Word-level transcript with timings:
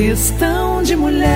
Questão 0.00 0.80
de 0.80 0.94
mulher. 0.94 1.26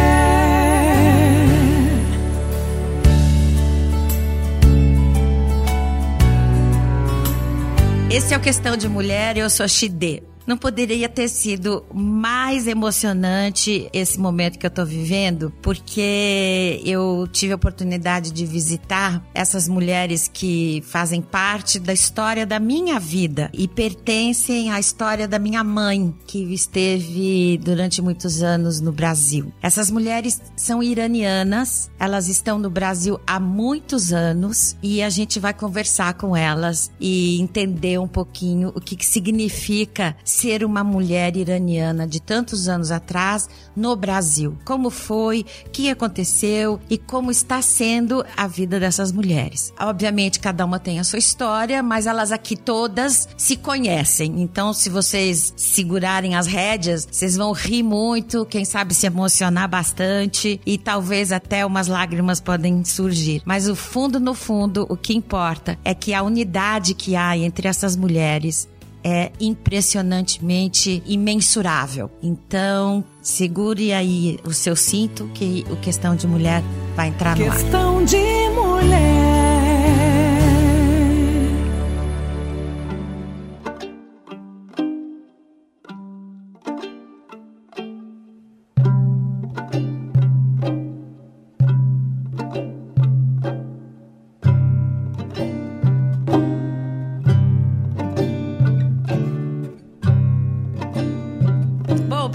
Esse 8.08 8.32
é 8.32 8.36
o 8.36 8.40
Questão 8.40 8.76
de 8.76 8.88
Mulher, 8.88 9.36
eu 9.36 9.50
sou 9.50 9.66
Xidê. 9.66 10.22
Não 10.46 10.56
poderia 10.56 11.08
ter 11.08 11.28
sido 11.28 11.84
mais 11.94 12.66
emocionante 12.66 13.88
esse 13.92 14.18
momento 14.18 14.58
que 14.58 14.66
eu 14.66 14.70
tô 14.70 14.84
vivendo, 14.84 15.52
porque 15.62 16.80
eu 16.84 17.28
tive 17.30 17.52
a 17.52 17.56
oportunidade 17.56 18.32
de 18.32 18.44
visitar 18.44 19.22
essas 19.34 19.68
mulheres 19.68 20.28
que 20.32 20.82
fazem 20.86 21.22
parte 21.22 21.78
da 21.78 21.92
história 21.92 22.44
da 22.44 22.58
minha 22.58 22.98
vida 22.98 23.50
e 23.52 23.68
pertencem 23.68 24.70
à 24.70 24.80
história 24.80 25.28
da 25.28 25.38
minha 25.38 25.62
mãe, 25.62 26.14
que 26.26 26.38
esteve 26.52 27.58
durante 27.62 28.02
muitos 28.02 28.42
anos 28.42 28.80
no 28.80 28.92
Brasil. 28.92 29.52
Essas 29.62 29.90
mulheres 29.90 30.40
são 30.56 30.82
iranianas, 30.82 31.90
elas 31.98 32.28
estão 32.28 32.58
no 32.58 32.70
Brasil 32.70 33.20
há 33.26 33.38
muitos 33.38 34.12
anos 34.12 34.76
e 34.82 35.02
a 35.02 35.10
gente 35.10 35.38
vai 35.38 35.54
conversar 35.54 36.14
com 36.14 36.36
elas 36.36 36.90
e 37.00 37.40
entender 37.40 37.98
um 37.98 38.08
pouquinho 38.08 38.72
o 38.74 38.80
que, 38.80 38.96
que 38.96 39.06
significa 39.06 40.16
ser 40.32 40.64
uma 40.64 40.82
mulher 40.82 41.36
iraniana 41.36 42.06
de 42.06 42.20
tantos 42.20 42.68
anos 42.68 42.90
atrás 42.90 43.48
no 43.76 43.94
Brasil. 43.94 44.56
Como 44.64 44.90
foi, 44.90 45.44
o 45.66 45.70
que 45.70 45.90
aconteceu 45.90 46.80
e 46.88 46.98
como 46.98 47.30
está 47.30 47.60
sendo 47.60 48.24
a 48.36 48.46
vida 48.46 48.80
dessas 48.80 49.12
mulheres. 49.12 49.72
Obviamente, 49.78 50.40
cada 50.40 50.64
uma 50.64 50.78
tem 50.78 50.98
a 50.98 51.04
sua 51.04 51.18
história, 51.18 51.82
mas 51.82 52.06
elas 52.06 52.32
aqui 52.32 52.56
todas 52.56 53.28
se 53.36 53.56
conhecem. 53.56 54.40
Então, 54.40 54.72
se 54.72 54.88
vocês 54.88 55.52
segurarem 55.56 56.34
as 56.34 56.46
rédeas, 56.46 57.06
vocês 57.10 57.36
vão 57.36 57.52
rir 57.52 57.82
muito, 57.82 58.46
quem 58.46 58.64
sabe 58.64 58.94
se 58.94 59.06
emocionar 59.06 59.68
bastante 59.68 60.60
e 60.64 60.78
talvez 60.78 61.32
até 61.32 61.64
umas 61.64 61.86
lágrimas 61.86 62.40
podem 62.40 62.84
surgir. 62.84 63.42
Mas 63.44 63.68
o 63.68 63.76
fundo, 63.76 64.18
no 64.18 64.34
fundo, 64.34 64.86
o 64.88 64.96
que 64.96 65.14
importa 65.14 65.78
é 65.84 65.94
que 65.94 66.14
a 66.14 66.22
unidade 66.22 66.94
que 66.94 67.14
há 67.14 67.36
entre 67.36 67.68
essas 67.68 67.96
mulheres 67.96 68.71
é 69.04 69.32
impressionantemente 69.40 71.02
imensurável. 71.06 72.10
Então, 72.22 73.04
segure 73.20 73.92
aí 73.92 74.38
o 74.44 74.52
seu 74.52 74.76
cinto 74.76 75.28
que 75.34 75.64
o 75.70 75.76
Questão 75.76 76.14
de 76.14 76.26
Mulher 76.26 76.62
vai 76.94 77.08
entrar 77.08 77.36
no 77.36 77.46
ar. 77.46 77.56
Questão 77.56 78.04
de 78.04 78.16
mulher. 78.50 79.21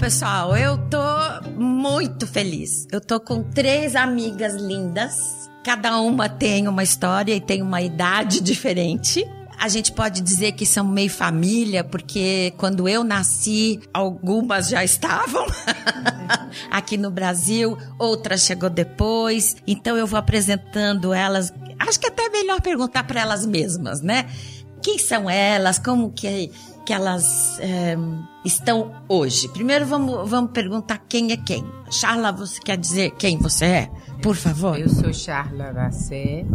Pessoal, 0.08 0.56
eu 0.56 0.78
tô 0.88 1.50
muito 1.50 2.26
feliz. 2.26 2.86
Eu 2.90 2.98
tô 2.98 3.20
com 3.20 3.42
três 3.42 3.94
amigas 3.94 4.54
lindas. 4.54 5.50
Cada 5.62 6.00
uma 6.00 6.30
tem 6.30 6.66
uma 6.66 6.82
história 6.82 7.34
e 7.34 7.40
tem 7.42 7.60
uma 7.60 7.82
idade 7.82 8.40
diferente. 8.40 9.22
A 9.60 9.68
gente 9.68 9.92
pode 9.92 10.22
dizer 10.22 10.52
que 10.52 10.64
são 10.64 10.82
meio 10.82 11.10
família, 11.10 11.84
porque 11.84 12.54
quando 12.56 12.88
eu 12.88 13.04
nasci, 13.04 13.80
algumas 13.92 14.70
já 14.70 14.82
estavam 14.82 15.44
aqui 16.72 16.96
no 16.96 17.10
Brasil, 17.10 17.76
outras 17.98 18.40
chegou 18.44 18.70
depois. 18.70 19.56
Então 19.66 19.94
eu 19.94 20.06
vou 20.06 20.18
apresentando 20.18 21.12
elas. 21.12 21.52
Acho 21.78 22.00
que 22.00 22.06
até 22.06 22.24
é 22.24 22.30
melhor 22.30 22.62
perguntar 22.62 23.04
para 23.04 23.20
elas 23.20 23.44
mesmas, 23.44 24.00
né? 24.00 24.24
Quem 24.82 24.96
são 24.96 25.28
elas? 25.28 25.78
Como 25.78 26.10
que, 26.12 26.50
que 26.88 26.92
elas 26.94 27.58
eh, 27.60 27.98
estão 28.46 28.94
hoje? 29.06 29.46
Primeiro 29.48 29.84
vamos, 29.84 30.26
vamos 30.30 30.52
perguntar 30.52 30.96
quem 31.06 31.32
é 31.32 31.36
quem. 31.36 31.62
Charla, 31.90 32.32
você 32.32 32.58
quer 32.62 32.78
dizer 32.78 33.10
quem 33.10 33.36
você 33.36 33.64
é? 33.66 33.90
Por 34.22 34.34
favor. 34.34 34.80
Eu 34.80 34.88
sou 34.88 35.12
Charla 35.12 35.70
Racé. 35.70 36.46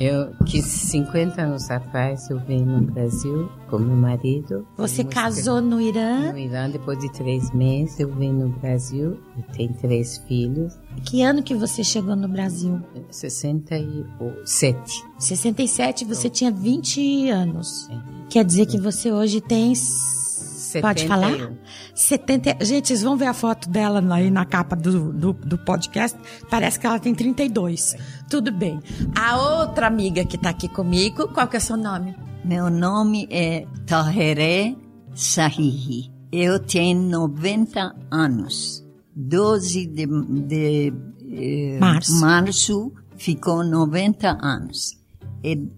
Eu 0.00 0.32
que 0.46 0.62
50 0.62 1.42
anos 1.42 1.70
atrás 1.70 2.30
eu 2.30 2.40
vim 2.40 2.64
no 2.64 2.80
Brasil 2.80 3.50
com 3.68 3.78
meu 3.78 3.94
marido. 3.94 4.66
Você 4.78 5.04
casou 5.04 5.60
no 5.60 5.78
Irã? 5.78 6.32
no 6.32 6.38
Irã 6.38 6.70
depois 6.70 6.98
de 7.00 7.12
três 7.12 7.52
meses 7.52 8.00
eu 8.00 8.10
vim 8.14 8.32
no 8.32 8.48
Brasil. 8.48 9.20
Eu 9.36 9.42
tenho 9.52 9.74
três 9.74 10.16
filhos. 10.26 10.72
Que 11.04 11.20
ano 11.22 11.42
que 11.42 11.54
você 11.54 11.84
chegou 11.84 12.16
no 12.16 12.28
Brasil? 12.28 12.80
67. 13.10 15.04
67, 15.18 16.06
você 16.06 16.30
tinha 16.30 16.50
20 16.50 17.28
anos. 17.28 17.86
Quer 18.30 18.42
dizer 18.46 18.64
que 18.64 18.80
você 18.80 19.12
hoje 19.12 19.42
tem. 19.42 19.74
Pode 20.80 21.02
71. 21.02 21.08
falar? 21.08 21.52
70. 21.94 22.64
Gente, 22.64 22.88
vocês 22.88 23.02
vão 23.02 23.16
ver 23.16 23.26
a 23.26 23.34
foto 23.34 23.68
dela 23.68 24.02
aí 24.14 24.30
na 24.30 24.44
capa 24.44 24.76
do, 24.76 25.12
do, 25.12 25.32
do 25.32 25.58
podcast. 25.58 26.18
Parece 26.50 26.78
que 26.78 26.86
ela 26.86 26.98
tem 26.98 27.14
32. 27.14 27.96
Tudo 28.28 28.52
bem. 28.52 28.80
A 29.16 29.60
outra 29.60 29.86
amiga 29.86 30.24
que 30.24 30.38
tá 30.38 30.50
aqui 30.50 30.68
comigo, 30.68 31.28
qual 31.28 31.48
que 31.48 31.56
é 31.56 31.58
o 31.58 31.62
seu 31.62 31.76
nome? 31.76 32.14
Meu 32.44 32.70
nome 32.70 33.26
é 33.30 33.66
Taheré 33.86 34.74
Sahihi. 35.14 36.10
Eu 36.32 36.58
tenho 36.60 37.00
90 37.02 37.94
anos. 38.10 38.84
12 39.14 39.86
de, 39.86 40.06
de 40.06 40.92
eh, 41.32 41.78
Março. 41.78 42.20
março 42.20 42.92
ficou 43.16 43.64
90 43.64 44.38
anos. 44.40 44.99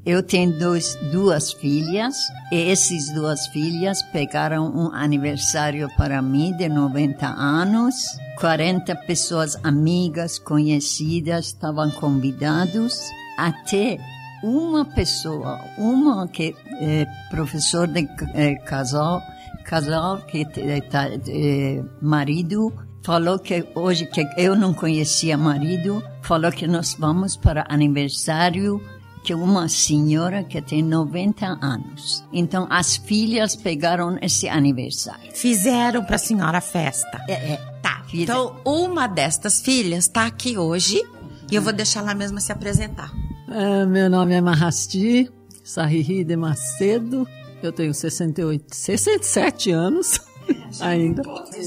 Eu 0.04 0.24
tenho 0.24 0.58
dois, 0.58 0.96
duas 1.12 1.52
filhas, 1.52 2.16
e 2.50 2.70
essas 2.70 3.10
duas 3.14 3.46
filhas 3.48 4.02
pegaram 4.12 4.66
um 4.66 4.92
aniversário 4.92 5.88
para 5.96 6.20
mim 6.20 6.52
de 6.56 6.68
90 6.68 7.26
anos. 7.26 7.94
40 8.40 8.94
pessoas 9.06 9.56
amigas, 9.62 10.36
conhecidas, 10.38 11.46
estavam 11.46 11.90
convidados. 11.92 12.98
Até 13.38 13.98
uma 14.42 14.84
pessoa, 14.84 15.60
uma 15.78 16.26
que 16.26 16.56
é 16.80 17.06
professor 17.30 17.86
de 17.86 18.08
eh, 18.34 18.56
casal, 18.64 19.22
casal 19.64 20.22
que 20.22 20.44
tá, 20.90 21.08
eh, 21.28 21.84
marido 22.00 22.72
falou 23.04 23.38
que 23.38 23.64
hoje 23.74 24.06
que 24.06 24.26
eu 24.36 24.56
não 24.56 24.72
conhecia 24.74 25.36
marido, 25.36 26.02
falou 26.22 26.50
que 26.50 26.66
nós 26.66 26.96
vamos 26.98 27.36
para 27.36 27.64
aniversário 27.68 28.80
que 29.22 29.34
uma 29.34 29.68
senhora 29.68 30.42
que 30.42 30.60
tem 30.60 30.82
90 30.82 31.46
anos. 31.60 32.24
Então 32.32 32.66
as 32.70 32.96
filhas 32.96 33.54
pegaram 33.54 34.18
esse 34.20 34.48
aniversário. 34.48 35.30
Fizeram 35.32 36.04
pra 36.04 36.18
senhora 36.18 36.58
a 36.58 36.60
festa. 36.60 37.24
É, 37.28 37.52
é. 37.52 37.56
Tá. 37.80 38.02
Fizeram. 38.08 38.22
Então, 38.22 38.60
uma 38.64 39.06
destas 39.06 39.60
filhas 39.60 40.08
tá 40.08 40.26
aqui 40.26 40.58
hoje 40.58 41.02
e 41.50 41.54
eu 41.54 41.62
vou 41.62 41.72
deixar 41.72 42.00
ela 42.00 42.14
mesma 42.14 42.40
se 42.40 42.50
apresentar. 42.52 43.12
Ah, 43.48 43.86
meu 43.86 44.08
nome 44.08 44.34
é 44.34 44.40
Mahasti 44.40 45.30
Sahihi 45.62 46.24
de 46.24 46.36
Macedo. 46.36 47.28
Eu 47.62 47.72
tenho 47.72 47.94
68, 47.94 48.74
67 48.74 49.70
anos 49.70 50.20
ainda. 50.80 51.22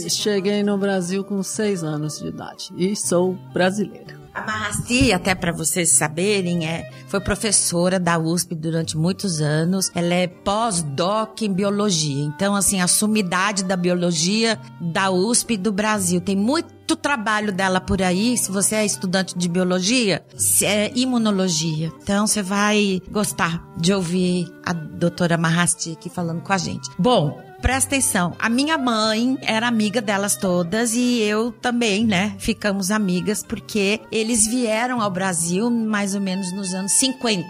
Cheguei 0.10 0.62
no 0.64 0.78
Brasil 0.78 1.24
com 1.24 1.42
6 1.42 1.84
anos 1.84 2.20
de 2.20 2.28
idade 2.28 2.74
e 2.76 2.96
sou 2.96 3.34
brasileira. 3.54 4.25
A 4.36 4.42
Mahasti, 4.42 5.14
até 5.14 5.34
para 5.34 5.54
vocês 5.54 5.92
saberem, 5.94 6.68
é, 6.68 6.92
foi 7.08 7.22
professora 7.22 7.98
da 7.98 8.20
USP 8.20 8.54
durante 8.54 8.98
muitos 8.98 9.40
anos. 9.40 9.90
Ela 9.96 10.14
é 10.14 10.28
pós-doc 10.28 11.42
em 11.42 11.54
biologia. 11.54 12.22
Então, 12.26 12.54
assim, 12.54 12.82
a 12.82 12.88
sumidade 12.88 13.64
da 13.64 13.78
biologia 13.78 14.60
da 14.82 15.10
USP 15.10 15.56
do 15.56 15.72
Brasil. 15.72 16.20
Tem 16.20 16.36
muito 16.36 16.85
trabalho 16.94 17.54
dela 17.54 17.80
por 17.80 18.02
aí. 18.02 18.38
Se 18.38 18.52
você 18.52 18.76
é 18.76 18.86
estudante 18.86 19.38
de 19.38 19.48
biologia, 19.48 20.26
se 20.36 20.66
é 20.66 20.92
imunologia. 20.94 21.90
Então, 22.04 22.28
você 22.28 22.42
vai 22.42 23.02
gostar 23.10 23.66
de 23.78 23.94
ouvir 23.94 24.52
a 24.66 24.74
doutora 24.74 25.38
Mahasti 25.38 25.94
aqui 25.94 26.10
falando 26.10 26.42
com 26.42 26.52
a 26.52 26.58
gente. 26.58 26.90
Bom, 27.00 27.40
presta 27.62 27.96
atenção. 27.96 28.36
A 28.38 28.50
minha 28.50 28.78
mãe 28.78 29.38
era 29.42 29.68
amiga 29.70 30.02
delas 30.02 30.36
todas 30.36 30.94
e 30.94 31.22
eu 31.22 31.52
também, 31.54 32.06
né? 32.06 32.36
Ficamos 32.40 32.92
amigas 32.92 33.42
porque 33.42 34.02
eles 34.12 34.46
vieram 34.46 35.00
ao 35.02 35.10
Brasil 35.10 35.72
mais 35.72 36.14
ou 36.14 36.20
menos 36.20 36.52
nos 36.54 36.74
anos 36.74 36.92
50, 36.92 37.46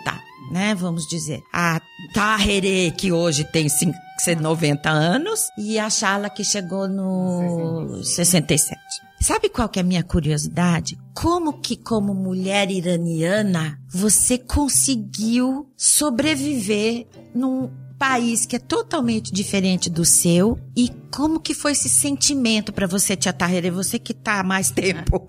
né? 0.52 0.76
Vamos 0.76 1.08
dizer. 1.10 1.42
A 1.52 1.82
Taherê, 2.14 2.92
que 2.96 3.12
hoje 3.12 3.44
tem 3.46 3.68
cin- 3.68 3.92
90 4.40 4.90
anos, 4.90 5.42
e 5.58 5.78
a 5.78 5.90
Shala, 5.90 6.30
que 6.30 6.44
chegou 6.44 6.88
no 6.88 8.02
67. 8.02 8.80
Sabe 9.26 9.50
qual 9.50 9.68
que 9.68 9.80
é 9.80 9.82
a 9.82 9.84
minha 9.84 10.04
curiosidade? 10.04 11.00
Como 11.12 11.54
que, 11.54 11.76
como 11.76 12.14
mulher 12.14 12.70
iraniana, 12.70 13.82
você 13.90 14.38
conseguiu 14.38 15.68
sobreviver 15.76 17.08
num 17.34 17.72
país 17.98 18.46
que 18.46 18.56
é 18.56 18.60
totalmente 18.60 19.34
diferente 19.34 19.90
do 19.90 20.06
seu 20.06 20.60
e 20.78 20.92
como 21.12 21.40
que 21.40 21.56
foi 21.56 21.72
esse 21.72 21.90
sentimento 21.90 22.72
para 22.72 22.86
você, 22.86 23.16
Tia 23.16 23.34
Tarreira? 23.34 23.72
Você 23.72 23.98
que 23.98 24.14
tá 24.14 24.42
há 24.42 24.44
mais 24.44 24.70
tempo. 24.70 25.28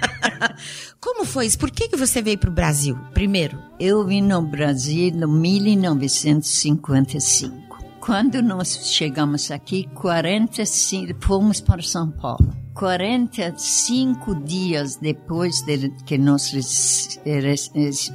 como 1.00 1.24
foi 1.24 1.46
isso? 1.46 1.58
Por 1.58 1.70
que, 1.70 1.88
que 1.88 1.96
você 1.96 2.20
veio 2.20 2.36
para 2.36 2.50
o 2.50 2.52
Brasil 2.52 2.94
primeiro? 3.14 3.58
Eu 3.80 4.04
vim 4.04 4.20
no 4.20 4.42
Brasil 4.42 5.08
em 5.08 5.12
1955. 5.12 7.56
Quando 8.00 8.42
nós 8.42 8.92
chegamos 8.92 9.50
aqui, 9.50 9.88
45, 9.94 11.24
fomos 11.24 11.58
para 11.58 11.80
São 11.80 12.10
Paulo. 12.10 12.67
45 12.78 14.36
dias 14.36 14.94
depois 14.94 15.62
de 15.62 15.90
que 16.06 16.16
nós 16.16 16.52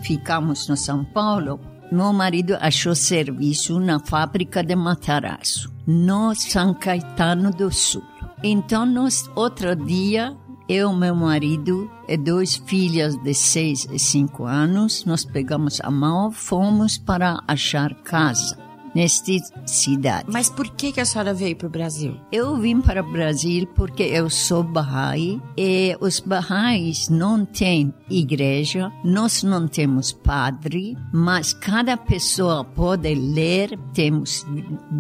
ficamos 0.02 0.70
no 0.70 0.78
São 0.78 1.04
Paulo, 1.04 1.60
meu 1.92 2.14
marido 2.14 2.56
achou 2.62 2.96
serviço 2.96 3.78
na 3.78 4.00
fábrica 4.00 4.64
de 4.64 4.74
Matarazzo, 4.74 5.70
no 5.86 6.34
São 6.34 6.74
Caetano 6.74 7.52
do 7.52 7.70
Sul. 7.70 8.04
Então, 8.42 8.86
nós, 8.86 9.30
outro 9.36 9.76
dia, 9.76 10.34
eu, 10.70 10.94
meu 10.94 11.14
marido 11.14 11.92
e 12.08 12.16
dois 12.16 12.56
filhas 12.56 13.18
de 13.18 13.34
seis 13.34 13.86
e 13.92 14.00
cinco 14.00 14.46
anos, 14.46 15.04
nós 15.04 15.26
pegamos 15.26 15.82
a 15.82 15.92
mão, 15.92 16.32
fomos 16.32 16.98
para 16.98 17.38
achar 17.50 17.94
casa 17.96 18.63
nesta 18.94 19.32
cidade. 19.66 20.26
Mas 20.32 20.50
por 20.50 20.70
que, 20.70 20.92
que 20.92 21.02
a 21.02 21.06
senhora 21.06 21.34
veio 21.34 21.56
para 21.56 21.68
o 21.68 21.70
Brasil? 21.70 22.16
Eu 22.32 22.58
vim 22.58 22.82
para 22.82 23.02
o 23.02 23.12
Brasil 23.12 23.68
porque 23.76 24.04
eu 24.04 24.30
sou 24.30 24.64
Bahá'í 24.64 25.42
e 25.58 25.96
os 26.00 26.20
Bahá'ís 26.20 27.10
não 27.10 27.46
têm 27.46 27.94
igreja, 28.10 28.92
nós 29.04 29.44
não 29.44 29.68
temos 29.68 30.12
padre, 30.12 30.98
mas 31.12 31.54
cada 31.54 31.98
pessoa 31.98 32.64
pode 32.64 33.14
ler, 33.16 33.78
temos 33.94 34.46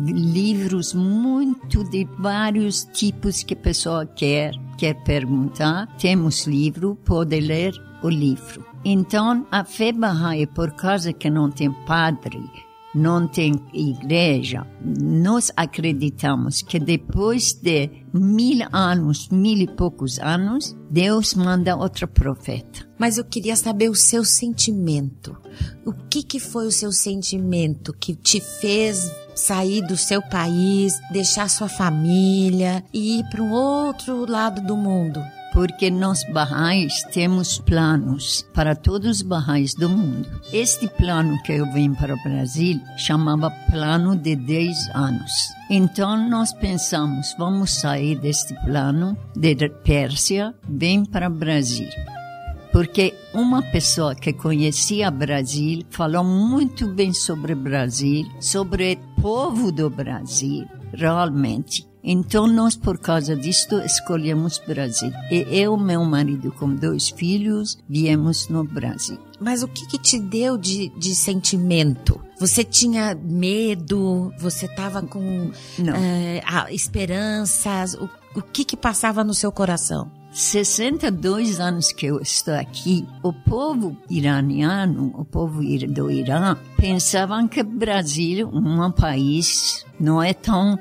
livros 0.06 0.94
muito 0.94 1.84
de 1.84 2.08
vários 2.18 2.86
tipos 2.94 3.44
que 3.44 3.54
a 3.54 3.58
pessoa 3.58 4.06
quer, 4.06 4.54
quer 4.78 4.96
perguntar, 5.04 5.88
temos 5.98 6.46
livro, 6.48 6.98
pode 7.06 7.40
ler 7.40 7.74
o 8.02 8.10
livro. 8.10 8.66
Então, 8.86 9.48
a 9.50 9.64
fé 9.64 9.94
Bahá'í, 9.94 10.46
por 10.46 10.72
causa 10.72 11.14
que 11.14 11.30
não 11.30 11.50
tem 11.50 11.72
padre, 11.86 12.42
não 12.94 13.28
tem 13.28 13.54
igreja, 13.74 14.66
nós 14.82 15.52
acreditamos 15.56 16.62
que 16.62 16.80
depois 16.80 17.54
de 17.54 17.90
mil 18.14 18.68
anos, 18.72 19.30
mil 19.30 19.58
e 19.58 19.68
poucos 19.68 20.20
anos, 20.20 20.76
Deus 20.90 21.34
manda 21.34 21.76
outro 21.76 22.08
profeta. 22.08 22.88
Mas 23.00 23.18
eu 23.18 23.26
queria 23.26 23.56
saber 23.56 23.90
o 23.90 23.96
seu 23.96 24.24
sentimento. 24.24 25.36
O 25.86 25.92
que, 25.92 26.22
que 26.24 26.40
foi 26.40 26.68
o 26.68 26.72
seu 26.72 26.92
sentimento 26.92 27.94
que 27.94 28.16
te 28.16 28.40
fez 28.40 29.12
sair 29.36 29.82
do 29.82 29.98
seu 29.98 30.22
país, 30.22 30.94
deixar 31.12 31.50
sua 31.50 31.68
família 31.68 32.84
e 32.94 33.20
ir 33.20 33.24
para 33.30 33.42
um 33.42 33.52
outro 33.52 34.30
lado 34.30 34.62
do 34.62 34.78
mundo? 34.78 35.20
Porque 35.54 35.92
nós 35.92 36.24
Bahá'ís 36.34 37.04
temos 37.14 37.60
planos 37.60 38.44
para 38.54 38.76
todos 38.76 39.18
os 39.18 39.22
Bahá'ís 39.22 39.76
do 39.76 39.88
mundo. 39.88 40.28
Este 40.52 40.88
plano 40.88 41.42
que 41.44 41.54
eu 41.54 41.72
vim 41.72 41.94
para 41.94 42.16
o 42.16 42.24
Brasil 42.24 42.82
chamava 42.98 43.52
Plano 43.70 44.16
de 44.16 44.36
10 44.36 44.76
anos. 44.96 45.32
Então 45.70 46.28
nós 46.28 46.52
pensamos, 46.54 47.36
vamos 47.38 47.72
sair 47.72 48.20
deste 48.20 48.56
plano 48.66 49.16
de 49.36 49.56
Pérsia, 49.70 50.56
vem 50.68 51.06
para 51.06 51.28
o 51.28 51.34
Brasil. 51.34 51.88
Porque 52.72 53.14
uma 53.36 53.62
pessoa 53.62 54.16
que 54.16 54.34
conhecia 54.34 55.12
Brasil 55.12 55.84
falou 55.92 56.24
muito 56.24 56.88
bem 56.88 57.14
sobre 57.14 57.54
o 57.54 57.56
Brasil, 57.56 58.26
sobre 58.40 58.94
o 58.94 59.22
povo 59.22 59.72
do 59.72 59.92
Brasil, 59.92 60.68
realmente. 60.92 61.93
Então 62.04 62.48
nós, 62.48 62.76
por 62.76 62.98
causa 62.98 63.36
disto, 63.36 63.80
escolhemos 63.80 64.60
Brasil. 64.60 65.12
E 65.32 65.46
eu, 65.50 65.78
meu 65.78 66.04
marido, 66.04 66.52
com 66.52 66.76
dois 66.76 67.10
filhos, 67.10 67.78
viemos 67.88 68.50
no 68.50 68.64
Brasil. 68.64 69.18
Mas 69.40 69.64
o 69.64 69.68
que, 69.68 69.88
que 69.88 69.98
te 69.98 70.20
deu 70.20 70.58
de, 70.58 70.90
de 70.98 71.16
sentimento? 71.16 72.20
Você 72.40 72.64
tinha 72.64 73.16
medo? 73.16 74.34
Você 74.38 74.66
estava 74.66 75.02
com 75.02 75.52
eh, 75.80 76.44
esperanças? 76.72 77.94
O, 77.94 78.10
o 78.36 78.42
que 78.42 78.66
que 78.66 78.76
passava 78.76 79.24
no 79.24 79.34
seu 79.34 79.52
coração? 79.52 80.12
62 80.34 81.60
anos 81.60 81.92
que 81.92 82.08
eu 82.08 82.20
estou 82.20 82.56
aqui, 82.56 83.08
o 83.22 83.32
povo 83.32 83.96
iraniano, 84.10 85.14
o 85.16 85.24
povo 85.24 85.62
do 85.88 86.10
Irã, 86.10 86.58
pensavam 86.76 87.48
que 87.48 87.62
o 87.62 87.64
Brasil, 87.64 88.50
um 88.52 88.92
país, 88.92 89.86
não 90.00 90.24
é 90.24 90.34
tão 90.34 90.78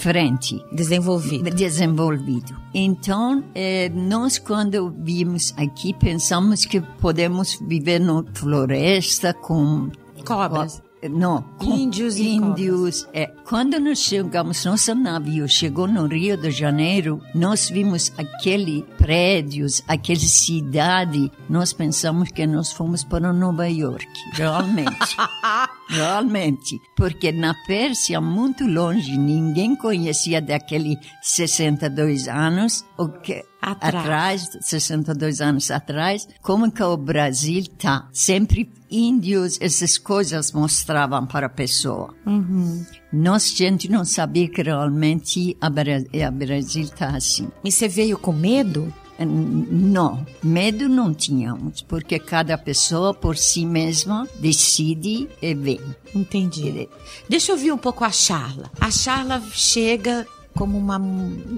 frente. 0.00 0.64
Desenvolvido. 0.72 1.50
desenvolvido. 1.50 2.56
Então, 2.74 3.44
eh, 3.54 3.90
nós 3.94 4.38
quando 4.38 4.90
vimos 4.98 5.52
aqui 5.56 5.92
pensamos 5.92 6.64
que 6.64 6.80
podemos 6.80 7.58
viver 7.60 8.00
na 8.00 8.24
floresta 8.34 9.34
com 9.34 9.90
Cobras. 10.24 10.82
não, 11.10 11.42
com 11.58 11.64
Índios 11.64 12.16
e 12.16 12.28
índios. 12.28 13.06
É, 13.12 13.26
quando 13.44 13.78
nós 13.80 13.98
chegamos, 13.98 14.64
nosso 14.64 14.94
navio 14.94 15.48
chegou 15.48 15.86
no 15.86 16.06
Rio 16.06 16.36
de 16.36 16.50
Janeiro, 16.50 17.20
nós 17.34 17.68
vimos 17.70 18.12
aquele 18.16 18.82
prédios, 18.98 19.82
aquela 19.88 20.18
cidade, 20.18 21.30
nós 21.48 21.72
pensamos 21.72 22.30
que 22.30 22.46
nós 22.46 22.72
fomos 22.72 23.02
para 23.04 23.32
Nova 23.32 23.68
York, 23.68 24.08
realmente. 24.34 25.16
realmente, 25.88 26.80
porque 27.00 27.32
na 27.32 27.54
Pérsia, 27.54 28.20
muito 28.20 28.66
longe, 28.66 29.16
ninguém 29.16 29.74
conhecia 29.74 30.38
daquele 30.38 30.98
62 31.22 32.28
anos, 32.28 32.84
o 32.98 33.08
que 33.08 33.42
Atrás. 33.62 33.94
atrás, 33.94 34.58
62 34.60 35.40
anos 35.40 35.70
atrás, 35.70 36.28
como 36.42 36.70
que 36.70 36.82
o 36.82 36.98
Brasil 36.98 37.64
tá. 37.78 38.06
Sempre 38.12 38.70
índios, 38.90 39.58
essas 39.62 39.96
coisas 39.96 40.52
mostravam 40.52 41.26
para 41.26 41.46
a 41.46 41.50
pessoa. 41.50 42.14
Nós, 43.10 43.50
gente, 43.50 43.90
não 43.90 44.04
sabia 44.04 44.48
que 44.48 44.62
realmente 44.62 45.56
a, 45.58 45.70
Bra 45.70 46.02
a 46.26 46.30
Brasil 46.30 46.86
tá 46.90 47.16
assim. 47.16 47.48
E 47.64 47.72
você 47.72 47.88
veio 47.88 48.18
com 48.18 48.32
medo? 48.32 48.92
Não, 49.26 50.26
medo 50.42 50.88
não 50.88 51.12
tínhamos, 51.12 51.82
porque 51.82 52.18
cada 52.18 52.56
pessoa 52.56 53.12
por 53.12 53.36
si 53.36 53.66
mesma 53.66 54.26
decide 54.38 55.28
e 55.42 55.54
vem. 55.54 55.80
Entendi. 56.14 56.88
Deixa 57.28 57.52
eu 57.52 57.56
ouvir 57.56 57.72
um 57.72 57.78
pouco 57.78 58.04
a 58.04 58.10
Charla. 58.10 58.70
A 58.80 58.90
Charla 58.90 59.42
chega 59.52 60.26
como 60.54 60.78
uma 60.78 61.00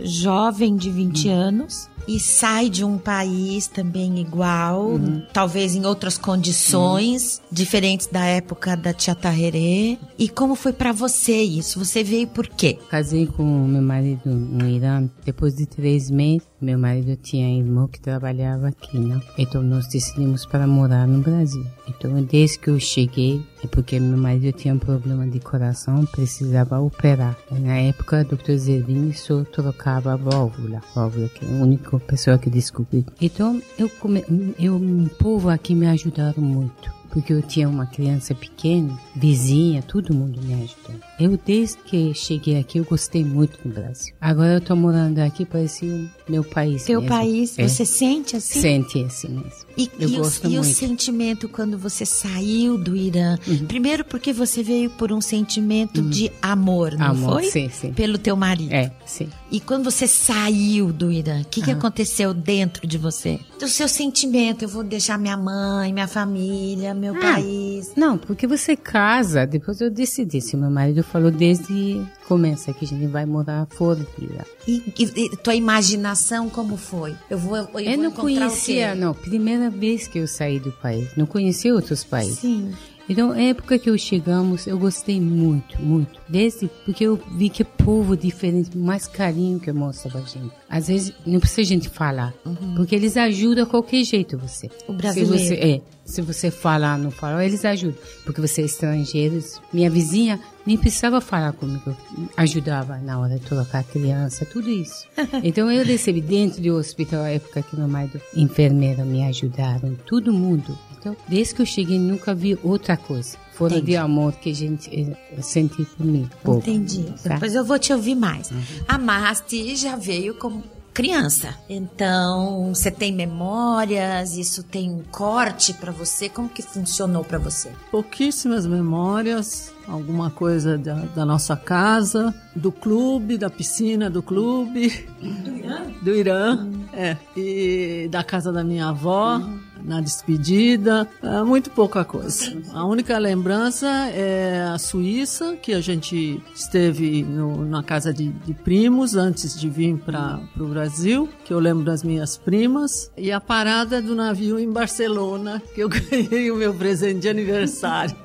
jovem 0.03 0.77
de 0.77 0.91
20 0.91 1.29
anos 1.29 1.89
e 2.07 2.19
sai 2.19 2.69
de 2.69 2.85
um 2.85 2.99
país 2.99 3.67
também 3.67 4.19
igual, 4.21 4.99
talvez 5.33 5.75
em 5.75 5.85
outras 5.85 6.19
condições, 6.19 7.41
diferentes 7.51 8.07
da 8.07 8.25
época 8.25 8.77
da 8.77 8.93
Tia 8.93 9.15
Tarrerê. 9.15 9.99
E 10.19 10.29
como 10.29 10.55
foi 10.55 10.73
pra 10.73 10.93
você 10.93 11.43
isso? 11.43 11.79
Você 11.79 12.03
veio 12.03 12.27
por 12.29 12.47
quê? 12.49 12.79
Casei 12.91 13.27
com 13.27 13.45
meu 13.45 13.83
marido 13.83 14.31
no 14.31 14.69
Irã. 14.69 15.09
Depois 15.25 15.55
de 15.55 15.67
três 15.67 16.11
meses, 16.11 16.47
meu 16.61 16.79
marido 16.79 17.17
tinha 17.17 17.59
irmão 17.59 17.89
que 17.89 18.01
trabalhava 18.01 18.69
aqui, 18.69 18.99
né? 18.99 19.21
Então 19.39 19.63
nós 19.63 19.87
decidimos 19.89 20.47
para 20.47 20.67
morar 20.67 21.07
no 21.07 21.21
Brasil. 21.21 21.65
Então 21.89 22.23
desde 22.23 22.59
que 22.59 22.69
eu 22.69 22.79
cheguei, 22.79 23.43
é 23.63 23.67
porque 23.67 23.99
meu 23.99 24.17
marido 24.17 24.53
tinha 24.57 24.75
um 24.75 24.79
problema 24.79 25.27
de 25.27 25.39
coração, 25.41 26.05
precisava 26.07 26.81
operar. 26.81 27.37
Na 27.51 27.77
época, 27.77 28.27
o 28.31 28.37
Dr. 28.37 28.57
Zervini 28.57 29.13
só 29.13 29.45
trocava 29.45 30.13
a 30.13 30.17
válvula, 30.17 30.81
válvula 30.95 31.29
que 31.29 31.45
é 31.45 31.49
a 31.49 31.53
única 31.97 32.07
pessoa 32.07 32.39
que 32.39 32.51
descobriu. 32.51 33.05
Então 33.21 33.61
eu, 33.79 33.89
come... 33.89 34.25
eu 34.59 34.77
o 34.77 35.09
povo 35.19 35.49
aqui 35.49 35.75
me 35.75 35.87
ajudaram 35.87 36.43
muito 36.43 37.03
porque 37.13 37.33
eu 37.33 37.43
tinha 37.43 37.69
uma 37.69 37.85
criança 37.85 38.35
pequena, 38.35 38.99
vizinha, 39.15 39.83
todo 39.83 40.15
mundo 40.15 40.41
me 40.43 40.55
ajudou. 40.55 40.97
Eu, 41.23 41.39
desde 41.47 41.79
que 41.79 42.13
cheguei 42.15 42.59
aqui, 42.59 42.79
eu 42.79 42.85
gostei 42.85 43.25
muito 43.25 43.59
do 43.67 43.73
Brasil. 43.73 44.15
Agora 44.21 44.55
eu 44.55 44.61
tô 44.61 44.75
morando 44.75 45.19
aqui, 45.21 45.45
parece 45.45 45.87
o 45.87 46.11
meu 46.29 46.43
país 46.43 46.87
mesmo. 46.89 47.09
país, 47.09 47.59
É. 47.59 47.69
você 47.69 47.85
sente 47.85 48.37
assim? 48.37 48.61
Sente 48.61 49.05
assim 49.05 49.29
mesmo. 49.29 49.51
E, 49.77 49.91
Eu 49.99 50.09
e 50.09 50.15
o- 50.15 50.19
gosto 50.23 50.47
e 50.47 50.59
o, 50.59 50.63
muito. 50.63 50.75
sentimento 50.77 51.49
quando 51.49 51.79
você 51.79 52.05
saiu 52.05 52.77
do 52.77 52.95
Irã? 52.97 53.37
Uhum. 53.47 53.67
Primeiro 53.67 54.05
porque 54.05 54.33
você 54.33 54.63
veio 54.63 54.91
por 54.91 55.13
um 55.13 55.21
sentimento 55.21 56.03
de 56.03 56.31
amor, 56.43 56.93
não 56.97 57.07
Amor, 57.07 57.33
foi? 57.41 57.45
sim, 57.51 57.69
sim. 57.71 57.93
Pelo 57.93 58.19
teu 58.19 58.37
marido. 58.37 58.73
É, 58.73 58.91
sim. 59.07 59.29
E 59.51 59.61
quando 59.61 59.85
você 59.91 60.07
saiu 60.07 60.93
do 60.93 61.11
Irã, 61.13 61.41
o 61.41 61.45
que, 61.45 61.63
que 61.63 61.71
aconteceu 61.71 62.35
dentro 62.35 62.87
de 62.87 62.99
você? 62.99 63.39
O 63.63 63.69
seu 63.69 63.87
sentimento, 63.89 64.63
eu 64.63 64.69
vou 64.69 64.83
deixar 64.83 65.19
minha 65.19 65.37
mãe, 65.37 65.93
minha 65.93 66.09
família, 66.09 66.93
meu 66.95 67.15
país. 67.15 67.93
Não, 67.97 68.19
porque 68.19 68.47
você 68.47 68.75
casa, 68.77 69.47
depois 69.47 69.81
eu 69.81 69.91
decidi. 69.91 70.41
Se 70.41 70.57
meu 70.57 70.71
marido 70.71 71.03
falou 71.13 71.31
desde 71.31 72.03
começa 72.27 72.73
que 72.73 72.85
a 72.85 72.89
gente 72.89 73.07
vai 73.07 73.27
morar 73.27 73.67
fora 73.71 74.01
do 74.01 74.25
Irã. 74.25 74.43
E, 74.67 74.83
e- 74.99 75.27
e 75.27 75.37
tua 75.37 75.55
imaginação 75.55 76.49
como 76.49 76.77
foi? 76.77 77.15
Eu 77.29 77.39
vou, 77.39 77.57
eu, 77.57 77.67
Eu, 77.81 77.95
vou 77.95 78.05
não 78.05 78.11
conhecia, 78.13 78.95
não. 78.95 79.13
Primeira 79.15 79.69
vez 79.69 80.09
que 80.09 80.19
eu 80.19 80.27
saí 80.27 80.59
do 80.59 80.73
país. 80.73 81.11
Não 81.17 81.27
conhecia 81.27 81.75
outros 81.75 82.03
países. 82.03 82.39
Sim. 82.39 82.73
Então, 83.09 83.35
época 83.35 83.79
que 83.81 83.91
eu 83.91 83.99
chegamos, 83.99 84.67
eu 84.67 84.79
gostei 84.79 85.21
muito, 85.21 85.83
muito. 85.83 86.21
Desde 86.29 86.71
porque 86.85 87.05
eu 87.05 87.21
vi 87.37 87.51
que 87.51 87.65
povo 87.65 88.17
diferente, 88.17 88.79
mais 88.79 89.07
carinho 89.09 89.59
que 89.59 89.71
mostra 89.73 90.09
pra 90.11 90.21
gente. 90.21 90.53
Às 90.71 90.87
vezes, 90.87 91.13
não 91.27 91.41
precisa 91.41 91.63
a 91.63 91.65
gente 91.65 91.89
falar, 91.91 92.33
porque 92.77 92.95
eles 92.95 93.17
ajudam 93.17 93.65
a 93.65 93.67
qualquer 93.67 94.05
jeito 94.05 94.39
você. 94.39 94.71
O 94.89 94.93
brasileiro. 94.93 95.37
Se 95.37 95.47
você, 95.49 95.55
é, 95.55 95.81
se 96.05 96.21
você 96.21 96.51
falar, 96.51 96.99
não 96.99 97.11
falar, 97.11 97.45
eles 97.45 97.65
ajudam. 97.65 97.97
Porque 98.25 98.41
você 98.41 98.63
é 98.63 98.65
estrangeiro. 98.65 99.43
Minha 99.73 99.89
vizinha 99.91 100.41
nem 100.67 100.77
precisava 100.77 101.21
falar 101.21 101.53
comigo. 101.53 101.97
Ajudava 102.37 102.99
na 102.99 103.19
hora 103.19 103.39
de 103.39 103.45
trocar 103.45 103.81
a 103.81 103.85
criança, 103.85 104.45
tudo 104.45 104.71
isso. 104.71 105.07
Então 105.43 105.71
eu 105.71 105.85
recebi 105.85 106.21
dentro 106.21 106.63
do 106.63 106.77
hospital, 106.77 107.23
a 107.23 107.31
época 107.31 107.63
que 107.63 107.77
meu 107.77 107.89
marido, 107.89 108.21
enfermeira, 108.35 109.05
me 109.05 109.25
ajudaram, 109.25 109.97
todo 110.07 110.33
mundo. 110.33 110.79
Então, 110.99 111.17
desde 111.29 111.55
que 111.55 111.63
eu 111.63 111.67
cheguei, 111.67 111.99
nunca 111.99 112.33
vi 112.35 112.57
outra 112.63 112.97
coisa. 112.97 113.37
Fora 113.55 113.75
Entendi. 113.75 113.93
de 113.93 113.97
amor 113.97 114.33
que 114.35 114.51
a 114.51 114.55
gente 114.55 114.89
eh, 114.91 115.43
sente 115.43 115.85
por 115.85 116.07
mim. 116.07 116.29
pouco, 116.43 116.61
Entendi. 116.61 117.13
tá? 117.23 117.35
Depois 117.35 117.55
eu 117.55 117.65
vou 117.65 117.79
te 117.79 117.93
ouvir 117.93 118.15
mais. 118.15 118.51
A 118.87 118.99
Masti 118.99 119.75
já 119.77 119.97
veio 119.97 120.35
como 120.35 120.63
criança. 120.93 121.55
Então, 121.69 122.73
você 122.75 122.91
tem 122.91 123.13
memórias, 123.13 124.37
isso 124.37 124.63
tem 124.63 124.91
um 124.91 125.03
corte 125.11 125.73
pra 125.75 125.93
você? 125.93 126.29
Como 126.29 126.49
que 126.49 126.63
funcionou 126.63 127.25
pra 127.25 127.39
você? 127.39 127.71
Pouquíssimas 127.91 128.67
memórias, 128.67 129.73
alguma 129.87 130.31
coisa 130.31 130.77
da, 130.79 130.95
da 130.95 131.25
nossa 131.25 131.57
casa, 131.57 132.35
do 132.55 132.71
clube, 132.71 133.39
da 133.39 133.51
piscina 133.51 134.11
do 134.11 134.23
clube. 134.23 135.09
Do 135.21 135.57
Irã? 135.57 135.83
Do 136.03 136.15
Irã, 136.15 136.69
é. 136.93 137.17
E 137.37 138.09
da 138.11 138.23
casa 138.23 138.53
da 138.53 138.63
minha 138.63 138.89
avó, 138.89 139.41
na 139.85 140.01
despedida. 140.01 141.09
É, 141.23 141.43
muito 141.43 141.71
pouca 141.71 142.05
coisa. 142.05 142.57
A 142.73 142.85
única 142.87 143.17
lembrança 143.19 143.87
é 144.11 144.63
a 144.73 144.79
Suíça, 144.79 145.57
que 145.61 145.73
a 145.73 145.81
gente 145.81 146.41
esteve 146.55 147.23
no- 147.23 147.65
na 147.65 147.83
casa 147.83 148.13
de, 148.13 148.29
de 148.29 148.55
primos 148.55 149.15
antes 149.17 149.59
de 149.59 149.69
vir 149.69 149.97
para 149.99 150.41
o 150.59 150.65
Brasil, 150.67 151.29
que 151.45 151.53
eu 151.53 151.59
lembro 151.59 151.85
das 151.85 152.03
minhas 152.03 152.37
primas. 152.37 153.11
E 153.17 153.31
a 153.33 153.41
parada 153.41 154.01
do 154.01 154.15
navio 154.15 154.59
em 154.59 154.71
Barcelona, 154.71 155.63
que 155.75 155.83
eu 155.83 155.89
ganhei 155.91 156.51
o 156.51 156.57
meu 156.57 156.75
presente 156.75 157.21
de 157.21 157.29
aniversário, 157.29 158.17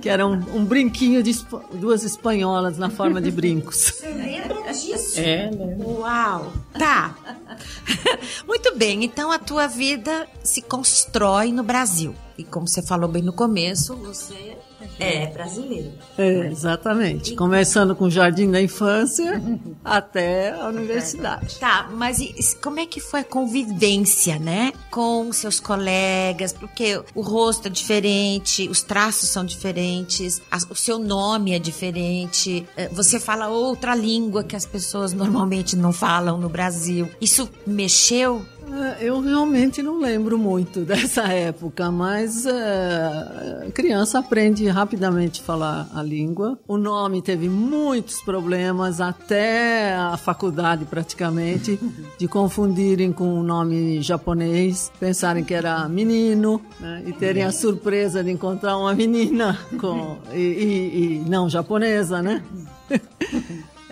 que 0.00 0.08
era 0.08 0.26
um, 0.26 0.34
um 0.54 0.64
brinquinho 0.64 1.22
de 1.22 1.30
espa- 1.30 1.62
duas 1.74 2.02
espanholas 2.04 2.78
na 2.78 2.90
forma 2.90 3.20
de 3.20 3.30
brincos. 3.30 4.02
Lembra 4.02 4.72
disso? 4.72 5.18
É, 5.20 5.50
Uau! 5.84 6.52
Tá. 6.78 7.14
Muito 8.46 8.74
bem, 8.76 9.04
então 9.04 9.30
a 9.30 9.38
tua 9.38 9.66
vida 9.66 10.28
se 10.42 10.62
constrói 10.62 11.52
no 11.52 11.62
Brasil. 11.62 12.14
E 12.36 12.44
como 12.44 12.66
você 12.66 12.82
falou 12.82 13.08
bem 13.08 13.22
no 13.22 13.32
começo, 13.32 13.94
você 13.96 14.56
é 14.98 15.26
brasileiro. 15.26 15.92
É, 16.18 16.46
exatamente. 16.46 17.34
Começando 17.34 17.94
com 17.94 18.04
o 18.06 18.10
jardim 18.10 18.50
da 18.50 18.60
infância 18.60 19.40
até 19.84 20.50
a 20.52 20.68
universidade. 20.68 21.58
Tá, 21.58 21.88
mas 21.92 22.18
e- 22.20 22.34
como 22.62 22.80
é 22.80 22.86
que 22.86 23.00
foi 23.00 23.20
a 23.20 23.24
convivência, 23.24 24.38
né? 24.38 24.72
Com 24.90 25.32
seus 25.32 25.58
colegas, 25.60 26.52
porque 26.52 27.00
o 27.14 27.20
rosto 27.20 27.68
é 27.68 27.70
diferente, 27.70 28.68
os 28.68 28.82
traços 28.82 29.28
são 29.28 29.44
diferentes, 29.44 30.40
a- 30.50 30.58
o 30.70 30.74
seu 30.74 30.98
nome 30.98 31.52
é 31.52 31.58
diferente, 31.58 32.66
eh, 32.76 32.88
você 32.92 33.18
fala 33.20 33.48
outra 33.48 33.94
língua 33.94 34.42
que 34.44 34.56
as 34.56 34.66
pessoas 34.66 35.12
normalmente 35.12 35.76
não 35.76 35.92
falam 35.92 36.38
no 36.38 36.48
Brasil. 36.48 37.08
Isso 37.20 37.48
mexeu? 37.66 38.44
É, 38.74 39.04
Eu 39.06 39.20
realmente 39.20 39.82
não 39.82 39.98
lembro 40.00 40.38
muito 40.38 40.80
dessa 40.86 41.24
época, 41.24 41.90
mas 41.90 42.46
é, 42.46 43.70
criança 43.74 44.18
aprende 44.18 44.66
rapidamente 44.68 45.40
a 45.40 45.44
falar 45.44 45.88
a 45.94 46.02
língua. 46.02 46.58
O 46.66 46.78
nome 46.78 47.20
teve 47.20 47.48
muitos 47.48 48.22
problemas 48.22 49.00
até 49.00 49.94
a 49.94 50.16
faculdade 50.16 50.84
praticamente, 50.86 51.78
de 52.18 52.26
confundirem 52.28 53.12
com 53.12 53.38
o 53.38 53.42
nome 53.42 54.00
japonês, 54.00 54.90
pensarem 54.98 55.44
que 55.44 55.52
era 55.52 55.86
menino 55.88 56.60
né, 56.80 57.02
e 57.06 57.12
terem 57.12 57.42
a 57.42 57.52
surpresa 57.52 58.24
de 58.24 58.30
encontrar 58.30 58.76
uma 58.78 58.94
menina 58.94 59.58
com, 59.78 60.16
e, 60.32 60.38
e- 60.38 61.22
e 61.24 61.28
não 61.28 61.48
japonesa, 61.48 62.22
né? 62.22 62.42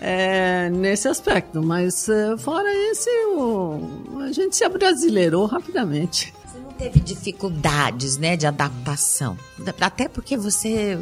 É, 0.03 0.67
nesse 0.71 1.07
aspecto, 1.07 1.61
mas 1.61 2.09
é, 2.09 2.35
fora 2.35 2.67
esse, 2.89 3.07
o- 3.35 4.19
a 4.27 4.31
gente 4.31 4.55
se 4.55 4.63
abrasileirou 4.63 5.45
rapidamente. 5.45 6.33
Você 6.43 6.57
não 6.57 6.71
teve 6.71 6.99
dificuldades, 6.99 8.17
né, 8.17 8.35
de 8.35 8.47
adaptação? 8.47 9.37
Até 9.79 10.07
porque 10.07 10.35
você 10.35 10.97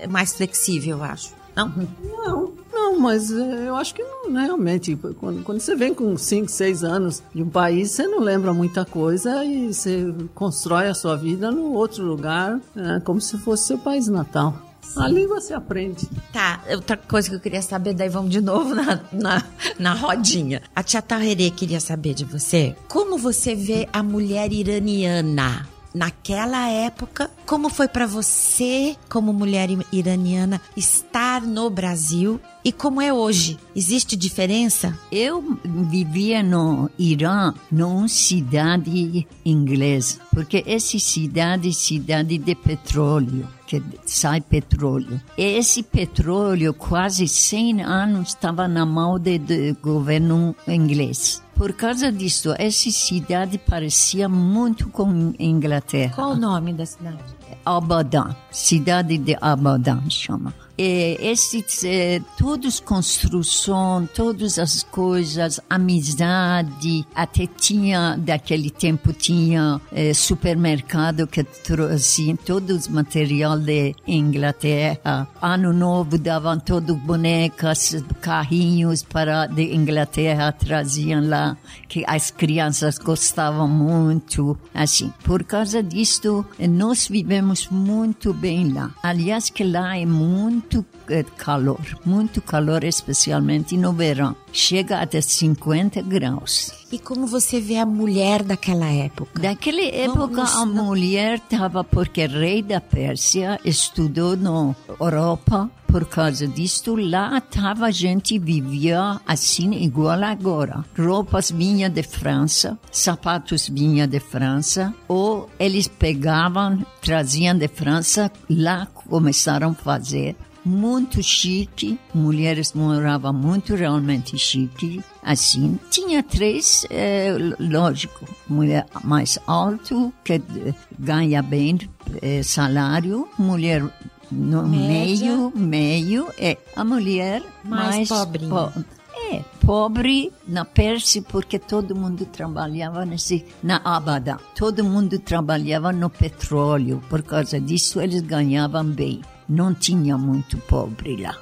é 0.00 0.06
mais 0.06 0.34
flexível, 0.34 0.98
eu 0.98 1.04
acho. 1.04 1.32
Não? 1.56 1.72
Não, 2.04 2.52
não, 2.70 3.00
mas 3.00 3.32
é, 3.32 3.68
eu 3.68 3.74
acho 3.76 3.94
que 3.94 4.02
não, 4.02 4.30
né, 4.30 4.44
realmente, 4.44 4.94
quando, 5.18 5.42
quando 5.42 5.58
você 5.60 5.74
vem 5.74 5.94
com 5.94 6.14
5, 6.16 6.48
6 6.50 6.84
anos 6.84 7.22
de 7.34 7.42
um 7.42 7.48
país, 7.48 7.90
você 7.92 8.06
não 8.06 8.20
lembra 8.20 8.52
muita 8.52 8.84
coisa 8.84 9.42
e 9.44 9.72
você 9.72 10.14
constrói 10.34 10.86
a 10.88 10.94
sua 10.94 11.16
vida 11.16 11.50
no 11.50 11.72
outro 11.72 12.04
lugar, 12.04 12.60
né, 12.74 13.00
como 13.04 13.20
se 13.22 13.38
fosse 13.38 13.64
seu 13.68 13.78
país 13.78 14.06
natal. 14.06 14.54
A 14.96 15.08
língua 15.08 15.40
se 15.40 15.52
aprende. 15.52 16.08
Tá, 16.32 16.62
outra 16.70 16.96
coisa 16.96 17.28
que 17.28 17.36
eu 17.36 17.40
queria 17.40 17.62
saber, 17.62 17.94
daí 17.94 18.08
vamos 18.08 18.30
de 18.30 18.40
novo 18.40 18.74
na, 18.74 19.00
na, 19.12 19.44
na 19.78 19.94
rodinha. 19.94 20.62
A 20.74 20.82
tia 20.82 21.02
Taherê 21.02 21.50
queria 21.50 21.80
saber 21.80 22.14
de 22.14 22.24
você, 22.24 22.74
como 22.88 23.18
você 23.18 23.54
vê 23.54 23.88
a 23.92 24.02
mulher 24.02 24.52
iraniana? 24.52 25.68
Naquela 25.98 26.68
época, 26.68 27.28
como 27.44 27.68
foi 27.68 27.88
pra 27.88 28.06
você, 28.06 28.94
como 29.08 29.32
mulher 29.32 29.68
iraniana, 29.90 30.60
estar 30.76 31.42
no 31.42 31.68
Brasil 31.68 32.40
e 32.64 32.70
como 32.70 33.02
é 33.02 33.12
hoje? 33.12 33.58
Existe 33.74 34.14
diferença? 34.14 34.96
Eu 35.10 35.58
vivia 35.64 36.40
no 36.40 36.88
Irã, 36.96 37.52
numa 37.68 38.06
cidade 38.06 39.26
inglesa, 39.44 40.20
porque 40.32 40.62
essa 40.68 41.00
cidade 41.00 41.68
é 41.68 41.72
cidade 41.72 42.38
de 42.38 42.54
petróleo, 42.54 43.48
que 43.66 43.82
sai 44.06 44.40
petróleo. 44.40 45.20
E 45.36 45.42
esse 45.42 45.82
petróleo, 45.82 46.72
quase 46.74 47.26
100 47.26 47.82
anos, 47.82 48.28
estava 48.28 48.68
na 48.68 48.86
mão 48.86 49.18
do 49.18 49.76
governo 49.82 50.54
inglês. 50.68 51.42
Por 51.58 51.72
causa 51.72 52.12
disso, 52.12 52.54
essa 52.56 52.88
cidade 52.88 53.58
parecia 53.58 54.28
muito 54.28 54.88
com 54.90 55.34
Inglaterra. 55.40 56.14
Qual 56.14 56.30
o 56.30 56.36
nome 56.36 56.72
da 56.72 56.86
cidade? 56.86 57.18
Abadan, 57.64 58.34
cidade 58.50 59.18
de 59.18 59.36
Abadan 59.40 60.08
chama. 60.08 60.52
E 60.80 61.16
esses, 61.20 61.82
eh, 61.82 62.20
todos 62.38 62.78
construção, 62.78 64.08
todas 64.14 64.60
as 64.60 64.84
coisas, 64.84 65.60
amizade, 65.68 67.04
até 67.12 67.48
tinha, 67.48 68.16
daquele 68.16 68.70
tempo 68.70 69.12
tinha 69.12 69.80
eh, 69.90 70.14
supermercado 70.14 71.26
que 71.26 71.42
trouxe 71.42 72.38
todos 72.46 72.82
os 72.82 72.88
material 72.88 73.58
de 73.58 73.92
Inglaterra. 74.06 75.26
Ano 75.42 75.72
novo 75.72 76.16
davam 76.16 76.60
todo 76.60 76.94
bonecas, 76.94 77.96
carrinhos 78.20 79.02
para 79.02 79.46
de 79.46 79.74
Inglaterra, 79.74 80.52
traziam 80.52 81.28
lá, 81.28 81.56
que 81.88 82.04
as 82.06 82.30
crianças 82.30 82.98
gostavam 82.98 83.66
muito, 83.66 84.56
assim. 84.72 85.12
Por 85.24 85.42
causa 85.42 85.82
disso, 85.82 86.46
eh, 86.56 86.68
nós 86.68 87.08
vivemos 87.08 87.37
muito 87.70 88.32
bem 88.32 88.72
lá. 88.72 88.90
Aliás, 89.02 89.50
que 89.50 89.64
lá 89.64 89.96
é 89.96 90.06
muito 90.06 90.84
eh, 91.08 91.24
calor, 91.36 91.80
muito 92.04 92.40
calor, 92.40 92.84
especialmente 92.84 93.76
no 93.76 93.92
verão. 93.92 94.36
Chega 94.52 95.00
até 95.00 95.20
50 95.20 96.02
graus. 96.02 96.77
E 96.90 96.98
como 96.98 97.26
você 97.26 97.60
vê 97.60 97.76
a 97.76 97.84
mulher 97.84 98.42
daquela 98.42 98.86
época? 98.86 99.42
Daquela 99.42 99.82
época, 99.82 100.42
a 100.42 100.64
mulher 100.64 101.34
estava, 101.34 101.84
porque 101.84 102.24
o 102.24 102.30
rei 102.30 102.62
da 102.62 102.80
Pérsia 102.80 103.60
estudou 103.62 104.34
na 104.34 104.74
Europa, 104.98 105.70
por 105.86 106.06
causa 106.06 106.46
disso, 106.46 106.96
lá 106.96 107.36
estava 107.38 107.86
a 107.86 107.90
gente 107.90 108.38
vivia 108.38 109.20
assim, 109.26 109.72
igual 109.72 110.22
agora. 110.24 110.82
Roupas 110.98 111.50
vinham 111.50 111.90
de 111.90 112.02
França, 112.02 112.78
sapatos 112.90 113.68
vinham 113.68 114.06
de 114.06 114.20
França, 114.20 114.94
ou 115.06 115.48
eles 115.58 115.88
pegavam, 115.88 116.84
traziam 117.02 117.56
de 117.56 117.68
França, 117.68 118.32
lá 118.48 118.86
começaram 118.86 119.70
a 119.70 119.74
fazer 119.74 120.36
muito 120.64 121.22
chique, 121.22 121.98
mulheres 122.14 122.72
moravam 122.72 123.32
muito 123.32 123.74
realmente 123.74 124.36
chique, 124.38 125.02
assim. 125.22 125.78
Tinha 125.90 126.22
três, 126.22 126.86
é, 126.90 127.34
lógico, 127.58 128.26
mulher 128.48 128.86
mais 129.04 129.38
alto, 129.46 130.12
que 130.24 130.34
eh, 130.34 130.74
ganha 130.98 131.42
bem 131.42 131.78
eh, 132.22 132.42
salário, 132.42 133.28
mulher 133.38 133.82
no 134.30 134.66
Média. 134.68 135.34
meio, 135.36 135.52
meio, 135.54 136.28
é 136.38 136.58
a 136.76 136.84
mulher 136.84 137.42
Mais 137.64 137.96
mais, 137.96 138.08
pobrinha. 138.08 138.50
po- 138.50 138.84
é, 139.30 139.42
pobre 139.66 140.30
na 140.46 140.64
Pérsia 140.64 141.20
porque 141.22 141.58
todo 141.58 141.94
mundo 141.96 142.24
trabalhava 142.26 143.04
nesse, 143.04 143.44
na 143.62 143.80
Abada. 143.84 144.38
Todo 144.54 144.84
mundo 144.84 145.18
trabalhava 145.18 145.92
no 145.92 146.08
petróleo. 146.08 147.02
Por 147.10 147.22
causa 147.22 147.60
disso, 147.60 148.00
eles 148.00 148.20
ganhavam 148.22 148.84
bem. 148.84 149.20
Não 149.48 149.72
tinha 149.74 150.18
muito 150.18 150.58
pobre 150.58 151.16
lá. 151.16 151.36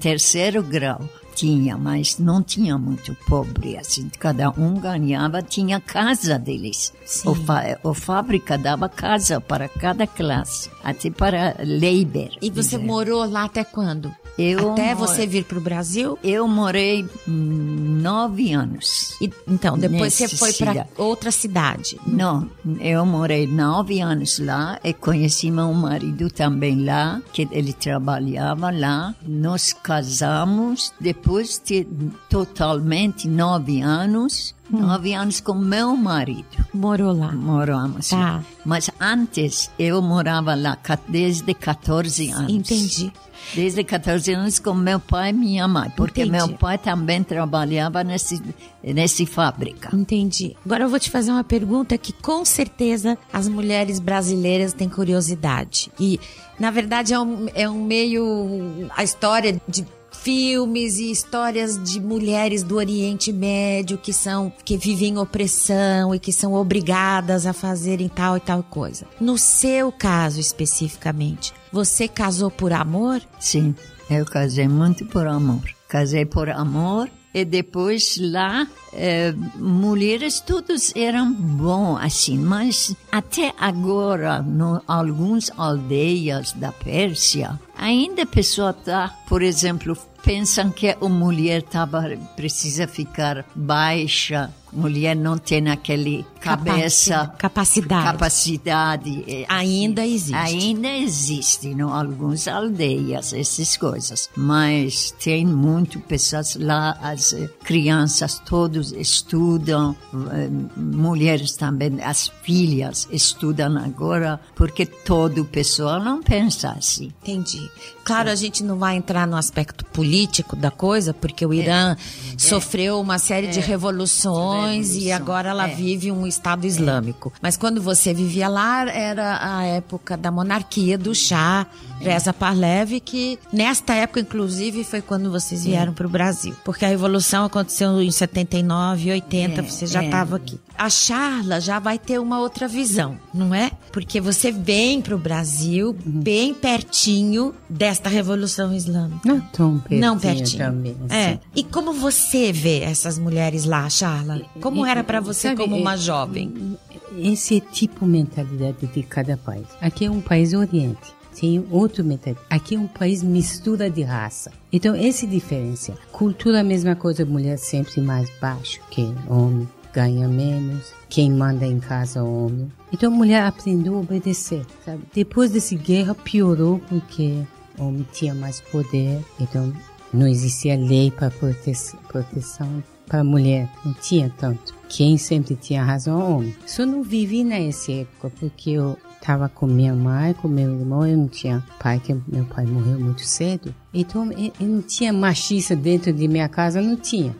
Terceiro 0.00 0.62
grau 0.62 1.08
tinha, 1.40 1.78
mas 1.78 2.18
não 2.18 2.42
tinha 2.42 2.76
muito 2.76 3.16
pobre. 3.26 3.78
Assim, 3.78 4.10
cada 4.18 4.50
um 4.50 4.74
ganhava, 4.74 5.40
tinha 5.42 5.80
casa 5.80 6.38
deles. 6.38 6.92
O, 7.24 7.34
fa 7.34 7.78
o 7.82 7.94
fábrica 7.94 8.58
dava 8.58 8.90
casa 8.90 9.40
para 9.40 9.66
cada 9.66 10.06
classe, 10.06 10.70
até 10.84 11.10
para 11.10 11.56
labor. 11.60 12.36
E 12.42 12.50
você 12.50 12.76
dizer. 12.76 12.78
morou 12.78 13.24
lá 13.24 13.44
até 13.44 13.64
quando? 13.64 14.14
Eu 14.38 14.72
até 14.72 14.94
você 14.94 15.26
vir 15.26 15.44
para 15.44 15.58
o 15.58 15.60
Brasil? 15.60 16.18
Eu 16.22 16.48
morei 16.48 17.06
hum, 17.28 17.98
nove 18.00 18.52
anos. 18.54 19.14
E, 19.20 19.30
então, 19.46 19.76
depois 19.76 20.14
você 20.14 20.28
foi 20.28 20.52
para 20.54 20.86
outra 20.96 21.30
cidade. 21.30 21.98
Não, 22.06 22.48
eu 22.80 23.04
morei 23.04 23.46
nove 23.46 24.00
anos 24.00 24.38
lá 24.38 24.78
e 24.82 24.94
conheci 24.94 25.50
meu 25.50 25.72
marido 25.74 26.30
também 26.30 26.84
lá, 26.84 27.20
que 27.34 27.46
ele 27.52 27.74
trabalhava 27.74 28.70
lá. 28.70 29.14
Nos 29.22 29.74
casamos 29.74 30.92
depois 30.98 31.29
de 31.64 31.86
totalmente 32.28 33.28
nove 33.28 33.80
anos, 33.80 34.54
nove 34.68 35.12
anos 35.14 35.40
com 35.40 35.54
meu 35.54 35.96
marido. 35.96 36.44
Morou 36.74 37.12
lá. 37.12 37.32
Moramos 37.32 38.08
Tá. 38.08 38.16
lá. 38.18 38.44
Mas 38.64 38.90
antes 39.00 39.70
eu 39.78 40.00
morava 40.02 40.54
lá 40.54 40.76
desde 41.08 41.54
14 41.54 42.30
anos. 42.30 42.52
Entendi. 42.52 43.12
Desde 43.54 43.82
14 43.82 44.32
anos 44.34 44.58
com 44.58 44.74
meu 44.74 45.00
pai 45.00 45.30
e 45.30 45.32
minha 45.32 45.66
mãe, 45.66 45.90
porque 45.96 46.22
Entendi. 46.22 46.36
meu 46.36 46.56
pai 46.58 46.76
também 46.76 47.22
trabalhava 47.22 48.04
nesse, 48.04 48.40
nesse 48.84 49.24
fábrica. 49.24 49.88
Entendi. 49.96 50.54
Agora 50.64 50.84
eu 50.84 50.88
vou 50.90 51.00
te 51.00 51.10
fazer 51.10 51.30
uma 51.30 51.42
pergunta 51.42 51.96
que 51.96 52.12
com 52.12 52.44
certeza 52.44 53.16
as 53.32 53.48
mulheres 53.48 53.98
brasileiras 53.98 54.72
têm 54.74 54.88
curiosidade. 54.90 55.90
E, 55.98 56.20
na 56.60 56.70
verdade, 56.70 57.14
é 57.14 57.18
um, 57.18 57.46
é 57.54 57.68
um 57.68 57.82
meio. 57.82 58.88
a 58.94 59.02
história 59.02 59.60
de 59.66 59.86
filmes 60.22 60.98
e 60.98 61.10
histórias 61.10 61.82
de 61.82 62.00
mulheres 62.00 62.62
do 62.62 62.76
Oriente 62.76 63.32
Médio 63.32 63.96
que 63.96 64.12
são 64.12 64.52
que 64.64 64.76
vivem 64.76 65.18
opressão 65.18 66.14
e 66.14 66.18
que 66.18 66.32
são 66.32 66.52
obrigadas 66.52 67.46
a 67.46 67.52
fazerem 67.52 68.08
tal 68.08 68.36
e 68.36 68.40
tal 68.40 68.62
coisa. 68.62 69.06
No 69.20 69.38
seu 69.38 69.90
caso 69.90 70.38
especificamente, 70.38 71.54
você 71.72 72.06
casou 72.06 72.50
por 72.50 72.72
amor? 72.72 73.22
Sim, 73.38 73.74
eu 74.10 74.24
casei 74.26 74.68
muito 74.68 75.06
por 75.06 75.26
amor. 75.26 75.62
Casei 75.88 76.26
por 76.26 76.50
amor 76.50 77.10
e 77.32 77.44
depois 77.44 78.18
lá, 78.20 78.66
eh, 78.92 79.32
mulheres 79.56 80.40
todos 80.40 80.92
eram 80.96 81.32
bons 81.32 81.98
assim, 82.00 82.36
mas 82.36 82.94
até 83.10 83.54
agora, 83.58 84.42
no 84.42 84.82
alguns 84.86 85.50
aldeias 85.56 86.52
da 86.52 86.72
Pérsia, 86.72 87.58
ainda 87.76 88.22
a 88.22 88.26
pessoa 88.26 88.72
tá, 88.72 89.16
por 89.30 89.42
exemplo, 89.42 89.96
pensam 90.24 90.70
que 90.72 90.88
a 90.88 91.08
mulher 91.08 91.62
tava, 91.62 92.02
precisa 92.34 92.88
ficar 92.88 93.46
baixa, 93.54 94.52
mulher 94.72 95.14
não 95.14 95.38
tem 95.38 95.68
aquele 95.68 96.26
cabeça, 96.40 97.32
Capacidade. 97.38 98.04
capacidade. 98.04 99.24
eh, 99.28 99.44
Ainda 99.48 100.04
existe. 100.04 100.34
Ainda 100.34 100.88
existe 100.88 101.68
em 101.68 101.80
algumas 101.80 102.48
aldeias 102.48 103.32
essas 103.32 103.76
coisas, 103.76 104.28
mas 104.36 105.12
tem 105.22 105.46
muito 105.46 106.00
pessoas 106.00 106.56
lá, 106.56 106.98
as 107.00 107.32
eh, 107.32 107.48
crianças 107.64 108.40
todos 108.44 108.92
estudam, 108.92 109.96
eh, 110.32 110.48
mulheres 110.76 111.52
também, 111.56 112.00
as 112.02 112.28
filhas 112.42 113.08
estudam 113.12 113.76
agora, 113.78 114.40
porque 114.56 114.86
todo 114.86 115.44
pessoa 115.44 115.98
não 116.00 116.20
pensa 116.20 116.70
assim. 116.70 117.12
Entendi. 117.22 117.70
Claro, 118.10 118.30
a 118.30 118.34
gente 118.34 118.64
não 118.64 118.76
vai 118.76 118.96
entrar 118.96 119.26
no 119.26 119.36
aspecto 119.36 119.84
político 119.84 120.56
da 120.56 120.70
coisa, 120.70 121.14
porque 121.14 121.46
o 121.46 121.54
Irã 121.54 121.96
sofreu 122.36 123.00
uma 123.00 123.18
série 123.18 123.46
de 123.46 123.60
revoluções 123.60 124.96
e 124.96 125.12
agora 125.12 125.50
ela 125.50 125.68
é. 125.68 125.74
vive 125.74 126.10
um 126.10 126.26
Estado 126.26 126.66
Islâmico. 126.66 127.32
Mas 127.40 127.56
quando 127.56 127.80
você 127.80 128.12
vivia 128.12 128.48
lá, 128.48 128.88
era 128.90 129.58
a 129.58 129.64
época 129.64 130.16
da 130.16 130.30
monarquia 130.30 130.98
do 130.98 131.14
Shah, 131.14 131.66
Reza 132.00 132.32
Pahlavi, 132.32 132.98
que 133.00 133.38
nesta 133.52 133.94
época, 133.94 134.20
inclusive, 134.20 134.82
foi 134.84 135.00
quando 135.02 135.30
vocês 135.30 135.64
vieram 135.64 135.92
para 135.92 136.06
o 136.06 136.10
Brasil. 136.10 136.54
Porque 136.64 136.84
a 136.84 136.88
revolução 136.88 137.44
aconteceu 137.44 138.00
em 138.00 138.10
79, 138.10 139.10
80, 139.10 139.60
É, 139.60 139.62
você 139.62 139.86
já 139.86 140.02
é. 140.02 140.06
estava 140.06 140.36
aqui. 140.36 140.58
A 140.76 140.88
Charla 140.88 141.60
já 141.60 141.78
vai 141.78 141.98
ter 141.98 142.18
uma 142.18 142.40
outra 142.40 142.66
visão, 142.66 143.16
não 143.34 143.54
é? 143.54 143.70
Porque 143.92 144.18
você 144.20 144.50
vem 144.50 145.02
para 145.02 145.14
o 145.14 145.18
Brasil 145.18 145.94
bem 146.04 146.54
pertinho 146.54 147.54
desta 147.68 148.08
revolução 148.08 148.72
islâmica. 148.74 149.20
Não 149.24 149.40
tão 149.40 149.78
pertinho, 149.78 150.00
Não 150.00 150.18
pertinho. 150.18 150.64
também. 150.64 150.96
É. 151.10 151.26
assim. 151.32 151.38
E 151.54 151.62
como 151.64 151.92
você 151.92 152.50
vê 152.50 152.80
essas 152.80 153.18
mulheres 153.18 153.64
lá, 153.66 153.88
Charla? 153.90 154.40
Como 154.60 154.86
era 154.86 155.04
para 155.04 155.20
você 155.20 155.48
Sabe, 155.48 155.60
como 155.60 155.76
uma 155.76 155.94
é- 155.94 155.98
jovem? 155.98 156.76
Esse 157.18 157.56
é 157.58 157.60
tipo 157.60 158.06
mentalidade 158.06 158.86
de 158.86 159.02
cada 159.02 159.36
país. 159.36 159.66
Aqui 159.82 160.06
é 160.06 160.10
um 160.10 160.20
país 160.20 160.54
oriente. 160.54 161.12
Tem 161.40 161.64
outro 161.70 162.04
mentalidade. 162.04 162.46
Aqui 162.50 162.74
é 162.74 162.78
um 162.78 162.86
país 162.86 163.22
mistura 163.22 163.88
de 163.88 164.02
raça. 164.02 164.52
Então, 164.70 164.94
esse 164.94 165.26
diferença. 165.26 165.94
Cultura, 166.12 166.60
a 166.60 166.64
mesma 166.64 166.94
coisa. 166.94 167.24
Mulher 167.24 167.56
sempre 167.56 167.98
mais 168.02 168.28
baixo 168.38 168.78
que 168.90 169.10
homem. 169.26 169.66
Ganha 169.90 170.28
menos. 170.28 170.92
Quem 171.08 171.32
manda 171.32 171.66
em 171.66 171.80
casa 171.80 172.18
é 172.18 172.22
o 172.22 172.44
homem. 172.44 172.70
Então, 172.92 173.10
a 173.10 173.16
mulher 173.16 173.42
aprendeu 173.44 173.96
a 173.96 174.00
obedecer. 174.00 174.66
Sabe? 174.84 175.02
Depois 175.14 175.50
dessa 175.50 175.74
guerra, 175.74 176.14
piorou 176.14 176.78
porque 176.90 177.42
o 177.78 177.84
homem 177.84 178.06
tinha 178.12 178.34
mais 178.34 178.60
poder. 178.60 179.24
Então, 179.40 179.72
não 180.12 180.26
existia 180.26 180.76
lei 180.76 181.10
para 181.10 181.30
prote 181.30 181.72
proteção 182.06 182.84
para 183.06 183.20
a 183.20 183.24
mulher. 183.24 183.66
Não 183.82 183.94
tinha 183.94 184.30
tanto. 184.36 184.74
Quem 184.90 185.16
sempre 185.16 185.56
tinha 185.56 185.82
razão 185.82 186.36
homem. 186.36 186.54
Só 186.66 186.84
não 186.84 187.02
vivi 187.02 187.42
nessa 187.42 187.92
época 187.92 188.30
porque 188.38 188.72
eu 188.72 188.98
estava 189.20 189.48
com 189.48 189.66
minha 189.66 189.94
mãe, 189.94 190.32
com 190.34 190.48
meu 190.48 190.72
irmão. 190.78 191.06
Eu 191.06 191.16
não 191.16 191.28
tinha 191.28 191.64
pai, 191.78 192.00
que 192.00 192.16
meu 192.26 192.44
pai 192.44 192.64
morreu 192.64 192.98
muito 192.98 193.22
cedo. 193.22 193.74
Então, 193.92 194.30
eu, 194.32 194.52
não 194.60 194.82
tinha 194.82 195.12
machista 195.12 195.76
dentro 195.76 196.12
de 196.12 196.26
minha 196.26 196.48
casa. 196.48 196.80
Não 196.80 196.96
tinha. 196.96 197.34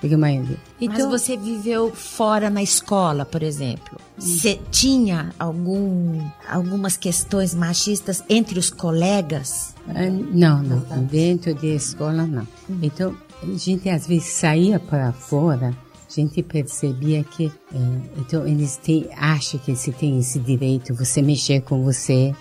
Porque, 0.00 0.16
mãe, 0.16 0.46
então, 0.80 1.10
Mas 1.10 1.20
você 1.20 1.36
viveu 1.36 1.94
fora 1.94 2.48
na 2.48 2.62
escola, 2.62 3.26
por 3.26 3.42
exemplo. 3.42 3.98
Você 4.16 4.58
tinha 4.70 5.30
algum, 5.38 6.20
algumas 6.48 6.96
questões 6.96 7.54
machistas 7.54 8.24
entre 8.28 8.58
os 8.58 8.70
colegas? 8.70 9.74
Ah, 9.88 10.06
Não, 10.08 10.62
não. 10.62 11.04
Dentro 11.04 11.54
da 11.54 11.66
escola, 11.66 12.26
não. 12.26 12.48
Então, 12.82 13.14
a 13.42 13.58
gente 13.58 13.88
às 13.90 14.06
vezes 14.06 14.28
saía 14.28 14.78
para 14.78 15.12
fora, 15.12 15.76
a 16.10 16.12
gente 16.12 16.42
percebia 16.42 17.22
que, 17.22 17.46
eh, 17.72 17.78
então, 18.18 18.46
eles 18.46 18.76
têm, 18.76 19.06
acham 19.16 19.60
que 19.60 19.74
você 19.76 19.92
tem 19.92 20.18
esse 20.18 20.38
direito, 20.40 20.92
você 20.94 21.22
mexer 21.22 21.60
com 21.62 21.84
você, 21.84 22.34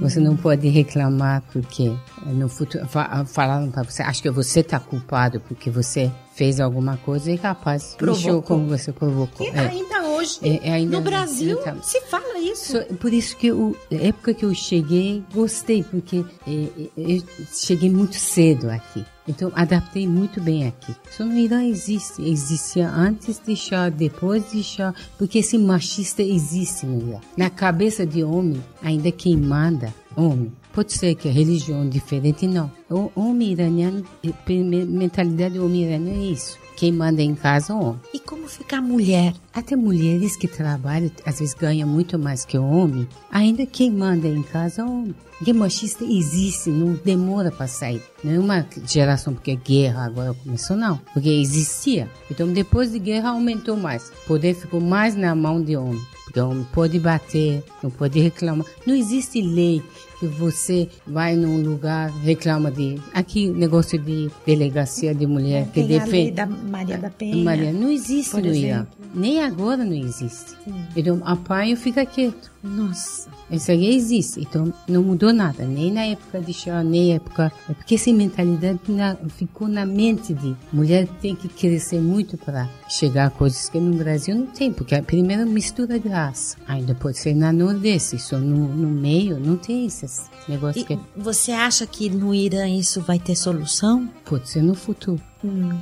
você 0.00 0.18
não 0.20 0.36
pode 0.36 0.66
reclamar 0.68 1.42
porque 1.52 1.84
eh, 2.26 2.30
no 2.32 2.48
futuro 2.48 2.86
fa- 2.88 3.24
falaram 3.26 3.70
para 3.70 3.82
você, 3.82 4.02
acho 4.02 4.22
que 4.22 4.30
você 4.30 4.60
está 4.60 4.80
culpado 4.80 5.40
porque 5.40 5.70
você 5.70 6.10
fez 6.34 6.58
alguma 6.60 6.96
coisa 6.98 7.30
e 7.30 7.38
capaz 7.38 7.96
mexeu 8.00 8.40
como 8.42 8.66
você 8.68 8.92
provocou. 8.92 9.46
É. 9.48 9.58
ainda 9.58 10.02
hoje, 10.08 10.38
É, 10.42 10.68
é 10.68 10.72
ainda- 10.72 10.96
no 10.98 11.02
Brasil, 11.02 11.58
então. 11.60 11.82
se 11.82 12.00
fala 12.02 12.38
isso. 12.38 12.72
So- 12.72 12.94
por 12.96 13.12
isso 13.12 13.36
que 13.36 13.48
eu, 13.48 13.76
na 13.90 14.00
época 14.00 14.32
que 14.34 14.44
eu 14.44 14.54
cheguei, 14.54 15.22
gostei, 15.34 15.82
porque 15.82 16.24
eu 16.46 17.22
cheguei 17.54 17.90
muito 17.90 18.16
cedo 18.16 18.70
aqui. 18.70 19.04
Então, 19.28 19.50
adaptei 19.54 20.06
muito 20.06 20.40
bem 20.40 20.66
aqui. 20.66 20.94
Só 21.10 21.24
no 21.24 21.36
Irã 21.36 21.64
existe. 21.64 22.22
Existia 22.22 22.88
antes 22.88 23.40
de 23.44 23.56
chá, 23.56 23.88
depois 23.88 24.50
de 24.52 24.62
chá, 24.62 24.94
porque 25.18 25.38
esse 25.40 25.58
machista 25.58 26.22
existe 26.22 26.86
no 26.86 27.08
Irã. 27.08 27.18
Na 27.36 27.50
cabeça 27.50 28.06
de 28.06 28.22
homem, 28.22 28.62
ainda 28.82 29.10
quem 29.10 29.36
manda, 29.36 29.92
homem. 30.16 30.52
Pode 30.72 30.92
ser 30.92 31.14
que 31.14 31.28
a 31.28 31.32
religião 31.32 31.88
diferente, 31.88 32.46
não. 32.46 32.70
O 32.90 33.10
homem 33.16 33.52
iraniano, 33.52 34.04
eh, 34.22 34.52
me- 34.62 34.84
mentalidade 34.84 35.54
do 35.58 35.64
homem 35.64 35.84
iraniano 35.84 36.20
é 36.22 36.26
isso. 36.26 36.58
Quem 36.76 36.92
manda 36.92 37.22
em 37.22 37.34
casa 37.34 37.72
é 37.72 37.76
o 37.76 37.80
homem. 37.80 38.00
E 38.12 38.20
como 38.20 38.46
fica 38.46 38.76
a 38.76 38.82
mulher? 38.82 39.32
Até 39.52 39.74
mulheres 39.74 40.36
que 40.36 40.46
trabalham, 40.46 41.10
às 41.24 41.38
vezes 41.38 41.54
ganham 41.54 41.88
muito 41.88 42.18
mais 42.18 42.44
que 42.44 42.58
o 42.58 42.64
homem, 42.64 43.08
ainda 43.30 43.64
quem 43.64 43.90
manda 43.90 44.28
em 44.28 44.42
casa 44.42 44.82
é 44.82 44.84
o 44.84 44.90
homem. 44.90 45.14
Porque 45.38 45.52
machista 45.52 46.04
existe, 46.04 46.70
não 46.70 46.94
demora 47.04 47.50
para 47.50 47.66
sair. 47.66 48.02
Não 48.24 48.32
é 48.32 48.38
uma 48.38 48.66
geração 48.86 49.34
porque 49.34 49.52
a 49.52 49.54
guerra 49.54 50.04
agora 50.04 50.34
começou, 50.34 50.76
não. 50.76 50.98
Porque 51.12 51.28
existia. 51.28 52.10
Então, 52.30 52.50
depois 52.50 52.92
de 52.92 52.98
guerra, 52.98 53.30
aumentou 53.30 53.76
mais. 53.76 54.08
O 54.08 54.26
poder 54.26 54.54
ficou 54.54 54.80
mais 54.80 55.14
na 55.14 55.34
mão 55.34 55.62
de 55.62 55.76
homem. 55.76 56.00
Porque 56.24 56.40
o 56.40 56.50
homem 56.50 56.66
pode 56.72 56.98
bater, 56.98 57.62
não 57.82 57.90
pode 57.90 58.18
reclamar. 58.18 58.66
Não 58.86 58.94
existe 58.94 59.42
lei 59.42 59.82
que 60.18 60.26
você 60.26 60.88
vai 61.06 61.36
num 61.36 61.62
lugar, 61.62 62.10
reclama 62.22 62.70
de. 62.70 62.98
Aqui, 63.12 63.48
negócio 63.48 63.98
de 63.98 64.30
delegacia 64.46 65.14
de 65.14 65.26
mulher 65.26 65.66
que 65.66 65.72
Tem 65.74 65.86
lei 65.86 65.98
defende. 66.00 66.30
da 66.32 66.46
Maria 66.46 66.98
da 66.98 67.10
Penha. 67.10 67.36
Maria, 67.44 67.72
não 67.72 67.90
existe 67.90 68.36
Irã. 68.38 68.48
exemplo. 68.50 68.88
Nem 69.14 69.42
agora 69.42 69.84
não 69.84 69.94
existe. 69.94 70.54
Então, 70.96 71.20
apanha 71.24 71.72
e 71.74 71.76
fica 71.76 72.04
quieto. 72.04 72.50
Nossa. 72.62 73.28
Isso 73.50 73.70
aí 73.70 73.94
existe. 73.94 74.40
Então, 74.40 74.72
não 74.88 75.02
mudou 75.02 75.32
nada. 75.32 75.64
Nem 75.64 75.92
na 75.92 76.04
época 76.04 76.40
de 76.40 76.52
Shah, 76.52 76.82
nem 76.82 77.10
na 77.10 77.14
época... 77.16 77.52
É 77.68 77.72
porque 77.74 77.94
essa 77.94 78.12
mentalidade 78.12 78.80
na- 78.88 79.16
ficou 79.28 79.68
na 79.68 79.86
mente 79.86 80.34
de 80.34 80.56
mulher 80.72 81.06
tem 81.20 81.34
que 81.36 81.48
crescer 81.48 82.00
muito 82.00 82.36
para 82.36 82.68
chegar 82.88 83.26
a 83.26 83.30
coisas 83.30 83.68
que 83.68 83.78
no 83.78 83.96
Brasil 83.96 84.34
não 84.34 84.46
tem. 84.46 84.72
Porque 84.72 84.94
a 84.94 85.02
primeira 85.02 85.46
mistura 85.46 85.98
de 85.98 86.08
raça. 86.08 86.56
Ainda 86.66 86.94
pode 86.94 87.18
ser 87.18 87.34
na 87.34 87.52
Nordeste. 87.52 88.18
Só 88.18 88.38
no, 88.38 88.68
no 88.74 88.88
meio 88.88 89.38
não 89.38 89.56
tem 89.56 89.86
esses 89.86 90.28
negócios 90.48 90.84
E 90.84 90.86
que... 90.88 90.98
você 91.16 91.52
acha 91.52 91.86
que 91.86 92.10
no 92.10 92.34
Irã 92.34 92.68
isso 92.68 93.00
vai 93.00 93.18
ter 93.18 93.36
solução? 93.36 94.08
Pode 94.24 94.48
ser 94.48 94.62
no 94.62 94.74
futuro. 94.74 95.20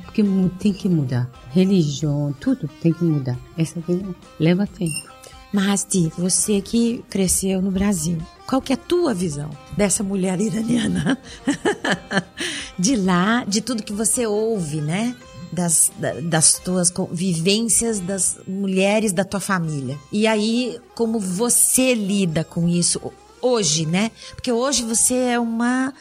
Porque 0.03 0.21
mu- 0.21 0.49
tem 0.49 0.71
que 0.71 0.87
mudar. 0.87 1.27
Religião, 1.49 2.35
tudo 2.39 2.69
tem 2.81 2.93
que 2.93 3.03
mudar. 3.03 3.39
Essa 3.57 3.79
aqui 3.79 3.99
leva 4.39 4.67
tempo. 4.67 5.14
Mahasti, 5.55 6.11
você 6.17 6.61
que 6.61 7.03
cresceu 7.09 7.61
no 7.61 7.71
Brasil, 7.71 8.17
qual 8.45 8.61
que 8.61 8.73
é 8.73 8.75
a 8.75 8.77
tua 8.77 9.13
visão 9.13 9.49
dessa 9.75 10.03
mulher 10.03 10.39
iraniana? 10.39 11.17
de 12.77 12.95
lá, 12.95 13.43
de 13.47 13.61
tudo 13.61 13.83
que 13.83 13.93
você 13.93 14.25
ouve, 14.27 14.81
né? 14.81 15.15
Das, 15.51 15.91
da- 15.97 16.19
das 16.19 16.55
tuas 16.55 16.91
vivências 17.11 17.99
das 17.99 18.37
mulheres 18.47 19.13
da 19.13 19.23
tua 19.23 19.39
família. 19.39 19.97
E 20.11 20.27
aí, 20.27 20.77
como 20.93 21.19
você 21.19 21.93
lida 21.93 22.43
com 22.43 22.67
isso 22.67 22.99
ho- 23.01 23.13
hoje, 23.41 23.85
né? 23.85 24.11
Porque 24.35 24.51
hoje 24.51 24.83
você 24.83 25.13
é 25.15 25.39
uma 25.39 25.93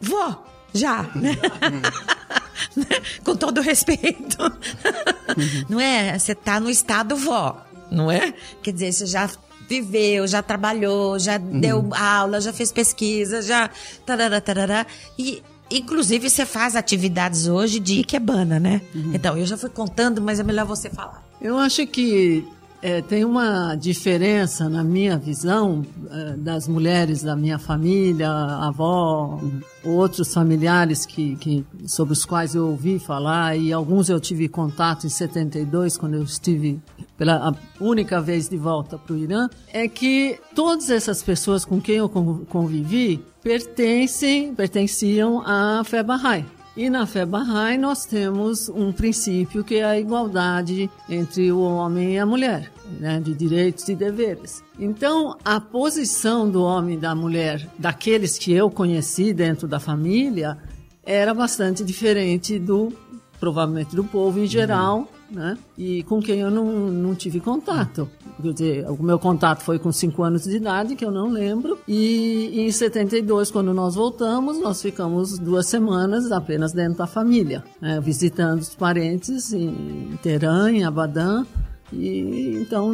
vó, 0.00 0.44
já, 0.72 1.02
né? 1.16 1.36
com 3.24 3.34
todo 3.34 3.60
respeito. 3.60 4.36
Não 5.68 5.80
é? 5.80 6.16
Você 6.18 6.34
tá 6.34 6.60
no 6.60 6.70
estado 6.70 7.16
vó, 7.16 7.64
não 7.90 8.10
é? 8.10 8.34
Quer 8.62 8.72
dizer, 8.72 8.92
você 8.92 9.06
já 9.06 9.30
viveu, 9.68 10.26
já 10.26 10.42
trabalhou, 10.42 11.18
já 11.18 11.38
deu 11.38 11.90
aula, 11.94 12.40
já 12.40 12.52
fez 12.52 12.72
pesquisa, 12.72 13.40
já 13.40 13.70
tarará, 14.04 14.40
tarará. 14.40 14.86
E 15.18 15.42
inclusive 15.70 16.28
você 16.28 16.44
faz 16.44 16.74
atividades 16.74 17.46
hoje 17.46 17.78
de 17.78 18.00
ikebana, 18.00 18.58
né? 18.58 18.80
Então, 19.14 19.36
eu 19.36 19.46
já 19.46 19.56
fui 19.56 19.70
contando, 19.70 20.20
mas 20.20 20.40
é 20.40 20.42
melhor 20.42 20.66
você 20.66 20.90
falar. 20.90 21.24
Eu 21.40 21.56
acho 21.56 21.86
que 21.86 22.44
eh, 22.82 23.02
tem 23.02 23.24
uma 23.24 23.74
diferença 23.74 24.68
na 24.68 24.82
minha 24.82 25.16
visão 25.18 25.84
eh, 26.10 26.34
das 26.38 26.66
mulheres 26.66 27.22
da 27.22 27.36
minha 27.36 27.58
família, 27.58 28.30
avó, 28.30 29.40
outros 29.84 30.32
familiares 30.32 31.04
que, 31.06 31.36
que, 31.36 31.64
sobre 31.86 32.12
os 32.12 32.24
quais 32.24 32.54
eu 32.54 32.68
ouvi 32.68 32.98
falar 32.98 33.56
e 33.56 33.72
alguns 33.72 34.08
eu 34.08 34.18
tive 34.20 34.48
contato 34.48 35.06
em 35.06 35.10
72 35.10 35.96
quando 35.96 36.14
eu 36.14 36.22
estive 36.22 36.80
pela 37.16 37.54
única 37.80 38.20
vez 38.20 38.48
de 38.48 38.56
volta 38.56 38.96
para 38.96 39.14
o 39.14 39.18
Irã, 39.18 39.48
é 39.72 39.86
que 39.86 40.38
todas 40.54 40.88
essas 40.90 41.22
pessoas 41.22 41.64
com 41.66 41.80
quem 41.80 41.96
eu 41.96 42.08
con- 42.08 42.44
convivi 42.48 43.22
pertencem, 43.42 44.54
pertenciam 44.54 45.42
à 45.46 45.82
fé 45.84 46.02
Bahá'í. 46.02 46.44
E 46.76 46.88
na 46.88 47.04
fé 47.04 47.26
Bahá'í 47.26 47.76
nós 47.76 48.04
temos 48.06 48.68
um 48.68 48.92
princípio 48.92 49.64
que 49.64 49.76
é 49.76 49.84
a 49.84 49.98
igualdade 49.98 50.88
entre 51.08 51.50
o 51.50 51.60
homem 51.60 52.14
e 52.14 52.18
a 52.18 52.24
mulher, 52.24 52.70
né, 52.98 53.20
de 53.20 53.34
direitos 53.34 53.88
e 53.88 53.94
deveres. 53.94 54.62
Então, 54.78 55.36
a 55.44 55.60
posição 55.60 56.48
do 56.48 56.62
homem 56.62 56.96
e 56.96 57.00
da 57.00 57.14
mulher, 57.14 57.68
daqueles 57.76 58.38
que 58.38 58.52
eu 58.52 58.70
conheci 58.70 59.34
dentro 59.34 59.66
da 59.66 59.80
família, 59.80 60.56
era 61.04 61.34
bastante 61.34 61.84
diferente 61.84 62.56
do, 62.58 62.92
provavelmente, 63.40 63.96
do 63.96 64.04
povo 64.04 64.38
em 64.38 64.46
geral, 64.46 65.08
né, 65.28 65.58
e 65.76 66.04
com 66.04 66.22
quem 66.22 66.38
eu 66.38 66.50
não, 66.52 66.66
não 66.88 67.14
tive 67.16 67.40
contato. 67.40 68.08
Quer 68.40 68.52
dizer, 68.52 68.90
o 68.90 69.02
meu 69.02 69.18
contato 69.18 69.62
foi 69.62 69.78
com 69.78 69.92
5 69.92 70.22
anos 70.22 70.44
de 70.44 70.56
idade, 70.56 70.96
que 70.96 71.04
eu 71.04 71.10
não 71.10 71.30
lembro, 71.30 71.78
e 71.86 72.60
em 72.60 72.70
72, 72.70 73.50
quando 73.50 73.72
nós 73.74 73.94
voltamos, 73.94 74.58
nós 74.58 74.80
ficamos 74.80 75.38
duas 75.38 75.66
semanas 75.66 76.30
apenas 76.32 76.72
dentro 76.72 76.98
da 76.98 77.06
família, 77.06 77.62
né, 77.80 78.00
visitando 78.00 78.60
os 78.60 78.74
parentes 78.74 79.52
em 79.52 80.18
Teherã, 80.22 80.70
em 80.70 80.84
Abadan, 80.84 81.44
e 81.92 82.58
então, 82.60 82.92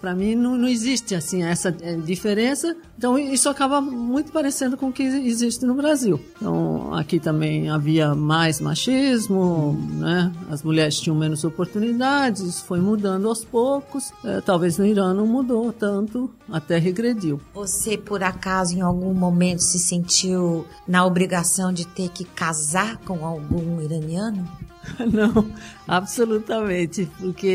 para 0.00 0.14
mim, 0.14 0.34
não, 0.34 0.56
não 0.56 0.68
existe 0.68 1.14
assim 1.14 1.42
essa 1.42 1.74
eh, 1.80 1.96
diferença. 1.96 2.76
Então, 2.98 3.18
isso 3.18 3.48
acaba 3.48 3.80
muito 3.80 4.32
parecendo 4.32 4.76
com 4.76 4.88
o 4.88 4.92
que 4.92 5.02
existe 5.02 5.64
no 5.64 5.74
Brasil. 5.74 6.20
Então, 6.36 6.94
aqui 6.94 7.18
também 7.18 7.68
havia 7.68 8.14
mais 8.14 8.60
machismo, 8.60 9.78
né? 9.94 10.32
As 10.50 10.62
mulheres 10.62 11.00
tinham 11.00 11.16
menos 11.16 11.44
oportunidades, 11.44 12.60
foi 12.60 12.80
mudando 12.80 13.28
aos 13.28 13.44
poucos. 13.44 14.12
Eh, 14.24 14.40
talvez 14.44 14.78
no 14.78 14.86
Irã 14.86 15.14
não 15.14 15.26
mudou 15.26 15.72
tanto, 15.72 16.30
até 16.50 16.78
regrediu. 16.78 17.40
Você, 17.54 17.96
por 17.96 18.22
acaso, 18.22 18.76
em 18.76 18.80
algum 18.80 19.14
momento 19.14 19.60
se 19.60 19.78
sentiu 19.78 20.66
na 20.86 21.04
obrigação 21.04 21.72
de 21.72 21.86
ter 21.86 22.10
que 22.10 22.24
casar 22.24 22.98
com 22.98 23.24
algum 23.24 23.80
iraniano? 23.80 24.46
Não, 25.12 25.50
absolutamente, 25.86 27.08
porque 27.18 27.45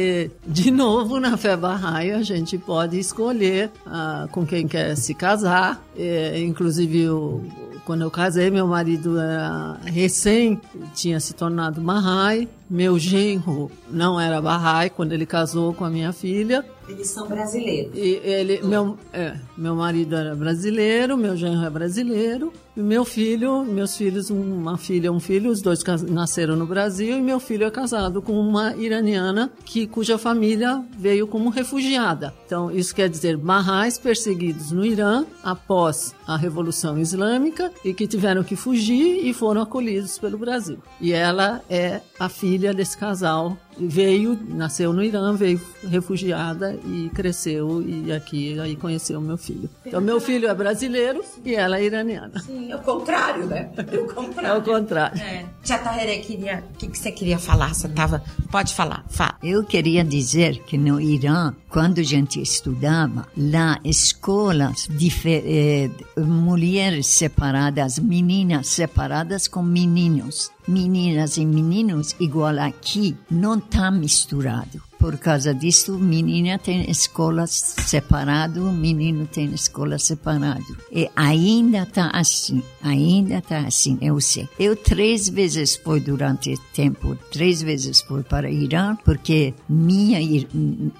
de 0.46 0.72
novo 0.72 1.20
na 1.20 1.38
fé 1.38 1.56
Bahá'í 1.56 2.12
a 2.12 2.22
gente 2.22 2.58
pode 2.58 3.00
escolher 3.00 3.72
ah, 3.86 4.28
com 4.32 4.46
quem 4.46 4.68
quer 4.68 4.96
se 4.96 5.14
casar. 5.14 5.82
É, 5.98 6.40
inclusive, 6.42 7.02
eu, 7.02 7.44
quando 7.86 8.02
eu 8.02 8.12
casei, 8.12 8.50
meu 8.50 8.68
marido 8.68 9.20
era 9.20 9.78
recém 9.86 10.60
tinha 10.94 11.20
se 11.20 11.34
tornado 11.34 11.82
Bahá'í. 11.82 12.48
Meu 12.72 12.98
genro 12.98 13.70
não 13.90 14.18
era 14.18 14.42
Bahá'í 14.42 14.90
quando 14.90 15.12
ele 15.12 15.26
casou 15.26 15.74
com 15.74 15.84
a 15.84 15.90
minha 15.90 16.14
filha. 16.14 16.64
Eles 16.88 17.10
são 17.10 17.28
brasileiros. 17.28 17.92
E 17.94 18.22
ele, 18.24 18.62
meu, 18.64 18.98
é, 19.12 19.36
meu 19.58 19.76
marido 19.76 20.16
era 20.16 20.34
brasileiro, 20.36 21.18
meu 21.18 21.36
genro 21.36 21.66
é 21.66 21.70
brasileiro, 21.70 22.52
e 22.76 22.80
meu 22.80 23.04
filho, 23.04 23.64
meus 23.64 23.96
filhos, 23.98 24.30
uma 24.30 24.78
filha 24.78 25.08
e 25.08 25.10
um 25.10 25.20
filho, 25.20 25.52
os 25.52 25.62
dois 25.62 25.84
nasceram 26.10 26.56
no 26.56 26.66
Brasil, 26.66 27.18
e 27.18 27.22
meu 27.22 27.40
filho 27.40 27.66
é 27.66 27.72
casado 27.72 28.22
com 28.22 28.40
uma 28.40 28.76
iraniana 28.76 29.52
que, 29.66 29.86
cuja 29.86 30.18
família 30.18 30.84
veio 30.98 31.28
como 31.28 31.50
refugiada. 31.50 32.34
Então, 32.46 32.72
isso 32.72 32.96
quer 32.96 33.10
dizer 33.10 33.38
marrais 33.38 33.98
perseguidos 33.98 34.72
no 34.72 34.86
Irã 34.86 35.26
após 35.44 36.16
a 36.28 36.38
Revolução 36.38 36.98
Islâmica 36.98 37.72
e 37.84 37.94
que 37.94 38.08
tiveram 38.08 38.44
que 38.44 38.56
fugir 38.56 39.26
e 39.26 39.34
foram 39.34 39.62
acolhidos 39.62 40.18
pelo 40.18 40.38
Brasil. 40.38 40.80
E 41.00 41.12
ela 41.12 41.62
é 41.70 42.02
a 42.20 42.30
filha 42.30 42.61
desse 42.72 42.96
casal 42.96 43.58
veio, 43.88 44.38
nasceu 44.50 44.94
no 44.94 45.04
Irã, 45.04 45.34
veio 45.34 45.60
refugiada 45.88 46.78
e 46.86 47.10
cresceu 47.14 47.82
e 47.82 48.12
aqui 48.12 48.60
aí 48.60 48.76
conheceu 48.76 49.20
meu 49.22 49.38
filho. 49.38 49.70
Então 49.86 50.02
meu 50.02 50.20
filho 50.20 50.48
é 50.48 50.54
brasileiro 50.54 51.24
e 51.44 51.56
ela 51.56 51.78
é 51.80 51.86
iraniana. 51.86 52.40
Sim, 52.40 52.72
é 52.72 52.76
o 52.76 52.80
contrário, 52.80 53.46
né? 53.46 53.70
É 53.78 53.98
o 53.98 54.06
É 54.12 54.14
contrário. 54.14 54.60
o 54.60 54.64
contrário. 54.64 55.22
É. 55.22 55.46
Tia 55.64 55.78
queria... 56.20 56.64
o 56.74 56.78
que, 56.78 56.88
que 56.88 56.98
você 56.98 57.12
queria 57.12 57.40
falar? 57.40 57.74
Você 57.74 57.88
tava... 57.90 58.24
Pode 58.52 58.74
falar, 58.74 59.06
fala. 59.10 59.38
Eu 59.44 59.64
queria 59.64 60.04
dizer 60.04 60.62
que 60.64 60.78
no 60.78 61.00
Irã, 61.00 61.54
quando 61.70 62.00
a 62.00 62.04
gente 62.04 62.42
estudava, 62.42 63.28
lá 63.38 63.80
escolas, 63.84 64.90
eh, 65.26 65.90
mulheres 66.18 67.08
separadas, 67.08 67.98
meninas 68.00 68.68
separadas 68.68 69.48
com 69.48 69.62
meninos, 69.62 70.52
meninas 70.68 71.38
e 71.38 71.46
meninos 71.46 72.16
igual 72.20 72.58
aqui, 72.60 73.16
não 73.30 73.60
está 73.72 73.90
misturado. 73.90 74.91
Por 75.02 75.18
causa 75.18 75.52
disso, 75.54 75.98
menina 75.98 76.60
tem 76.60 76.90
escola 76.90 77.48
separado, 77.48 78.62
menino 78.72 79.26
tem 79.26 79.52
escola 79.54 79.98
separado. 79.98 80.78
E 80.92 81.10
ainda 81.16 81.80
está 81.80 82.12
assim, 82.14 82.62
ainda 82.84 83.40
está 83.40 83.60
assim, 83.62 83.98
eu 84.00 84.22
sei. 84.22 84.48
Eu 84.60 84.76
três 84.76 85.28
vezes 85.28 85.76
fui 85.76 86.00
durante 86.00 86.56
tempo, 86.74 87.18
três 87.32 87.64
vezes 87.64 88.02
fui 88.02 88.22
para 88.22 88.50
Irã, 88.52 88.96
porque 89.04 89.56
minha 89.68 90.22
ir- 90.22 90.48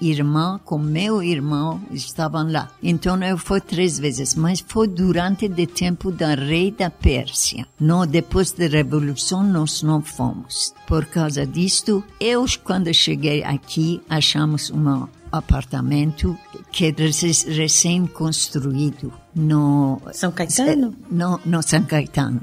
irmã 0.00 0.60
com 0.64 0.78
meu 0.78 1.22
irmão 1.22 1.80
estavam 1.92 2.50
lá. 2.50 2.70
Então 2.82 3.22
eu 3.22 3.38
fui 3.38 3.60
três 3.60 3.98
vezes, 4.00 4.34
mas 4.34 4.64
foi 4.66 4.88
durante 4.88 5.46
o 5.46 5.66
tempo 5.66 6.10
da 6.10 6.34
rei 6.34 6.72
da 6.72 6.90
Pérsia. 6.90 7.66
Não, 7.78 8.04
depois 8.04 8.50
da 8.50 8.66
Revolução 8.66 9.44
nós 9.44 9.82
não 9.82 10.02
fomos. 10.02 10.74
Por 10.88 11.06
causa 11.06 11.46
disto, 11.46 12.02
eu 12.20 12.44
quando 12.64 12.92
cheguei 12.92 13.44
aqui, 13.44 13.91
achamos 14.08 14.70
um 14.70 15.06
apartamento 15.30 16.36
que 16.70 16.86
é 16.86 16.90
rec- 16.90 17.46
recém-construído 17.48 19.12
no 19.34 20.00
São 20.12 20.30
Caetano? 20.32 20.94
no, 21.10 21.40
no 21.44 21.62
São 21.62 21.82
Caetano. 21.84 22.40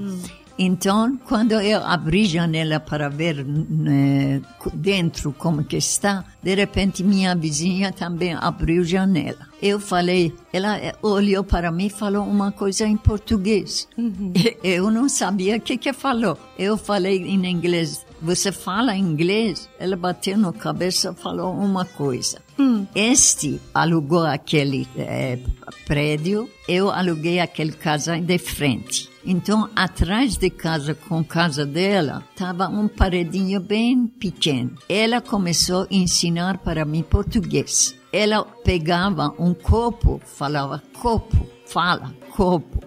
Então, 0.61 1.17
quando 1.25 1.53
eu 1.53 1.79
abri 1.85 2.23
a 2.23 2.27
janela 2.27 2.79
para 2.81 3.07
ver 3.07 3.45
né, 3.45 4.41
dentro 4.73 5.31
como 5.31 5.63
que 5.63 5.77
está, 5.77 6.25
de 6.43 6.53
repente 6.53 7.01
minha 7.01 7.33
vizinha 7.33 7.93
também 7.93 8.33
abriu 8.33 8.81
a 8.81 8.85
janela. 8.85 9.47
Eu 9.61 9.79
falei, 9.79 10.33
ela 10.51 10.77
eh, 10.77 10.93
olhou 11.01 11.45
para 11.45 11.71
mim 11.71 11.85
e 11.85 11.89
falou 11.89 12.25
uma 12.25 12.51
coisa 12.51 12.85
em 12.85 12.97
português. 12.97 13.87
Uhum. 13.97 14.33
Eu 14.61 14.91
não 14.91 15.07
sabia 15.07 15.55
o 15.55 15.61
que 15.61 15.77
que 15.77 15.93
falou. 15.93 16.37
Eu 16.57 16.75
falei 16.75 17.25
em 17.25 17.45
inglês, 17.49 18.05
você 18.21 18.51
fala 18.51 18.95
inglês? 18.95 19.69
Ela 19.79 19.95
bateu 19.95 20.37
na 20.37 20.51
cabeça 20.51 21.15
e 21.17 21.21
falou 21.21 21.53
uma 21.53 21.85
coisa. 21.85 22.41
Hum. 22.57 22.85
Este 22.93 23.59
alugou 23.73 24.25
aquele 24.25 24.87
é, 24.97 25.39
prédio, 25.85 26.49
eu 26.67 26.89
aluguei 26.89 27.39
aquele 27.39 27.71
casa 27.71 28.19
de 28.19 28.37
frente. 28.37 29.09
Então, 29.25 29.69
atrás 29.75 30.37
de 30.37 30.49
casa, 30.49 30.93
com 30.93 31.23
casa 31.23 31.65
dela, 31.65 32.23
estava 32.31 32.67
um 32.67 32.87
paredinho 32.87 33.59
bem 33.59 34.07
pequeno. 34.07 34.75
Ela 34.87 35.21
começou 35.21 35.83
a 35.83 35.87
ensinar 35.91 36.57
para 36.59 36.85
mim 36.85 37.03
português. 37.03 37.95
Ela 38.11 38.43
pegava 38.43 39.33
um 39.37 39.53
copo, 39.53 40.19
falava 40.25 40.81
copo, 40.99 41.45
fala 41.65 42.13
copo, 42.31 42.79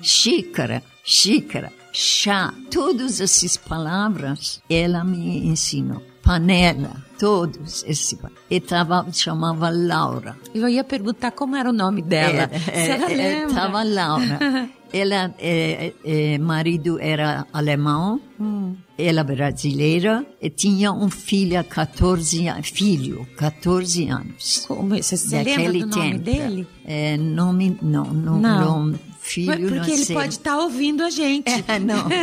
xícara, 0.00 0.82
xícara, 1.04 1.70
chá, 1.94 2.52
todas 2.70 3.20
essas 3.20 3.56
palavras 3.56 4.60
ela 4.68 5.04
me 5.04 5.46
ensinou. 5.46 6.02
Panela, 6.22 7.04
todos 7.18 7.84
esse 7.86 8.18
e 8.50 8.58
tava 8.58 9.06
chamava 9.12 9.68
Laura. 9.68 10.34
Eu 10.54 10.66
ia 10.68 10.82
perguntar 10.82 11.32
como 11.32 11.54
era 11.54 11.68
o 11.68 11.72
nome 11.72 12.00
dela. 12.00 12.50
É, 12.72 12.80
é, 12.80 13.42
é, 13.42 13.46
tava 13.46 13.82
Laura. 13.82 14.38
ela, 14.90 15.34
é, 15.38 15.92
é, 16.02 16.38
marido 16.38 16.98
era 16.98 17.46
alemão, 17.52 18.18
hum. 18.40 18.74
ela 18.96 19.22
brasileira 19.22 20.24
e 20.40 20.48
tinha 20.48 20.92
um 20.92 21.10
filho 21.10 21.62
14 21.62 22.48
filho, 22.62 23.28
14 23.36 24.08
anos. 24.08 24.64
Como 24.66 24.96
você 24.96 25.18
se 25.18 25.36
lembra 25.42 25.72
do 25.72 25.86
nome 25.86 26.10
tempo. 26.12 26.18
dele? 26.24 26.66
É, 26.86 27.18
nome 27.18 27.76
não, 27.82 28.04
não, 28.04 28.38
não. 28.38 28.86
não 28.86 29.13
filho, 29.24 29.68
Porque 29.70 29.90
ele 29.90 30.04
sei. 30.04 30.14
pode 30.14 30.34
estar 30.34 30.50
tá 30.52 30.58
ouvindo 30.58 31.02
a 31.02 31.10
gente. 31.10 31.64
É, 31.66 31.78
não. 31.78 32.04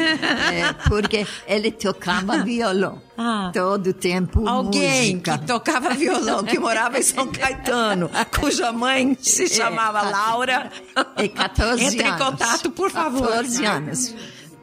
É, 0.51 0.73
porque 0.87 1.25
ele 1.47 1.71
tocava 1.71 2.43
violão. 2.43 3.01
Ah, 3.17 3.51
todo 3.53 3.93
tempo 3.93 4.47
Alguém 4.47 5.15
música. 5.15 5.37
que 5.37 5.47
tocava 5.47 5.93
violão, 5.93 6.43
que 6.43 6.59
morava 6.59 6.99
em 6.99 7.03
São 7.03 7.27
Caetano, 7.27 8.09
cuja 8.39 8.71
mãe 8.71 9.17
se 9.19 9.43
é, 9.43 9.47
chamava 9.47 10.07
é, 10.07 10.11
Laura. 10.11 10.71
E 11.17 11.29
14 11.29 11.83
Entre 11.83 12.03
anos. 12.03 12.21
em 12.21 12.23
contato, 12.23 12.71
por 12.71 12.91
favor. 12.91 13.27
14 13.27 13.65
anos 13.65 14.15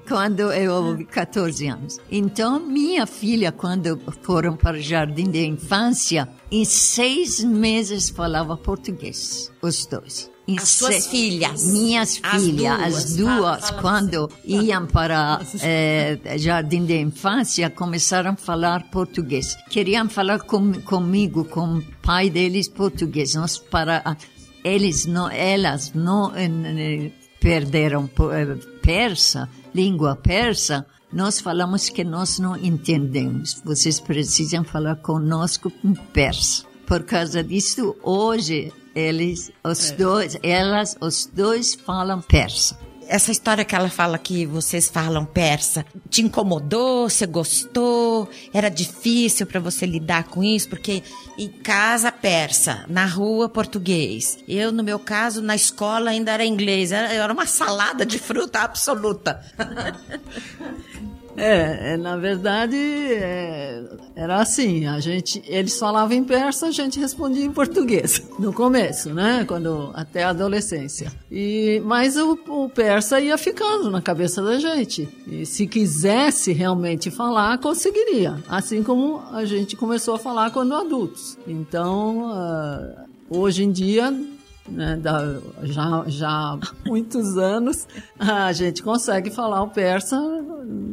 quando 0.06 0.50
eu 0.52 1.06
14 1.06 1.66
anos. 1.68 2.00
Então, 2.10 2.58
minha 2.58 3.06
filha, 3.06 3.52
quando 3.52 4.00
foram 4.22 4.56
para 4.56 4.78
o 4.78 4.80
jardim 4.80 5.30
de 5.30 5.44
infância, 5.44 6.26
em 6.50 6.64
seis 6.64 7.44
meses 7.44 8.08
falava 8.08 8.56
português, 8.56 9.52
os 9.60 9.84
dois. 9.84 10.30
As 10.56 10.68
suas 10.68 11.06
filhas. 11.06 11.66
Minhas 11.66 12.20
as 12.22 12.42
filhas, 12.42 12.78
duas, 12.78 12.96
as 12.96 13.16
duas, 13.16 13.68
fala, 13.68 13.82
quando 13.82 14.30
iam 14.44 14.86
para 14.86 15.42
é, 15.60 16.38
jardim 16.38 16.86
de 16.86 16.98
infância, 16.98 17.68
começaram 17.68 18.30
a 18.30 18.36
falar 18.36 18.90
português. 18.90 19.56
Queriam 19.68 20.08
falar 20.08 20.40
com, 20.40 20.72
comigo, 20.82 21.44
com 21.44 21.78
o 21.78 21.82
pai 22.02 22.30
deles, 22.30 22.68
português. 22.68 23.34
Nós 23.34 23.58
para 23.58 24.16
eles 24.64 25.06
não, 25.06 25.30
elas 25.30 25.92
não 25.94 26.32
eh, 26.34 27.10
perderam 27.40 28.08
eh, 28.32 28.56
persa, 28.82 29.48
língua 29.74 30.16
persa. 30.16 30.86
Nós 31.12 31.40
falamos 31.40 31.88
que 31.88 32.04
nós 32.04 32.38
não 32.38 32.56
entendemos. 32.56 33.60
Vocês 33.64 33.98
precisam 34.00 34.64
falar 34.64 34.96
conosco 34.96 35.72
em 35.84 35.94
persa. 35.94 36.64
Por 36.86 37.02
causa 37.02 37.42
disso, 37.42 37.96
hoje 38.02 38.72
eles, 38.94 39.50
os 39.64 39.90
é. 39.90 39.94
dois, 39.96 40.38
elas, 40.42 40.96
os 41.00 41.26
dois 41.26 41.74
falam 41.74 42.20
persa. 42.20 42.78
Essa 43.06 43.32
história 43.32 43.64
que 43.64 43.74
ela 43.74 43.88
fala 43.88 44.18
que 44.18 44.44
vocês 44.44 44.90
falam 44.90 45.24
persa, 45.24 45.86
te 46.10 46.20
incomodou? 46.20 47.08
Você 47.08 47.26
gostou? 47.26 48.28
Era 48.52 48.68
difícil 48.68 49.46
para 49.46 49.58
você 49.58 49.86
lidar 49.86 50.24
com 50.24 50.44
isso? 50.44 50.68
Porque 50.68 51.02
em 51.38 51.48
casa 51.48 52.12
persa, 52.12 52.84
na 52.86 53.06
rua 53.06 53.48
português. 53.48 54.38
Eu, 54.46 54.70
no 54.70 54.84
meu 54.84 54.98
caso, 54.98 55.40
na 55.40 55.56
escola 55.56 56.10
ainda 56.10 56.32
era 56.32 56.44
inglês. 56.44 56.92
Era, 56.92 57.10
era 57.10 57.32
uma 57.32 57.46
salada 57.46 58.04
de 58.04 58.18
fruta 58.18 58.60
absoluta. 58.60 59.42
É, 61.38 61.92
é, 61.92 61.96
na 61.96 62.16
verdade, 62.16 62.76
é, 62.76 63.84
era 64.16 64.40
assim, 64.40 64.86
a 64.86 64.98
gente, 64.98 65.42
eles 65.46 65.78
falavam 65.78 66.16
em 66.16 66.24
persa, 66.24 66.66
a 66.66 66.70
gente 66.70 66.98
respondia 66.98 67.44
em 67.44 67.52
português, 67.52 68.22
no 68.38 68.52
começo, 68.52 69.10
né, 69.10 69.44
quando, 69.46 69.90
até 69.94 70.24
a 70.24 70.30
adolescência. 70.30 71.12
E, 71.30 71.80
mas 71.84 72.16
o, 72.16 72.38
o 72.48 72.68
persa 72.68 73.20
ia 73.20 73.38
ficando 73.38 73.90
na 73.90 74.02
cabeça 74.02 74.42
da 74.42 74.58
gente, 74.58 75.08
e 75.26 75.46
se 75.46 75.66
quisesse 75.66 76.52
realmente 76.52 77.10
falar, 77.10 77.58
conseguiria, 77.58 78.36
assim 78.48 78.82
como 78.82 79.22
a 79.30 79.44
gente 79.44 79.76
começou 79.76 80.14
a 80.14 80.18
falar 80.18 80.50
quando 80.50 80.74
adultos. 80.74 81.38
Então, 81.46 82.30
uh, 82.30 83.08
hoje 83.30 83.62
em 83.62 83.70
dia, 83.70 84.12
né, 84.70 84.96
da, 84.96 85.38
já, 85.62 86.04
já 86.06 86.28
há 86.28 86.58
muitos 86.86 87.36
anos, 87.36 87.86
a 88.18 88.52
gente 88.52 88.82
consegue 88.82 89.30
falar 89.30 89.62
o 89.62 89.68
persa 89.68 90.16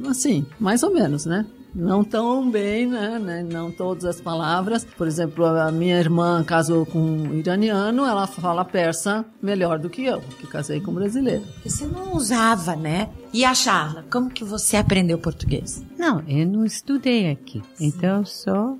assim, 0.09 0.45
mais 0.59 0.83
ou 0.83 0.93
menos, 0.93 1.25
né? 1.25 1.45
Não 1.75 2.05
tão 2.05 2.49
bem, 2.49 2.87
né, 2.87 3.19
né? 3.19 3.43
Não 3.43 3.69
todas 3.69 4.05
as 4.05 4.21
palavras. 4.21 4.85
Por 4.85 5.07
exemplo, 5.07 5.45
a 5.45 5.69
minha 5.73 5.99
irmã 5.99 6.41
casou 6.41 6.85
com 6.85 6.99
um 6.99 7.33
iraniano, 7.33 8.05
ela 8.05 8.25
fala 8.25 8.63
persa 8.63 9.25
melhor 9.41 9.77
do 9.77 9.89
que 9.89 10.05
eu, 10.05 10.21
que 10.39 10.47
casei 10.47 10.79
com 10.79 10.91
um 10.91 10.93
brasileiro. 10.93 11.43
Você 11.65 11.85
não 11.85 12.15
usava, 12.15 12.77
né? 12.77 13.09
E 13.33 13.43
a 13.43 13.53
Charla, 13.53 14.05
como 14.09 14.29
que 14.29 14.45
você 14.45 14.77
aprendeu 14.77 15.17
português? 15.17 15.83
Não, 15.97 16.23
eu 16.25 16.47
não 16.47 16.63
estudei 16.63 17.29
aqui. 17.29 17.61
Então, 17.77 18.23
só 18.23 18.77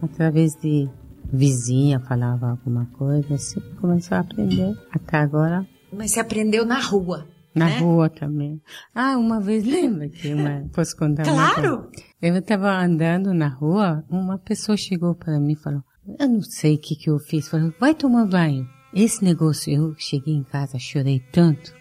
através 0.00 0.54
de 0.54 0.88
vizinha 1.32 2.00
falava 2.00 2.50
alguma 2.50 2.86
coisa, 2.86 3.34
assim, 3.34 3.60
começou 3.80 4.16
a 4.16 4.20
aprender. 4.20 4.76
Até 4.90 5.18
agora. 5.18 5.66
Mas 5.92 6.12
você 6.12 6.20
aprendeu 6.20 6.64
na 6.64 6.80
rua? 6.80 7.26
Na 7.54 7.66
né? 7.66 7.78
rua 7.78 8.10
também. 8.10 8.60
Ah, 8.94 9.16
uma 9.16 9.40
vez 9.40 9.64
lembra 9.66 10.08
que 10.08 10.32
uma. 10.32 10.68
Posso 10.72 10.96
contar 10.96 11.24
Claro! 11.24 11.90
Eu 12.20 12.36
estava 12.36 12.70
andando 12.70 13.32
na 13.32 13.48
rua, 13.48 14.04
uma 14.10 14.38
pessoa 14.38 14.76
chegou 14.76 15.14
para 15.14 15.40
mim 15.40 15.52
e 15.52 15.56
falou: 15.56 15.82
Eu 16.18 16.28
não 16.28 16.42
sei 16.42 16.74
o 16.74 16.78
que, 16.78 16.94
que 16.94 17.08
eu 17.08 17.18
fiz. 17.18 17.48
Falou: 17.48 17.72
Vai 17.80 17.94
tomar 17.94 18.26
banho. 18.26 18.68
Esse 18.94 19.24
negócio, 19.24 19.72
eu 19.72 19.94
cheguei 19.98 20.34
em 20.34 20.42
casa, 20.42 20.78
chorei 20.78 21.22
tanto. 21.32 21.74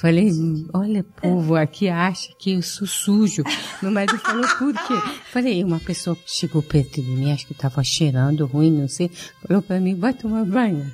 Falei, 0.00 0.30
olha, 0.72 1.04
povo, 1.20 1.54
aqui 1.56 1.86
acha 1.86 2.30
que 2.38 2.52
eu 2.52 2.62
sou 2.62 2.86
sujo. 2.86 3.44
Meu 3.82 3.90
marido 3.90 4.16
falou, 4.16 4.48
por 4.56 4.72
quê? 4.72 4.94
Falei, 5.30 5.62
uma 5.62 5.78
pessoa 5.78 6.16
chegou 6.24 6.62
perto 6.62 7.02
de 7.02 7.10
mim, 7.10 7.30
acho 7.30 7.46
que 7.46 7.52
estava 7.52 7.84
cheirando 7.84 8.46
ruim, 8.46 8.70
não 8.70 8.88
sei. 8.88 9.10
Falou 9.46 9.60
para 9.60 9.78
mim, 9.78 9.94
vai 9.94 10.14
tomar 10.14 10.46
banho. 10.46 10.90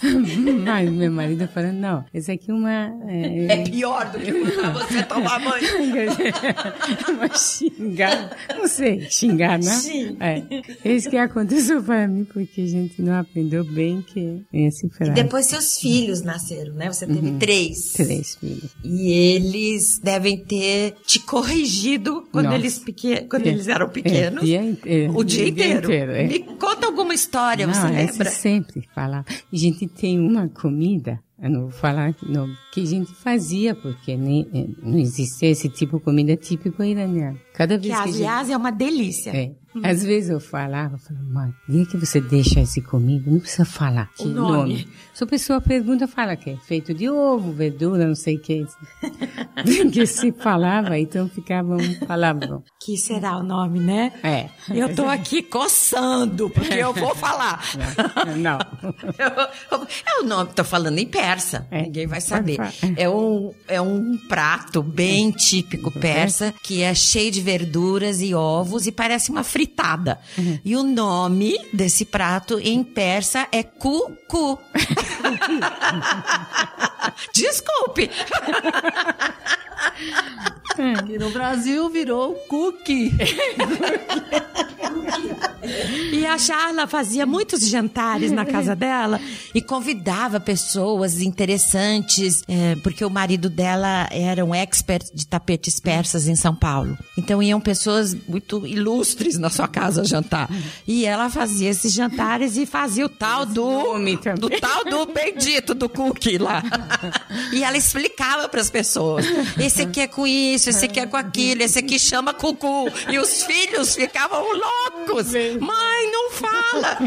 Mas 0.62 0.90
meu 0.90 1.10
marido 1.10 1.48
falou, 1.48 1.72
não, 1.72 2.04
esse 2.12 2.32
aqui 2.32 2.50
é 2.50 2.54
uma... 2.54 2.92
É, 3.08 3.46
é 3.46 3.64
pior 3.64 4.10
do 4.10 4.18
que 4.18 4.30
você 4.30 5.02
tomar 5.04 5.38
banho. 5.40 5.66
Mas 7.18 7.58
xingar, 7.58 8.36
não 8.58 8.68
sei, 8.68 9.08
xingar, 9.08 9.58
né? 9.58 9.70
Sim. 9.70 10.16
É. 10.20 10.42
Isso 10.84 11.08
que 11.08 11.16
aconteceu 11.16 11.82
para 11.82 12.06
mim, 12.06 12.24
porque 12.24 12.60
a 12.60 12.66
gente 12.66 13.00
não 13.00 13.14
aprendeu 13.18 13.64
bem 13.64 14.02
que 14.02 14.42
esse 14.52 14.86
frase. 14.90 15.12
E 15.12 15.14
depois 15.14 15.46
seus 15.46 15.78
filhos 15.78 16.20
nasceram, 16.20 16.74
né? 16.74 16.92
Você 16.92 17.06
teve 17.06 17.26
uhum. 17.26 17.38
três. 17.38 17.92
Três 17.94 18.36
filhos. 18.36 18.49
E 18.84 19.12
eles 19.12 19.98
devem 20.02 20.44
ter 20.44 20.96
te 21.06 21.20
corrigido 21.20 22.26
quando, 22.32 22.52
eles, 22.52 22.78
pequen... 22.78 23.26
quando 23.28 23.46
é. 23.46 23.50
eles 23.50 23.68
eram 23.68 23.88
pequenos. 23.88 24.42
É, 24.42 25.08
o 25.12 25.24
dia, 25.24 25.48
inteiro. 25.48 25.84
inteiro 25.84 26.12
é. 26.12 26.26
Me 26.26 26.40
conta 26.40 26.86
alguma 26.86 27.14
história, 27.14 27.66
não, 27.66 27.74
você 27.74 27.86
lembra? 27.88 28.30
sempre 28.30 28.88
fala. 28.94 29.24
A 29.28 29.56
gente 29.56 29.86
tem 29.86 30.18
uma 30.18 30.48
comida 30.48 31.20
eu 31.42 31.48
não 31.48 31.60
vou 31.62 31.70
falar 31.70 32.14
não, 32.22 32.46
que 32.70 32.82
a 32.82 32.84
gente 32.84 33.14
fazia, 33.14 33.74
porque 33.74 34.14
nem, 34.14 34.46
eh, 34.52 34.66
não 34.82 34.98
existia 34.98 35.48
esse 35.48 35.70
tipo 35.70 35.96
de 35.96 36.04
comida 36.04 36.36
típico 36.36 36.84
iraniana. 36.84 37.38
Cada 37.60 37.78
Que, 37.78 37.88
vez 37.88 38.00
que, 38.00 38.06
gente- 38.12 38.16
aliás, 38.16 38.48
é 38.48 38.56
uma 38.56 38.72
delícia. 38.72 39.36
É. 39.36 39.52
Às 39.84 40.02
vezes 40.02 40.30
eu 40.30 40.40
falava, 40.40 40.94
eu 40.94 40.98
falava, 40.98 41.24
mãe, 41.26 41.54
dia 41.68 41.86
que 41.86 41.96
você 41.96 42.20
deixa 42.20 42.58
esse 42.60 42.80
comigo, 42.80 43.30
não 43.30 43.38
precisa 43.38 43.64
falar. 43.64 44.10
O 44.18 44.22
que 44.22 44.28
nome. 44.28 44.88
Se 45.14 45.22
a 45.22 45.26
pessoa 45.28 45.60
pergunta, 45.60 46.08
fala 46.08 46.34
que 46.34 46.50
é 46.50 46.56
feito 46.56 46.92
de 46.92 47.08
ovo, 47.08 47.52
verdura, 47.52 48.04
não 48.06 48.16
sei 48.16 48.34
o 48.36 48.40
que. 48.40 48.66
Porque 49.54 50.06
se 50.08 50.32
falava, 50.32 50.98
então 50.98 51.28
ficava 51.28 51.76
um 51.76 51.94
palavrão. 52.06 52.64
Que 52.84 52.96
será 52.96 53.36
o 53.36 53.44
nome, 53.44 53.78
né? 53.78 54.12
É. 54.24 54.48
Eu 54.74 54.92
tô 54.92 55.04
aqui 55.04 55.40
coçando, 55.40 56.50
porque 56.50 56.74
eu 56.74 56.92
vou 56.92 57.14
falar. 57.14 57.62
Não. 58.38 58.58
É 59.18 60.20
o 60.20 60.24
nome, 60.26 60.50
tô 60.52 60.64
falando 60.64 60.98
em 60.98 61.06
persa. 61.06 61.68
É. 61.70 61.82
Ninguém 61.82 62.06
vai 62.08 62.20
saber. 62.20 62.58
É 62.96 63.08
um, 63.08 63.52
é 63.68 63.80
um 63.80 64.16
prato 64.28 64.82
bem 64.82 65.30
típico 65.30 65.92
persa, 65.92 66.52
que 66.64 66.82
é 66.82 66.92
cheio 66.92 67.30
de 67.30 67.40
verduras 67.50 68.20
e 68.20 68.32
ovos 68.32 68.86
e 68.86 68.92
parece 68.92 69.28
uma 69.28 69.42
fritada. 69.42 70.20
E 70.64 70.76
o 70.76 70.84
nome 70.84 71.58
desse 71.72 72.04
prato 72.04 72.60
em 72.60 72.84
persa 72.84 73.48
é 73.50 73.64
cu-cu. 73.64 74.56
Desculpe. 77.34 78.08
Aqui 80.96 81.18
no 81.18 81.30
Brasil 81.30 81.90
virou 81.90 82.34
cookie. 82.48 83.10
E 86.12 86.26
a 86.26 86.38
Charla 86.38 86.86
fazia 86.86 87.24
muitos 87.24 87.68
jantares 87.68 88.32
na 88.32 88.44
casa 88.44 88.74
dela 88.74 89.20
e 89.54 89.60
convidava 89.60 90.40
pessoas 90.40 91.20
interessantes, 91.20 92.42
é, 92.48 92.76
porque 92.76 93.04
o 93.04 93.10
marido 93.10 93.48
dela 93.48 94.08
era 94.10 94.44
um 94.44 94.54
expert 94.54 95.06
de 95.14 95.26
tapetes 95.26 95.78
persas 95.78 96.26
em 96.26 96.34
São 96.34 96.54
Paulo. 96.54 96.98
Então 97.16 97.39
iam 97.42 97.60
pessoas 97.60 98.14
muito 98.28 98.66
ilustres 98.66 99.38
na 99.38 99.50
sua 99.50 99.68
casa 99.68 100.04
jantar. 100.04 100.48
E 100.86 101.04
ela 101.04 101.28
fazia 101.30 101.68
esses 101.70 101.92
jantares 101.92 102.56
e 102.56 102.66
fazia 102.66 103.06
o 103.06 103.08
tal 103.08 103.46
do, 103.46 103.94
do 104.38 104.50
tal 104.60 104.84
do 104.84 105.06
bendito 105.12 105.74
do 105.74 105.88
cookie 105.88 106.38
lá. 106.38 106.62
E 107.52 107.62
ela 107.62 107.76
explicava 107.76 108.48
para 108.48 108.60
as 108.60 108.70
pessoas: 108.70 109.24
esse 109.58 109.82
aqui 109.82 110.00
é 110.00 110.06
com 110.06 110.26
isso, 110.26 110.70
esse 110.70 110.84
aqui 110.84 111.00
é 111.00 111.06
com 111.06 111.16
aquilo, 111.16 111.62
esse 111.62 111.78
aqui 111.78 111.98
chama 111.98 112.34
cucu. 112.34 112.88
E 113.10 113.18
os 113.18 113.42
filhos 113.44 113.94
ficavam 113.94 114.44
loucos. 114.52 115.32
Mãe, 115.32 116.12
não 116.12 116.30
fala. 116.30 116.98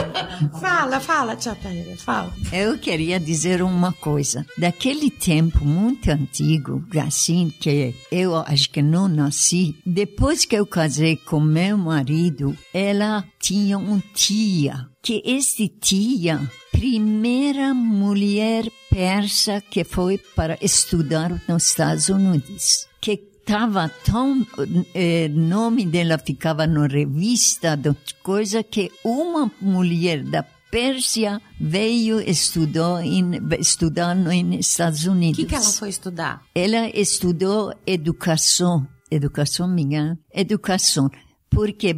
fala, 0.60 1.00
fala, 1.00 1.36
tia 1.36 1.54
Taíra, 1.54 1.96
fala. 1.96 2.32
Eu 2.52 2.78
queria 2.78 3.18
dizer 3.18 3.62
uma 3.62 3.92
coisa. 3.92 4.44
Daquele 4.58 5.10
tempo 5.10 5.64
muito 5.64 6.10
antigo, 6.10 6.84
assim, 7.00 7.52
que 7.60 7.94
eu 8.10 8.36
acho 8.36 8.70
que 8.70 8.82
não 8.82 9.08
nasci, 9.08 9.76
depois 9.84 10.44
que 10.44 10.56
eu 10.56 10.66
casei 10.66 11.16
com 11.16 11.40
meu 11.40 11.76
marido, 11.76 12.56
ela 12.72 13.24
tinha 13.40 13.78
um 13.78 14.00
tia, 14.14 14.86
que 15.02 15.22
este 15.24 15.68
tia, 15.68 16.40
primeira 16.70 17.72
mulher 17.72 18.64
persa 18.90 19.60
que 19.60 19.84
foi 19.84 20.18
para 20.18 20.58
estudar 20.60 21.42
nos 21.48 21.66
Estados 21.66 22.08
Unidos, 22.08 22.86
que 23.00 23.35
estava 23.46 23.88
tão 24.04 24.44
eh, 24.92 25.28
nome 25.28 25.86
dela 25.86 26.18
ficava 26.18 26.66
na 26.66 26.88
revista 26.88 27.76
de 27.76 27.94
coisa 28.20 28.60
que 28.64 28.90
uma 29.04 29.50
mulher 29.60 30.24
da 30.24 30.42
Pérsia 30.68 31.40
veio 31.60 32.18
estudou 32.20 32.98
em, 32.98 33.38
estudar 33.60 34.16
nos 34.16 34.34
Estados 34.66 35.06
O 35.06 35.12
Unidos. 35.12 35.36
que, 35.36 35.46
que 35.46 35.54
ela 35.54 35.64
foi 35.64 35.90
estudar? 35.90 36.42
Ela 36.56 36.88
estudou 36.88 37.72
educação, 37.86 38.84
educação 39.12 39.68
minha, 39.68 40.18
educação, 40.34 41.08
porque 41.48 41.90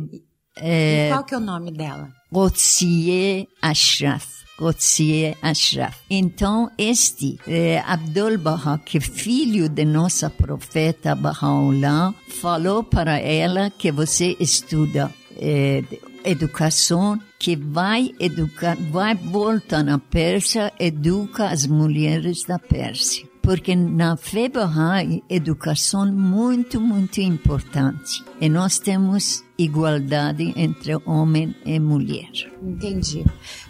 E 0.63 1.09
qual 1.11 1.25
que 1.25 1.35
é 1.35 1.39
o 1.39 1.41
nome 1.41 1.73
dela? 1.73 2.11
Gotzier 2.31 3.47
Ashraf. 3.63 4.27
Gotzier 4.59 5.37
Ashraf. 5.41 5.97
Então, 6.11 6.71
este 6.77 7.39
eh, 7.47 7.83
Abdul 7.87 8.39
Baha, 8.39 8.79
que 8.85 8.99
é 8.99 9.01
filho 9.01 9.69
de 9.69 9.85
nossa 9.85 10.29
profeta 10.29 11.15
Baha'u'llah, 11.15 12.13
falou 12.41 12.83
para 12.83 13.19
ela 13.19 13.71
que 13.71 13.93
você 13.93 14.37
estuda 14.41 15.15
eh, 15.37 15.85
educação, 16.25 17.19
que 17.39 17.55
vai 17.55 18.13
educar, 18.19 18.77
vai 18.91 19.15
voltar 19.15 19.85
na 19.85 19.99
Pérsia, 19.99 20.73
educa 20.79 21.47
as 21.47 21.67
mulheres 21.67 22.43
da 22.43 22.59
Pérsia. 22.59 23.27
Porque 23.49 23.75
na 23.75 24.15
Bahá'í, 24.53 25.25
educação 25.27 26.05
muito, 26.13 26.79
muito 26.79 27.19
importante. 27.23 28.23
E 28.39 28.47
nós 28.47 28.79
temos 28.79 29.43
igualdade 29.57 30.53
entre 30.55 30.95
homem 31.07 31.57
e 31.65 31.81
mulher. 31.81 32.31
Entendi. 32.63 33.25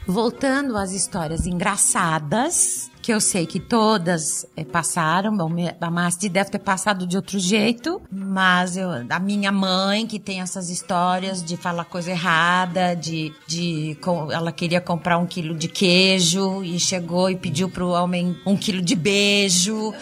Voltando 0.04 0.76
às 0.76 0.90
histórias 0.90 1.46
engraçadas, 1.46 2.90
que 3.08 3.12
eu 3.14 3.22
sei 3.22 3.46
que 3.46 3.58
todas 3.58 4.44
eh, 4.54 4.66
passaram, 4.66 5.34
bom, 5.34 5.48
a 5.80 5.90
Masti 5.90 6.28
deve 6.28 6.50
ter 6.50 6.58
passado 6.58 7.06
de 7.06 7.16
outro 7.16 7.38
jeito, 7.38 8.02
mas 8.12 8.76
eu, 8.76 8.90
a 9.08 9.18
minha 9.18 9.50
mãe, 9.50 10.06
que 10.06 10.18
tem 10.18 10.42
essas 10.42 10.68
histórias 10.68 11.42
de 11.42 11.56
falar 11.56 11.86
coisa 11.86 12.10
errada, 12.10 12.94
de, 12.94 13.32
de 13.46 13.96
com- 14.02 14.30
ela 14.30 14.52
queria 14.52 14.78
comprar 14.78 15.16
um 15.16 15.24
quilo 15.26 15.54
de 15.54 15.68
queijo 15.68 16.62
e 16.62 16.78
chegou 16.78 17.30
e 17.30 17.36
pediu 17.36 17.70
pro 17.70 17.88
homem 17.88 18.36
um 18.44 18.58
quilo 18.58 18.82
de 18.82 18.94
beijo. 18.94 19.94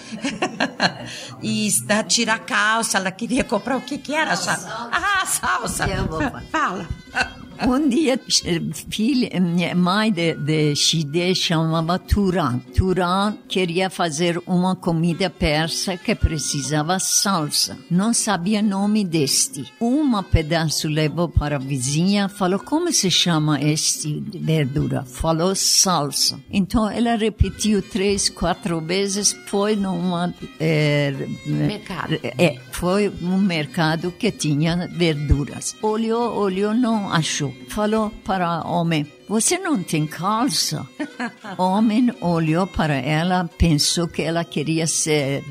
e 1.40 1.68
da 1.84 2.02
tira 2.02 2.34
a 2.34 2.38
calça, 2.40 2.98
ela 2.98 3.12
queria 3.12 3.44
comprar 3.44 3.76
o 3.76 3.80
que 3.82 3.98
que 3.98 4.16
era? 4.16 4.34
Salsa. 4.34 4.88
Ah, 4.90 5.24
salsa. 5.26 5.86
Eu 5.86 6.06
vou 6.06 6.20
falar. 6.20 6.42
Fala. 6.50 6.88
Um 7.64 7.88
dia, 7.88 8.20
filha, 8.90 9.40
minha 9.40 9.74
mãe 9.74 10.12
de, 10.12 10.34
de 10.34 10.74
Shide 10.76 11.34
chamava 11.34 11.98
Turan. 11.98 12.58
Turan 12.74 13.34
queria 13.48 13.88
fazer 13.88 14.40
uma 14.46 14.76
comida 14.76 15.30
persa 15.30 15.96
que 15.96 16.14
precisava 16.14 16.98
salsa. 16.98 17.78
Não 17.90 18.12
sabia 18.12 18.60
nome 18.60 19.04
deste. 19.04 19.64
Uma 19.80 20.22
pedaço 20.22 20.88
levou 20.88 21.28
para 21.28 21.56
a 21.56 21.58
vizinha, 21.58 22.28
falou, 22.28 22.58
como 22.58 22.92
se 22.92 23.10
chama 23.10 23.60
este 23.60 24.22
verdura? 24.34 25.04
Falou 25.04 25.54
salsa. 25.54 26.38
Então, 26.50 26.88
ela 26.90 27.16
repetiu 27.16 27.80
três, 27.80 28.28
quatro 28.28 28.80
vezes, 28.80 29.36
foi 29.46 29.76
numa... 29.76 30.34
eh, 30.60 31.14
Mercado. 31.46 32.18
é, 32.22 32.58
foi 32.70 33.08
um 33.22 33.38
mercado 33.38 34.12
que 34.12 34.30
tinha 34.30 34.88
verduras. 34.92 35.74
Olhou, 35.82 36.36
olhou, 36.36 36.74
não 36.74 37.10
achou. 37.10 37.45
Falou 37.68 38.10
para 38.24 38.66
o 38.66 38.72
homem, 38.72 39.06
você 39.28 39.58
não 39.58 39.82
tem 39.82 40.06
calça? 40.06 40.86
O 41.58 41.62
homem 41.64 42.14
olhou 42.20 42.66
para 42.66 42.94
ela, 42.94 43.48
pensou 43.58 44.06
que 44.06 44.22
ela 44.22 44.44
queria 44.44 44.86
ser 44.86 45.42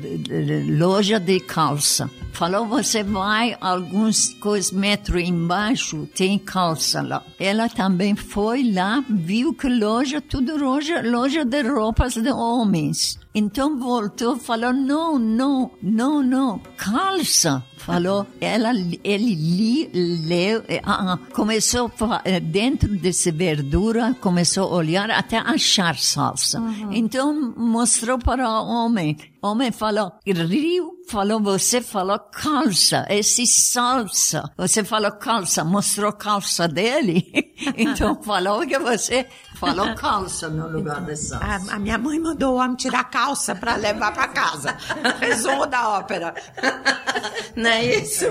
loja 0.78 1.20
de 1.20 1.40
calça. 1.40 2.10
Falou, 2.32 2.66
você 2.66 3.02
vai 3.02 3.56
alguns 3.60 4.34
cois 4.34 4.70
metros 4.70 5.22
embaixo, 5.22 6.06
tem 6.14 6.38
calça 6.38 7.00
lá. 7.00 7.22
Ela 7.38 7.68
também 7.68 8.14
foi 8.14 8.72
lá, 8.72 9.02
viu 9.08 9.54
que 9.54 9.68
loja, 9.68 10.20
tudo 10.20 10.56
loja, 10.56 11.00
loja 11.02 11.44
de 11.44 11.62
roupas 11.62 12.14
de 12.14 12.30
homens. 12.30 13.18
Então 13.38 13.78
voltou, 13.78 14.38
falou, 14.38 14.72
não, 14.72 15.18
não, 15.18 15.70
não, 15.82 16.22
não, 16.22 16.58
calça. 16.74 17.62
Falou, 17.76 18.26
ela, 18.40 18.70
ele 19.04 19.34
li, 19.34 19.90
leu, 20.26 20.64
eh, 20.66 20.80
ah, 20.82 21.12
ah, 21.12 21.18
começou 21.34 21.92
eh, 22.24 22.40
dentro 22.40 22.88
dessa 22.96 23.30
verdura, 23.30 24.16
começou 24.22 24.64
a 24.64 24.76
olhar 24.76 25.10
até 25.10 25.36
achar 25.36 25.96
salsa. 25.96 26.60
Então 26.90 27.54
mostrou 27.54 28.18
para 28.18 28.48
o 28.48 28.66
homem. 28.66 29.18
O 29.42 29.48
homem 29.48 29.70
falou, 29.70 30.12
riu, 30.26 30.94
falou, 31.06 31.38
você 31.40 31.80
falou 31.80 32.18
calça, 32.18 33.06
esse 33.10 33.46
salsa. 33.46 34.50
Você 34.56 34.82
falou 34.82 35.12
calça, 35.12 35.62
mostrou 35.62 36.12
calça 36.12 36.66
dele. 36.66 37.24
então 37.76 38.20
falou 38.22 38.66
que 38.66 38.78
você 38.78 39.28
falou 39.58 39.94
calça 39.94 40.48
no 40.48 40.68
lugar 40.68 41.00
de 41.04 41.16
salsa. 41.16 41.72
A, 41.72 41.76
a 41.76 41.78
minha 41.78 41.98
mãe 41.98 42.18
mandou 42.18 42.54
o 42.54 42.58
homem 42.58 42.76
tirar 42.76 43.04
calça 43.04 43.54
para 43.54 43.76
levar 43.76 44.12
para 44.12 44.28
casa. 44.28 44.76
Resumo 45.20 45.66
da 45.66 45.88
ópera. 45.98 46.34
Não 47.56 47.70
é 47.70 47.96
isso? 47.96 48.26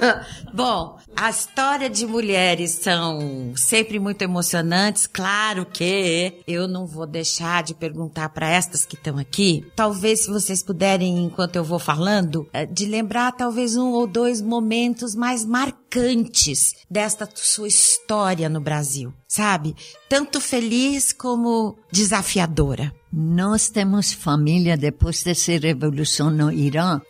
Bom, 0.52 0.98
a 1.16 1.30
história 1.30 1.88
de 1.88 2.06
mulheres 2.06 2.72
são 2.72 3.52
sempre 3.56 3.98
muito 3.98 4.20
emocionantes. 4.22 5.06
Claro 5.06 5.64
que 5.64 6.42
eu 6.46 6.68
não 6.68 6.86
vou 6.86 7.06
deixar 7.06 7.62
de 7.62 7.74
perguntar 7.74 8.28
para 8.30 8.48
estas 8.50 8.84
que 8.84 8.96
estão 8.96 9.16
aqui. 9.18 9.66
Talvez 9.74 10.24
se 10.24 10.30
vocês 10.30 10.62
puderem, 10.62 11.24
enquanto 11.24 11.56
eu 11.56 11.64
vou 11.64 11.78
falando, 11.78 12.46
eh, 12.52 12.66
de 12.66 12.84
lembrar 12.84 13.32
talvez 13.32 13.76
um 13.76 13.92
ou 13.92 14.06
dois 14.06 14.42
momentos 14.42 15.14
mais 15.14 15.44
marcantes 15.44 15.85
marcantes 15.86 16.74
desta 16.90 17.28
sua 17.34 17.68
história 17.68 18.48
no 18.48 18.60
Brasil, 18.60 19.12
sabe? 19.26 19.74
Tanto 20.08 20.40
feliz 20.40 21.12
como 21.12 21.76
desafiadora. 21.90 22.92
Nós 23.12 23.70
temos 23.70 24.12
família 24.12 24.76
depois 24.76 25.22
dessa 25.22 25.52
revolução 25.52 26.30
no 26.30 26.52
Irã. 26.52 27.00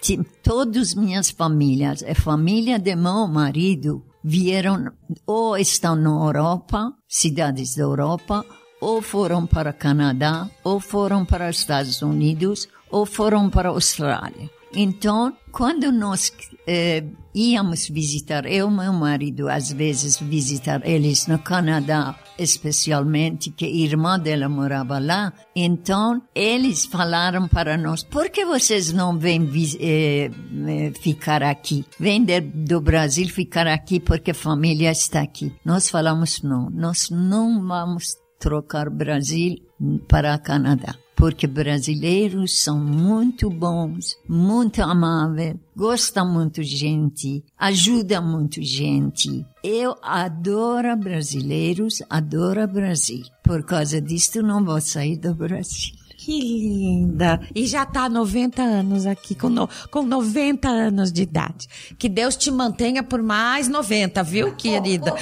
Todas 0.43 0.95
minhas 0.95 1.31
famílias, 1.31 2.03
a 2.03 2.15
família 2.15 2.79
de 2.79 2.95
meu 2.95 3.27
marido, 3.27 4.05
vieram 4.23 4.93
ou 5.27 5.57
estão 5.57 5.97
na 5.97 6.11
Europa, 6.11 6.93
cidades 7.09 7.75
da 7.75 7.83
Europa, 7.83 8.45
ou 8.81 9.01
foram 9.01 9.47
para 9.47 9.73
Canadá, 9.73 10.49
ou 10.63 10.79
foram 10.79 11.25
para 11.25 11.49
os 11.49 11.59
Estados 11.59 12.03
Unidos, 12.03 12.69
ou 12.91 13.07
foram 13.07 13.49
para 13.51 13.71
Austrália. 13.71 14.51
Então, 14.73 15.35
quando 15.57 15.91
nós 15.91 16.31
eh, 16.67 17.03
íamos 17.35 17.89
visitar, 17.89 18.45
eu 18.45 18.69
e 18.69 18.71
meu 18.71 18.93
marido, 18.93 19.49
às 19.49 19.73
vezes 19.73 20.19
visitar 20.21 20.87
eles 20.87 21.27
no 21.27 21.39
Canadá, 21.39 22.15
especialmente, 22.39 23.51
que 23.51 23.65
a 23.65 23.69
irmã 23.69 24.19
dela 24.19 24.51
morava 24.51 24.99
lá, 24.99 25.33
então 25.57 26.21
eles 26.35 26.85
falaram 26.85 27.49
para 27.49 27.79
nós, 27.79 28.03
por 28.03 28.29
que 28.29 28.45
vocês 28.45 28.93
não 28.93 29.19
vêm 29.19 29.51
eh, 29.81 30.31
eh, 30.69 30.93
ficar 31.01 31.43
aqui? 31.43 31.87
Vêm 31.99 32.23
do 32.43 32.79
Brasil 32.79 33.27
ficar 33.31 33.67
aqui 33.67 33.99
porque 33.99 34.33
a 34.33 34.35
família 34.35 34.93
está 34.93 35.23
aqui. 35.23 35.51
Nós 35.65 35.89
falamos, 35.89 36.43
não, 36.43 36.69
nós 36.69 37.09
não 37.09 37.67
vamos 37.67 38.15
trocar 38.39 38.91
Brasil 38.91 39.57
para 40.07 40.39
Canadá 40.39 40.95
porque 41.17 41.47
brasileiros 41.47 42.63
são 42.63 42.79
muito 42.79 43.49
bons, 43.49 44.15
muito 44.29 44.83
amáveis, 44.83 45.57
gostam 45.75 46.31
muito 46.31 46.63
de 46.63 46.77
gente, 46.77 47.43
ajudam 47.59 48.23
muito 48.23 48.63
gente. 48.63 49.45
Eu 49.65 49.97
adoro 50.03 50.95
brasileiros, 50.97 52.03
adoro 52.11 52.69
Brasil. 52.69 53.23
Por 53.43 53.65
causa 53.65 54.01
disso, 54.01 54.43
não 54.43 54.63
vou 54.63 54.81
sair 54.81 55.17
do 55.17 55.35
Brasil. 55.35 56.06
Que 56.27 56.41
linda! 56.41 57.41
E 57.55 57.69
já 57.69 57.85
está 57.85 58.07
há 58.07 58.09
90 58.09 58.61
anos 58.61 59.07
aqui, 59.07 59.33
com, 59.33 59.49
no, 59.49 59.69
com 59.93 60.03
90 60.03 60.69
anos 60.69 61.13
de 61.13 61.23
idade. 61.23 61.69
Que 61.97 62.09
Deus 62.09 62.37
te 62.37 62.51
mantenha 62.51 63.01
por 63.01 63.23
mais 63.23 63.69
90, 63.69 64.25
viu, 64.25 64.53
querida? 64.57 65.15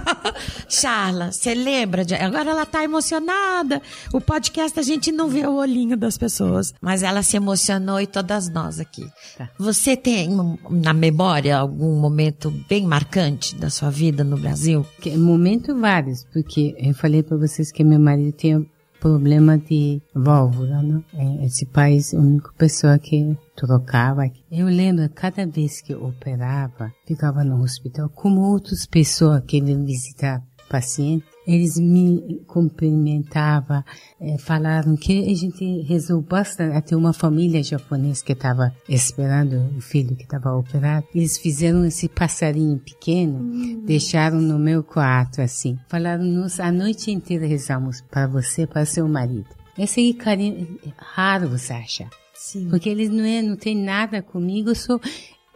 Charla, 0.66 1.32
você 1.32 1.52
lembra? 1.52 2.02
De, 2.02 2.14
agora 2.14 2.48
ela 2.52 2.62
está 2.62 2.82
emocionada. 2.82 3.82
O 4.10 4.22
podcast 4.22 4.80
a 4.80 4.82
gente 4.82 5.12
não 5.12 5.28
vê 5.28 5.46
o 5.46 5.56
olhinho 5.56 5.98
das 5.98 6.16
pessoas, 6.16 6.72
mas 6.80 7.02
ela 7.02 7.22
se 7.22 7.36
emocionou 7.36 8.00
e 8.00 8.06
todas 8.06 8.48
nós 8.48 8.80
aqui. 8.80 9.06
Tá. 9.36 9.50
Você 9.58 9.98
tem 9.98 10.30
na 10.70 10.94
memória 10.94 11.58
algum 11.58 12.00
momento 12.00 12.50
bem 12.66 12.86
marcante 12.86 13.54
da 13.54 13.68
sua 13.68 13.90
vida 13.90 14.24
no 14.24 14.38
Brasil? 14.38 14.86
Que, 14.98 15.14
momento 15.14 15.78
vários, 15.78 16.24
porque 16.32 16.74
eu 16.78 16.94
falei 16.94 17.22
para 17.22 17.36
vocês 17.36 17.70
que 17.70 17.84
meu 17.84 18.00
marido 18.00 18.32
tem 18.32 18.66
problema 19.00 19.58
de 19.58 20.02
válvula, 20.14 20.82
né? 20.82 21.02
Esse 21.42 21.66
país, 21.66 22.14
a 22.14 22.18
única 22.18 22.50
pessoa 22.56 22.98
que 22.98 23.36
trocava. 23.56 24.30
Eu 24.50 24.66
lembro, 24.66 25.08
cada 25.10 25.46
vez 25.46 25.80
que 25.80 25.92
eu 25.92 26.04
operava, 26.04 26.92
ficava 27.06 27.42
no 27.44 27.62
hospital, 27.62 28.08
como 28.08 28.40
outras 28.40 28.86
pessoas 28.86 29.42
que 29.46 29.58
iam 29.58 29.84
visitar 29.84 30.42
paciente, 30.68 31.24
eles 31.48 31.78
me 31.78 32.42
cumprimentavam, 32.46 33.82
é, 34.20 34.36
falaram 34.36 34.94
que 34.94 35.30
a 35.30 35.34
gente 35.34 35.80
rezou 35.82 36.20
bastante. 36.20 36.76
Até 36.76 36.94
uma 36.94 37.14
família 37.14 37.62
japonesa 37.62 38.22
que 38.22 38.32
estava 38.32 38.70
esperando 38.86 39.74
o 39.74 39.80
filho 39.80 40.14
que 40.14 40.24
estava 40.24 40.54
operado, 40.54 41.06
eles 41.14 41.38
fizeram 41.38 41.86
esse 41.86 42.06
passarinho 42.06 42.78
pequeno, 42.78 43.38
uhum. 43.38 43.82
deixaram 43.86 44.42
no 44.42 44.58
meu 44.58 44.84
quarto 44.84 45.40
assim. 45.40 45.78
Falaram, 45.88 46.22
nós 46.22 46.60
a 46.60 46.70
noite 46.70 47.10
inteira 47.10 47.46
rezamos 47.46 48.02
para 48.02 48.26
você, 48.26 48.66
para 48.66 48.84
seu 48.84 49.08
marido. 49.08 49.48
Esse 49.78 50.00
aí 50.00 50.12
carinho 50.12 50.78
raro 50.98 51.48
você 51.48 51.72
acha. 51.72 52.10
Sim. 52.34 52.68
Porque 52.68 52.90
eles 52.90 53.08
não 53.08 53.24
é, 53.24 53.40
não 53.40 53.56
tem 53.56 53.74
nada 53.74 54.20
comigo, 54.20 54.68
eu 54.70 54.74
sou 54.74 55.00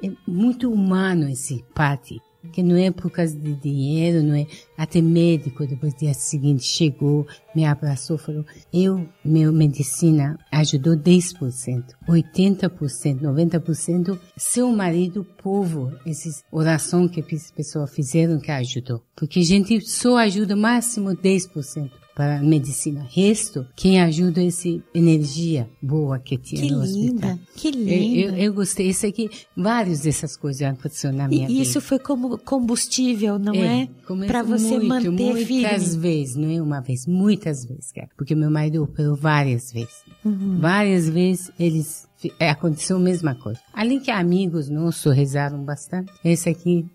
é 0.03 0.11
muito 0.26 0.72
humano 0.72 1.28
esse 1.28 1.62
parte 1.74 2.18
que 2.53 2.62
não 2.62 2.76
é 2.76 2.90
por 2.90 3.11
causa 3.11 3.36
de 3.36 3.55
dinheiro, 3.55 4.22
não 4.22 4.34
é. 4.34 4.47
Até 4.76 5.01
médico, 5.01 5.66
depois 5.66 5.95
do 5.95 6.01
dia 6.01 6.14
seguinte, 6.14 6.64
chegou, 6.64 7.26
me 7.55 7.64
abraçou, 7.64 8.18
falou: 8.18 8.45
Eu, 8.72 9.07
meu 9.24 9.53
medicina 9.53 10.38
ajudou 10.51 10.97
10%, 10.97 11.84
80%, 12.09 13.20
90%. 13.20 14.18
Seu 14.36 14.70
marido, 14.72 15.24
povo, 15.43 15.93
essas 16.07 16.45
orações 16.51 17.11
que 17.11 17.20
as 17.20 17.51
pessoas 17.51 17.95
fizeram 17.95 18.40
que 18.40 18.51
ajudou. 18.51 19.03
Porque 19.14 19.40
a 19.40 19.45
gente 19.45 19.80
só 19.80 20.16
ajuda 20.16 20.57
máximo 20.57 21.11
10% 21.11 22.01
para 22.14 22.38
a 22.38 22.42
medicina. 22.42 23.06
Resto, 23.10 23.66
quem 23.74 24.00
ajuda 24.00 24.42
é 24.42 24.46
essa 24.46 24.68
energia 24.94 25.68
boa 25.80 26.18
que 26.18 26.36
tinha 26.36 26.62
que 26.62 26.70
no 26.70 26.84
linda, 26.84 27.26
hospital. 27.26 27.38
Que 27.56 27.70
linda. 27.70 28.36
Eu, 28.36 28.36
eu, 28.36 28.54
gostei. 28.54 28.88
Isso 28.88 29.06
aqui, 29.06 29.30
várias 29.56 30.00
dessas 30.00 30.36
coisas 30.36 30.62
aconteceram 30.62 31.16
na 31.16 31.28
minha 31.28 31.44
e 31.44 31.48
vida. 31.48 31.62
Isso 31.62 31.80
foi 31.80 31.98
como 31.98 32.38
combustível, 32.38 33.38
não 33.38 33.54
é? 33.54 33.82
é? 33.82 34.26
Para 34.26 34.42
você 34.42 34.78
muito, 34.78 34.86
manter 34.86 35.10
muitas 35.10 35.46
firme. 35.46 35.62
Muitas 35.62 35.96
vezes, 35.96 36.36
não 36.36 36.50
é 36.50 36.62
uma 36.62 36.80
vez, 36.80 37.06
muitas 37.06 37.64
vezes, 37.64 37.92
cara. 37.92 38.08
Porque 38.16 38.34
meu 38.34 38.50
marido 38.50 38.82
operou 38.82 39.16
várias 39.16 39.72
vezes. 39.72 40.02
Uhum. 40.24 40.58
Várias 40.60 41.08
vezes 41.08 41.50
eles 41.58 42.06
é, 42.38 42.50
aconteceu 42.50 42.96
a 42.96 43.00
mesma 43.00 43.34
coisa. 43.34 43.60
Além 43.72 43.98
que 43.98 44.10
amigos 44.10 44.68
nossos 44.68 45.14
rezaram 45.14 45.64
bastante, 45.64 46.12
esse 46.24 46.48
aqui 46.48 46.86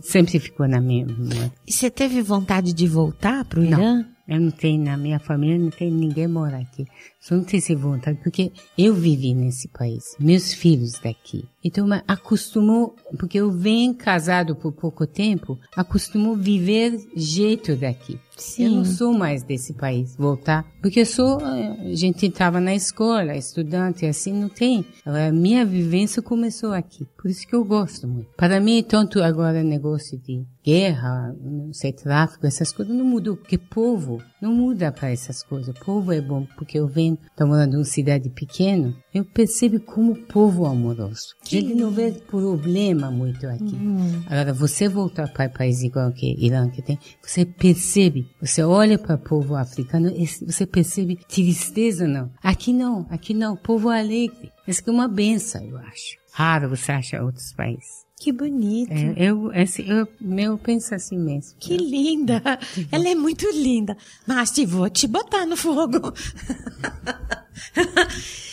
sempre 0.00 0.38
ficou 0.38 0.68
na 0.68 0.80
minha 0.80 1.06
memória. 1.06 1.52
E 1.66 1.72
você 1.72 1.90
teve 1.90 2.22
vontade 2.22 2.72
de 2.72 2.86
voltar 2.86 3.44
para 3.44 3.60
o 3.60 3.64
Irã? 3.64 4.04
Eu 4.28 4.40
não 4.40 4.50
tenho, 4.50 4.82
na 4.82 4.96
minha 4.96 5.20
família 5.20 5.58
não 5.58 5.70
tem 5.70 5.90
ninguém 5.90 6.26
mora 6.26 6.58
aqui. 6.58 6.84
Só 7.20 7.36
não 7.36 7.44
tenho 7.44 7.78
vontade, 7.78 8.18
porque 8.22 8.50
eu 8.76 8.92
vivi 8.92 9.34
nesse 9.34 9.68
país, 9.68 10.16
meus 10.18 10.52
filhos 10.52 10.98
daqui. 10.98 11.44
Então, 11.66 11.88
acostumou, 12.06 12.94
porque 13.18 13.38
eu 13.40 13.50
venho 13.50 13.92
casado 13.92 14.54
por 14.54 14.70
pouco 14.70 15.04
tempo, 15.04 15.58
acostumou 15.76 16.36
viver 16.36 16.96
jeito 17.16 17.74
daqui. 17.74 18.20
Sim. 18.36 18.64
Eu 18.66 18.70
não 18.72 18.84
sou 18.84 19.12
mais 19.14 19.42
desse 19.42 19.72
país, 19.72 20.14
voltar. 20.14 20.64
Porque 20.82 21.00
eu 21.00 21.06
sou, 21.06 21.40
eh, 21.40 21.90
a 21.90 21.94
gente 21.94 22.26
estava 22.26 22.60
na 22.60 22.74
escola, 22.74 23.34
estudante, 23.34 24.04
assim, 24.04 24.32
não 24.32 24.48
tem. 24.48 24.84
A 25.06 25.32
minha 25.32 25.64
vivência 25.64 26.20
começou 26.20 26.72
aqui. 26.72 27.06
Por 27.16 27.30
isso 27.30 27.46
que 27.46 27.56
eu 27.56 27.64
gosto 27.64 28.06
muito. 28.06 28.28
Para 28.36 28.60
mim, 28.60 28.84
tanto 28.86 29.22
agora 29.22 29.64
negócio 29.64 30.18
de 30.18 30.44
guerra, 30.62 31.34
não 31.42 31.72
sei, 31.72 31.92
tráfico, 31.92 32.46
essas 32.46 32.72
coisas 32.72 32.94
não 32.94 33.06
mudou. 33.06 33.36
Porque 33.36 33.56
povo 33.56 34.22
não 34.40 34.52
muda 34.52 34.92
para 34.92 35.10
essas 35.10 35.42
coisas. 35.42 35.74
Povo 35.78 36.12
é 36.12 36.20
bom, 36.20 36.46
porque 36.56 36.78
eu 36.78 36.86
venho, 36.86 37.18
estou 37.30 37.46
morando 37.46 37.74
em 37.74 37.78
uma 37.78 37.84
cidade 37.84 38.28
pequena, 38.28 38.94
eu 39.14 39.24
percebo 39.24 39.80
como 39.80 40.12
o 40.12 40.26
povo 40.26 40.66
é 40.66 40.68
amoroso. 40.68 41.34
Que 41.42 41.55
Ele 41.56 41.74
não 41.74 41.90
vê 41.90 42.12
problema 42.12 43.10
muito 43.10 43.46
aqui. 43.46 43.74
Uhum. 43.74 44.22
Agora, 44.26 44.52
você 44.52 44.88
voltar 44.88 45.28
para 45.32 45.48
país 45.48 45.82
igual 45.82 46.12
que 46.12 46.34
Irã 46.38 46.68
que 46.68 46.82
tem, 46.82 46.98
você 47.22 47.44
percebe, 47.44 48.28
você 48.40 48.62
olha 48.62 48.98
para 48.98 49.16
o 49.16 49.18
povo 49.18 49.54
africano, 49.54 50.12
você 50.46 50.66
percebe 50.66 51.18
tristeza 51.28 52.06
não. 52.06 52.30
Aqui 52.42 52.72
não, 52.72 53.06
aqui 53.10 53.34
não, 53.34 53.56
povo 53.56 53.88
alegre. 53.88 54.52
Isso 54.66 54.82
é 54.86 54.90
uma 54.90 55.08
benção, 55.08 55.64
eu 55.64 55.78
acho. 55.78 56.16
Raro 56.32 56.68
você 56.68 56.92
acha 56.92 57.22
outros 57.22 57.52
países. 57.52 58.06
Que 58.18 58.32
bonito. 58.32 58.92
É, 58.92 59.14
eu, 59.16 59.52
esse, 59.52 59.86
eu, 59.86 60.08
meu 60.20 60.56
penso 60.56 60.94
assim 60.94 61.18
mesmo. 61.18 61.58
Que 61.60 61.76
linda. 61.76 62.42
Ela 62.90 63.10
é 63.10 63.14
muito 63.14 63.46
linda. 63.50 63.96
Mas 64.26 64.50
te 64.50 64.64
vou 64.64 64.88
te 64.88 65.06
botar 65.06 65.44
no 65.44 65.56
fogo. 65.56 66.12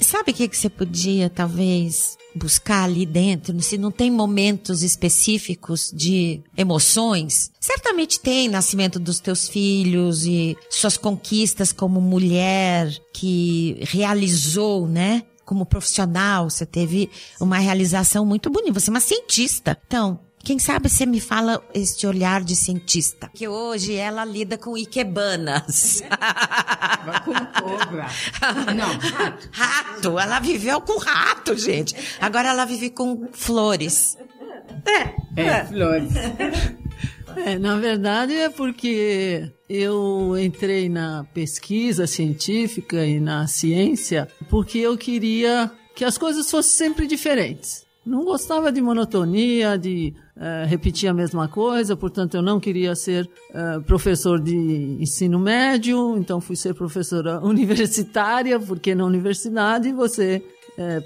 Sabe 0.00 0.30
o 0.30 0.34
que, 0.34 0.48
que 0.48 0.56
você 0.56 0.68
podia, 0.68 1.28
talvez, 1.28 2.16
buscar 2.34 2.84
ali 2.84 3.04
dentro? 3.06 3.60
Se 3.60 3.76
não 3.76 3.90
tem 3.90 4.10
momentos 4.10 4.82
específicos 4.82 5.90
de 5.94 6.40
emoções? 6.56 7.50
Certamente 7.60 8.20
tem 8.20 8.48
nascimento 8.48 8.98
dos 8.98 9.20
teus 9.20 9.48
filhos 9.48 10.24
e 10.24 10.56
suas 10.70 10.96
conquistas 10.96 11.72
como 11.72 12.00
mulher 12.00 12.90
que 13.12 13.76
realizou, 13.80 14.86
né? 14.86 15.22
Como 15.44 15.66
profissional, 15.66 16.48
você 16.48 16.64
teve 16.64 17.10
uma 17.38 17.58
realização 17.58 18.24
muito 18.24 18.48
bonita. 18.48 18.80
Você 18.80 18.88
é 18.88 18.92
uma 18.92 19.00
cientista. 19.00 19.78
Então, 19.86 20.18
quem 20.44 20.58
sabe 20.58 20.88
você 20.88 21.06
me 21.06 21.20
fala 21.20 21.64
este 21.72 22.06
olhar 22.06 22.44
de 22.44 22.54
cientista. 22.54 23.30
Que 23.34 23.48
hoje 23.48 23.94
ela 23.94 24.24
lida 24.24 24.58
com 24.58 24.76
ikebanas. 24.76 26.02
com 27.24 27.32
cobra. 27.32 28.06
Não, 28.76 28.98
rato. 28.98 29.48
Rato. 29.50 30.18
Ela 30.18 30.38
viveu 30.40 30.80
com 30.82 30.98
rato, 30.98 31.56
gente. 31.56 31.96
Agora 32.20 32.50
ela 32.50 32.66
vive 32.66 32.90
com 32.90 33.26
flores. 33.32 34.18
É, 34.86 35.40
é, 35.40 35.46
é. 35.46 35.64
flores. 35.64 36.12
É, 37.36 37.58
na 37.58 37.76
verdade 37.78 38.34
é 38.34 38.48
porque 38.48 39.50
eu 39.68 40.38
entrei 40.38 40.88
na 40.88 41.24
pesquisa 41.34 42.06
científica 42.06 43.04
e 43.04 43.18
na 43.18 43.46
ciência 43.46 44.28
porque 44.48 44.78
eu 44.78 44.96
queria 44.96 45.70
que 45.96 46.04
as 46.04 46.18
coisas 46.18 46.50
fossem 46.50 46.86
sempre 46.86 47.06
diferentes. 47.06 47.84
Não 48.04 48.24
gostava 48.24 48.70
de 48.70 48.80
monotonia, 48.80 49.78
de 49.78 50.14
uh, 50.36 50.66
repetir 50.66 51.08
a 51.08 51.14
mesma 51.14 51.48
coisa, 51.48 51.96
portanto 51.96 52.34
eu 52.34 52.42
não 52.42 52.60
queria 52.60 52.94
ser 52.94 53.28
uh, 53.50 53.82
professor 53.82 54.40
de 54.40 54.56
ensino 55.00 55.38
médio, 55.38 56.16
então 56.16 56.40
fui 56.40 56.56
ser 56.56 56.74
professora 56.74 57.40
universitária, 57.44 58.58
porque 58.58 58.94
na 58.94 59.04
universidade 59.04 59.92
você 59.92 60.42
é, 60.76 61.00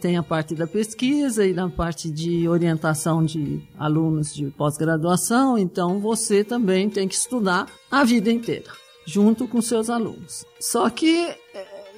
tem 0.00 0.16
a 0.16 0.22
parte 0.22 0.54
da 0.54 0.66
pesquisa 0.66 1.44
e 1.44 1.52
na 1.52 1.68
parte 1.68 2.10
de 2.10 2.48
orientação 2.48 3.24
de 3.24 3.60
alunos 3.76 4.32
de 4.32 4.46
pós-graduação, 4.50 5.58
então 5.58 5.98
você 5.98 6.44
também 6.44 6.88
tem 6.88 7.08
que 7.08 7.16
estudar 7.16 7.66
a 7.90 8.04
vida 8.04 8.30
inteira, 8.30 8.70
junto 9.04 9.48
com 9.48 9.60
seus 9.60 9.90
alunos. 9.90 10.44
Só 10.60 10.88
que 10.88 11.34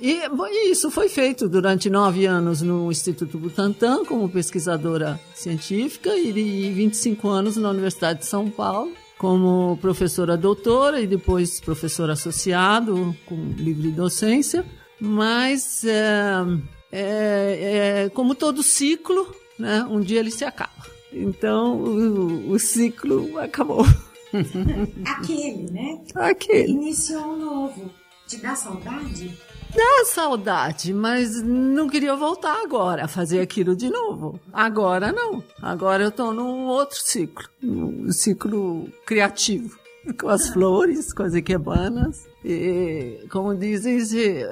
e, 0.00 0.70
isso 0.70 0.90
foi 0.90 1.08
feito 1.08 1.48
durante 1.48 1.90
nove 1.90 2.26
anos 2.26 2.62
no 2.62 2.90
Instituto 2.90 3.38
Butantan, 3.38 4.04
como 4.04 4.28
pesquisadora 4.28 5.20
científica, 5.34 6.16
e 6.16 6.70
25 6.72 7.28
anos 7.28 7.56
na 7.56 7.70
Universidade 7.70 8.20
de 8.20 8.26
São 8.26 8.50
Paulo, 8.50 8.92
como 9.18 9.76
professora 9.80 10.36
doutora 10.36 11.00
e 11.00 11.06
depois 11.06 11.60
professor 11.60 12.10
associado, 12.10 13.14
com 13.26 13.36
livre 13.56 13.90
docência. 13.90 14.64
Mas, 14.98 15.84
é, 15.84 16.44
é, 16.92 18.04
é, 18.04 18.08
como 18.10 18.34
todo 18.34 18.62
ciclo, 18.62 19.34
né, 19.58 19.86
um 19.90 20.00
dia 20.00 20.20
ele 20.20 20.30
se 20.30 20.44
acaba. 20.44 20.86
Então, 21.12 21.76
o, 21.76 22.52
o 22.52 22.58
ciclo 22.58 23.38
acabou. 23.38 23.84
Aquele, 25.04 25.70
né? 25.70 26.00
Aquele. 26.14 26.72
Iniciou 26.72 27.34
um 27.34 27.36
novo. 27.36 27.90
Te 28.26 28.36
dá 28.36 28.54
saudade? 28.54 29.36
Dá 29.74 30.04
saudade, 30.04 30.92
mas 30.92 31.42
não 31.42 31.88
queria 31.88 32.16
voltar 32.16 32.60
agora 32.62 33.04
a 33.04 33.08
fazer 33.08 33.40
aquilo 33.40 33.76
de 33.76 33.88
novo. 33.88 34.40
Agora 34.52 35.12
não. 35.12 35.42
Agora 35.62 36.02
eu 36.02 36.10
tô 36.10 36.32
num 36.32 36.66
outro 36.66 36.98
ciclo, 37.00 37.48
num 37.62 38.10
ciclo 38.10 38.88
criativo. 39.06 39.78
Com 40.18 40.28
as 40.28 40.48
flores, 40.48 41.12
com 41.12 41.22
as 41.22 41.34
iquebanas. 41.34 42.26
E, 42.44 43.26
como 43.30 43.54
dizem, 43.54 43.98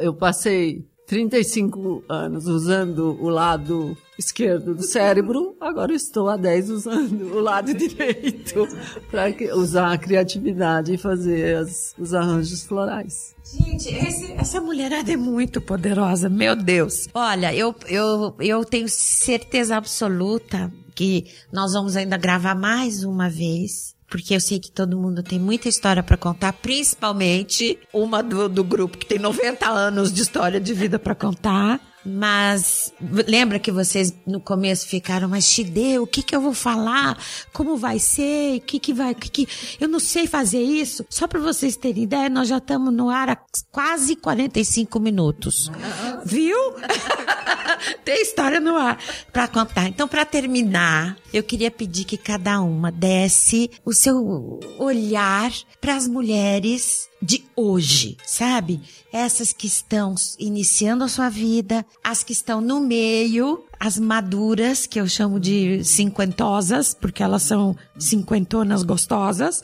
eu 0.00 0.14
passei 0.14 0.84
35 1.06 2.04
anos 2.08 2.46
usando 2.46 3.16
o 3.20 3.28
lado 3.30 3.96
esquerdo 4.18 4.74
do 4.74 4.82
cérebro, 4.82 5.56
agora 5.60 5.94
estou 5.94 6.28
há 6.28 6.36
10 6.36 6.70
usando 6.70 7.36
o 7.36 7.40
lado 7.40 7.72
direito 7.72 8.66
para 9.10 9.32
usar 9.54 9.92
a 9.92 9.98
criatividade 9.98 10.92
e 10.92 10.98
fazer 10.98 11.56
as, 11.56 11.94
os 11.96 12.12
arranjos 12.12 12.64
florais. 12.64 13.36
Gente, 13.44 13.88
esse, 13.88 14.32
essa 14.32 14.60
mulherada 14.60 15.12
é 15.12 15.16
muito 15.16 15.60
poderosa, 15.60 16.28
meu 16.28 16.56
Deus. 16.56 17.08
Olha, 17.14 17.54
eu, 17.54 17.74
eu, 17.86 18.34
eu 18.40 18.64
tenho 18.64 18.88
certeza 18.88 19.76
absoluta 19.76 20.70
que 20.94 21.26
nós 21.52 21.72
vamos 21.72 21.96
ainda 21.96 22.16
gravar 22.16 22.56
mais 22.56 23.04
uma 23.04 23.30
vez 23.30 23.96
porque 24.10 24.34
eu 24.34 24.40
sei 24.40 24.58
que 24.58 24.70
todo 24.70 24.98
mundo 24.98 25.22
tem 25.22 25.38
muita 25.38 25.68
história 25.68 26.02
para 26.02 26.16
contar, 26.16 26.54
principalmente 26.54 27.78
uma 27.92 28.22
do, 28.22 28.48
do 28.48 28.64
grupo 28.64 28.96
que 28.96 29.06
tem 29.06 29.18
90 29.18 29.68
anos 29.68 30.12
de 30.12 30.22
história 30.22 30.58
de 30.58 30.72
vida 30.72 30.98
para 30.98 31.14
contar. 31.14 31.78
Mas 32.04 32.92
lembra 33.00 33.58
que 33.58 33.70
vocês 33.70 34.14
no 34.26 34.40
começo 34.40 34.86
ficaram, 34.86 35.28
mas 35.28 35.44
Chide, 35.44 35.98
o 35.98 36.06
que 36.06 36.22
que 36.22 36.34
eu 36.34 36.40
vou 36.40 36.54
falar? 36.54 37.18
Como 37.52 37.76
vai 37.76 37.98
ser? 37.98 38.56
O 38.56 38.60
que 38.60 38.78
que 38.78 38.92
vai? 38.92 39.14
Que 39.14 39.28
que... 39.28 39.48
Eu 39.80 39.88
não 39.88 40.00
sei 40.00 40.26
fazer 40.26 40.62
isso. 40.62 41.04
Só 41.10 41.26
para 41.26 41.40
vocês 41.40 41.76
terem 41.76 42.04
ideia, 42.04 42.28
nós 42.28 42.48
já 42.48 42.58
estamos 42.58 42.92
no 42.92 43.10
ar 43.10 43.28
há 43.30 43.38
quase 43.70 44.16
45 44.16 45.00
minutos. 45.00 45.70
Viu? 46.24 46.56
Tem 48.04 48.22
história 48.22 48.60
no 48.60 48.76
ar 48.76 48.98
para 49.32 49.46
contar. 49.48 49.88
Então, 49.88 50.08
para 50.08 50.24
terminar, 50.24 51.16
eu 51.32 51.42
queria 51.42 51.70
pedir 51.70 52.04
que 52.04 52.16
cada 52.16 52.60
uma 52.60 52.90
desse 52.90 53.70
o 53.84 53.92
seu 53.92 54.60
olhar 54.78 55.52
para 55.80 55.94
as 55.94 56.08
mulheres 56.08 57.08
de 57.20 57.44
hoje, 57.56 58.16
sabe? 58.24 58.80
Essas 59.12 59.52
que 59.52 59.66
estão 59.66 60.14
iniciando 60.38 61.04
a 61.04 61.08
sua 61.08 61.28
vida, 61.28 61.84
as 62.02 62.22
que 62.22 62.32
estão 62.32 62.60
no 62.60 62.80
meio, 62.80 63.64
as 63.78 63.98
maduras, 63.98 64.86
que 64.86 65.00
eu 65.00 65.08
chamo 65.08 65.40
de 65.40 65.82
cinquentosas, 65.84 66.94
porque 66.94 67.22
elas 67.22 67.42
são 67.42 67.76
cinquentonas 67.98 68.82
gostosas. 68.82 69.62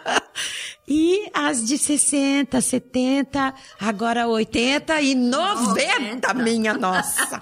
e 0.86 1.28
as 1.32 1.64
de 1.64 1.78
60, 1.78 2.60
70, 2.60 3.54
agora 3.80 4.26
80 4.26 5.00
e 5.00 5.14
90, 5.14 6.34
90. 6.34 6.34
minha 6.34 6.74
nossa. 6.74 7.38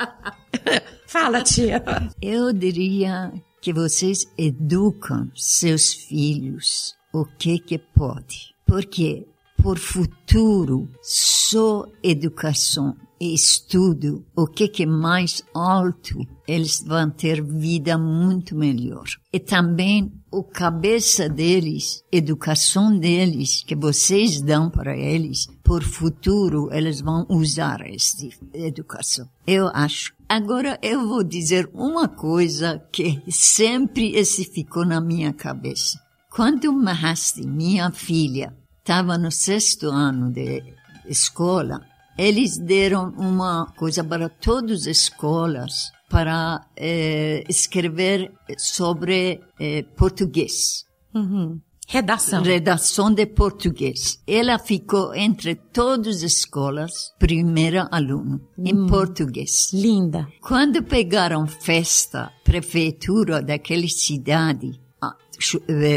Fala, 1.07 1.43
tia. 1.43 1.83
Eu 2.21 2.53
diria 2.53 3.33
que 3.61 3.73
vocês 3.73 4.27
educam 4.37 5.31
seus 5.35 5.93
filhos 5.95 6.95
o 7.13 7.25
que 7.25 7.59
que 7.59 7.79
pode 7.79 8.54
porque 8.67 9.27
por 9.63 9.79
futuro 9.79 10.89
só 11.03 11.87
educação 12.03 12.97
e 13.21 13.33
estudo, 13.33 14.25
o 14.37 14.47
que 14.47 14.69
que 14.69 14.83
é 14.83 14.87
mais 14.87 15.43
alto, 15.55 16.19
eles 16.47 16.83
vão 16.85 17.09
ter 17.09 17.43
vida 17.43 17.97
muito 17.97 18.55
melhor. 18.55 19.05
E 19.33 19.39
também 19.39 20.13
o 20.31 20.43
cabeça 20.43 21.29
deles, 21.29 22.03
educação 22.13 22.99
deles, 22.99 23.63
que 23.67 23.75
vocês 23.75 24.43
dão 24.43 24.69
para 24.69 24.97
eles, 24.97 25.47
por 25.63 25.83
futuro 25.83 26.69
eles 26.73 27.01
vão 27.01 27.25
usar 27.31 27.81
essa 27.87 28.29
educação. 28.53 29.27
Eu 29.47 29.69
acho. 29.69 30.13
Agora 30.29 30.79
eu 30.83 31.09
vou 31.09 31.23
dizer 31.23 31.71
uma 31.73 32.09
coisa 32.09 32.83
que 32.93 33.23
sempre 33.31 34.15
esse 34.17 34.45
ficou 34.45 34.85
na 34.85 35.01
minha 35.01 35.33
cabeça. 35.33 36.04
Quando 36.35 36.73
Mahasti, 36.73 37.47
minha 37.47 37.93
filha, 37.93 38.53
estava 38.81 39.17
no 39.17 39.31
sexto 39.31 39.87
ano 39.87 40.33
de 40.33 40.65
escola, 41.07 41.81
eles 42.19 42.59
deram 42.59 43.11
uma 43.17 43.67
coisa 43.77 44.03
para 44.03 44.29
todas 44.29 44.81
as 44.81 44.99
escolas 44.99 45.93
para 46.11 46.67
eh, 46.77 47.45
escrever 47.49 48.33
sobre 48.59 49.43
eh, 49.61 49.85
português. 49.97 50.85
Uhum. 51.15 51.61
Redação. 51.87 52.43
Redação 52.43 53.15
de 53.15 53.27
português. 53.27 54.21
Ela 54.27 54.59
ficou 54.59 55.15
entre 55.15 55.55
todas 55.55 56.17
as 56.17 56.33
escolas, 56.33 57.13
primeira 57.17 57.89
aluna, 57.93 58.41
hum. 58.59 58.65
em 58.67 58.87
português. 58.89 59.71
Linda. 59.73 60.27
Quando 60.41 60.83
pegaram 60.83 61.47
festa, 61.47 62.33
prefeitura 62.43 63.41
daquela 63.41 63.87
cidade, 63.87 64.83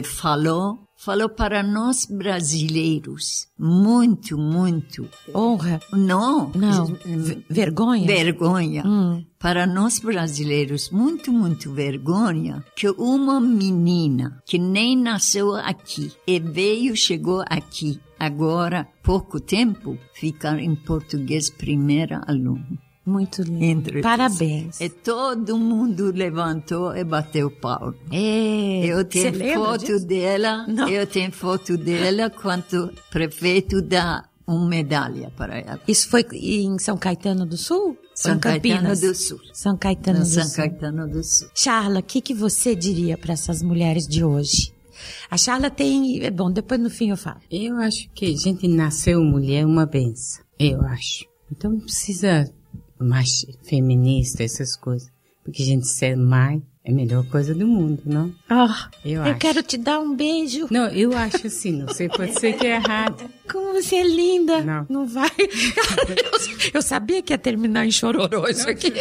falou, 0.04 0.80
falou 0.96 1.30
para 1.30 1.62
nós 1.62 2.06
brasileiros, 2.06 3.48
muito, 3.58 4.38
muito. 4.38 5.08
Honra? 5.34 5.80
Não. 5.92 6.52
Não. 6.56 6.98
vergonha? 7.50 8.08
Vergonha. 8.08 8.84
Hum. 8.86 9.26
Para 9.40 9.68
nós 9.68 10.00
brasileiros, 10.00 10.90
muito, 10.90 11.32
muito 11.32 11.72
vergonha 11.72 12.64
que 12.76 12.90
uma 12.90 13.40
menina 13.40 14.42
que 14.46 14.58
nem 14.58 14.98
nasceu 14.98 15.56
aqui 15.56 16.12
e 16.26 16.40
veio, 16.40 16.96
chegou 16.96 17.44
aqui, 17.48 18.00
agora, 18.20 18.88
pouco 19.04 19.40
tempo, 19.40 19.98
ficar 20.14 20.60
em 20.60 20.76
português 20.76 21.50
primeira 21.50 22.22
aluno. 22.28 22.80
Muito 23.08 23.42
lindo. 23.42 24.02
Parabéns. 24.02 24.82
E 24.82 24.90
todo 24.90 25.58
mundo 25.58 26.12
levantou 26.14 26.94
e 26.94 27.06
bateu 27.06 27.50
pau. 27.50 27.94
É, 28.12 28.86
eu 28.86 29.06
tenho 29.06 29.34
foto 29.56 29.86
disso? 29.86 30.06
dela, 30.06 30.68
Não. 30.68 30.90
eu 30.90 31.08
tenho 31.08 31.32
foto 31.32 31.78
dela 31.78 32.30
quanto 32.30 32.92
prefeito 33.10 33.82
dá 33.82 34.26
uma 34.46 34.68
medalha 34.68 35.32
para 35.38 35.58
ela. 35.58 35.80
Isso 35.88 36.10
foi 36.10 36.26
em 36.34 36.78
São 36.80 36.98
Caetano 36.98 37.46
do 37.46 37.56
Sul? 37.56 37.98
São 38.14 38.38
Caetano 38.38 38.94
do 38.94 39.16
Sul. 39.16 39.40
São 39.54 39.78
Caetano 39.78 40.20
do 40.20 40.26
São 40.26 40.44
Sul. 40.44 40.56
Caetano 40.56 41.08
do 41.08 41.24
Sul. 41.24 41.48
Charla, 41.56 42.00
o 42.00 42.04
que, 42.04 42.20
que 42.20 42.34
você 42.34 42.76
diria 42.76 43.18
para 43.18 43.32
essas 43.32 43.64
mulheres 43.64 44.06
de 44.06 44.22
hoje? 44.22 44.74
A 45.32 45.38
Charla 45.38 45.70
tem. 45.70 46.24
É 46.26 46.30
bom, 46.30 46.52
depois 46.52 46.80
no 46.82 46.90
fim 46.90 47.12
eu 47.12 47.18
falo. 47.18 47.40
Eu 47.50 47.78
acho 47.78 48.10
que 48.14 48.26
a 48.26 48.36
gente 48.36 48.68
nasceu 48.68 49.24
mulher 49.24 49.62
é 49.62 49.66
uma 49.66 49.86
benção. 49.86 50.44
Eu 50.60 50.82
acho. 50.82 51.26
Então 51.50 51.72
não 51.72 51.80
precisa 51.80 52.52
mais 53.00 53.46
feminista, 53.64 54.44
essas 54.44 54.76
coisas. 54.76 55.10
Porque 55.44 55.64
a 55.64 55.66
gente 55.66 55.88
ser 55.88 56.18
mãe 56.18 56.62
é 56.84 56.92
a 56.92 56.94
melhor 56.94 57.26
coisa 57.26 57.54
do 57.54 57.68
mundo, 57.68 58.02
não? 58.06 58.34
Ah, 58.50 58.90
eu, 59.04 59.26
eu 59.26 59.36
quero 59.36 59.62
te 59.64 59.78
dar 59.78 60.00
um 60.00 60.16
beijo. 60.16 60.68
Não, 60.70 60.88
eu 60.88 61.16
acho 61.16 61.48
assim, 61.48 61.72
não 61.72 61.94
sei, 61.94 62.08
pode 62.10 62.40
ser 62.40 62.54
que 62.54 62.66
é 62.66 62.76
errado. 62.76 63.30
Como 63.50 63.74
você 63.74 63.98
é 63.98 64.04
linda. 64.08 64.62
Não. 64.62 64.86
Não 64.90 65.06
vai. 65.08 65.32
Eu, 65.38 66.72
eu 66.76 66.82
sabia 66.82 67.22
que 67.22 67.34
ia 67.34 67.38
terminar 67.38 67.86
em 67.86 67.92
chororô 67.92 68.48
isso 68.48 68.70
aqui. 68.70 68.94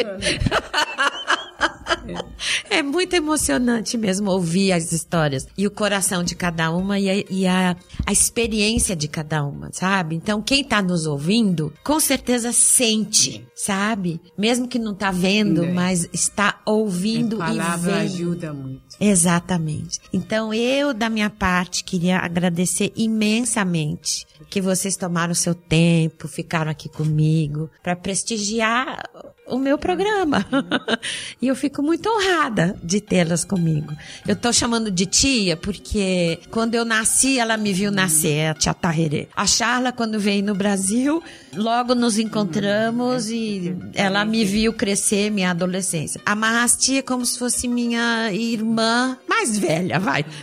É 2.77 2.83
muito 2.83 3.15
emocionante 3.15 3.97
mesmo 3.97 4.31
ouvir 4.31 4.71
as 4.73 4.93
histórias 4.93 5.47
e 5.57 5.67
o 5.67 5.71
coração 5.71 6.23
de 6.23 6.35
cada 6.35 6.71
uma 6.71 6.99
e 6.99 7.09
a, 7.09 7.25
e 7.31 7.47
a, 7.47 7.75
a 8.05 8.13
experiência 8.13 8.95
de 8.95 9.09
cada 9.09 9.43
uma, 9.45 9.71
sabe? 9.73 10.15
Então, 10.15 10.43
quem 10.43 10.63
tá 10.63 10.83
nos 10.83 11.07
ouvindo, 11.07 11.73
com 11.83 11.99
certeza 11.99 12.53
sente, 12.53 13.47
sabe? 13.55 14.21
Mesmo 14.37 14.69
que 14.69 14.79
não 14.79 14.95
tá 14.95 15.11
vendo, 15.11 15.65
É. 15.65 15.73
mas 15.73 16.07
está 16.13 16.61
ouvindo 16.67 17.41
a 17.41 17.47
e 17.47 17.57
palavra 17.57 17.93
vendo. 17.93 18.03
ajuda 18.05 18.53
muito. 18.53 18.83
Exatamente. 19.01 19.99
Então, 20.13 20.53
eu, 20.53 20.93
da 20.93 21.09
minha 21.09 21.31
parte, 21.31 21.83
queria 21.83 22.19
agradecer 22.19 22.93
imensamente 22.95 24.27
que 24.51 24.61
vocês 24.61 24.97
tomaram 24.97 25.33
seu 25.35 25.55
tempo, 25.55 26.29
ficaram 26.29 26.71
aqui 26.71 26.89
comigo 26.91 27.71
para 27.83 27.97
prestigiar 27.97 29.03
o 29.47 29.59
meu 29.59 29.79
programa. 29.79 30.45
e 31.41 31.49
eu 31.49 31.57
fico 31.57 31.83
muito 31.83 32.09
honrada 32.09 32.77
de 32.83 33.01
tê-las 33.01 33.45
comigo. 33.45 33.95
Eu 34.27 34.35
tô 34.37 34.53
chamando 34.53 34.91
de 34.91 35.07
tia 35.07 35.57
porque 35.57 36.41
quando 36.51 36.75
eu 36.75 36.85
nasci, 36.85 37.39
ela 37.39 37.57
me 37.57 37.73
viu 37.73 37.91
nascer, 37.91 38.51
a 38.51 38.55
tia 38.55 38.75
Tarrerê. 38.75 39.29
A 39.37 39.47
Charla, 39.47 39.93
quando 39.93 40.19
veio 40.19 40.45
no 40.45 40.55
Brasil, 40.55 41.23
logo 41.55 41.95
nos 41.95 42.19
encontramos 42.19 43.31
e 43.31 43.77
ela 43.95 44.25
me 44.25 44.45
viu 44.45 44.73
crescer 44.73 45.31
minha 45.31 45.51
adolescência. 45.51 46.21
A 46.25 46.35
Mahasti 46.35 46.99
é 46.99 47.03
como 47.03 47.25
se 47.25 47.39
fosse 47.39 47.69
minha 47.69 48.33
irmã 48.33 49.17
mais 49.29 49.59
velha, 49.59 49.99
vai. 49.99 50.25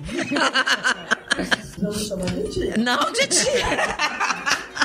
Não 2.77 3.11
de 3.11 3.27
tia. 3.27 3.63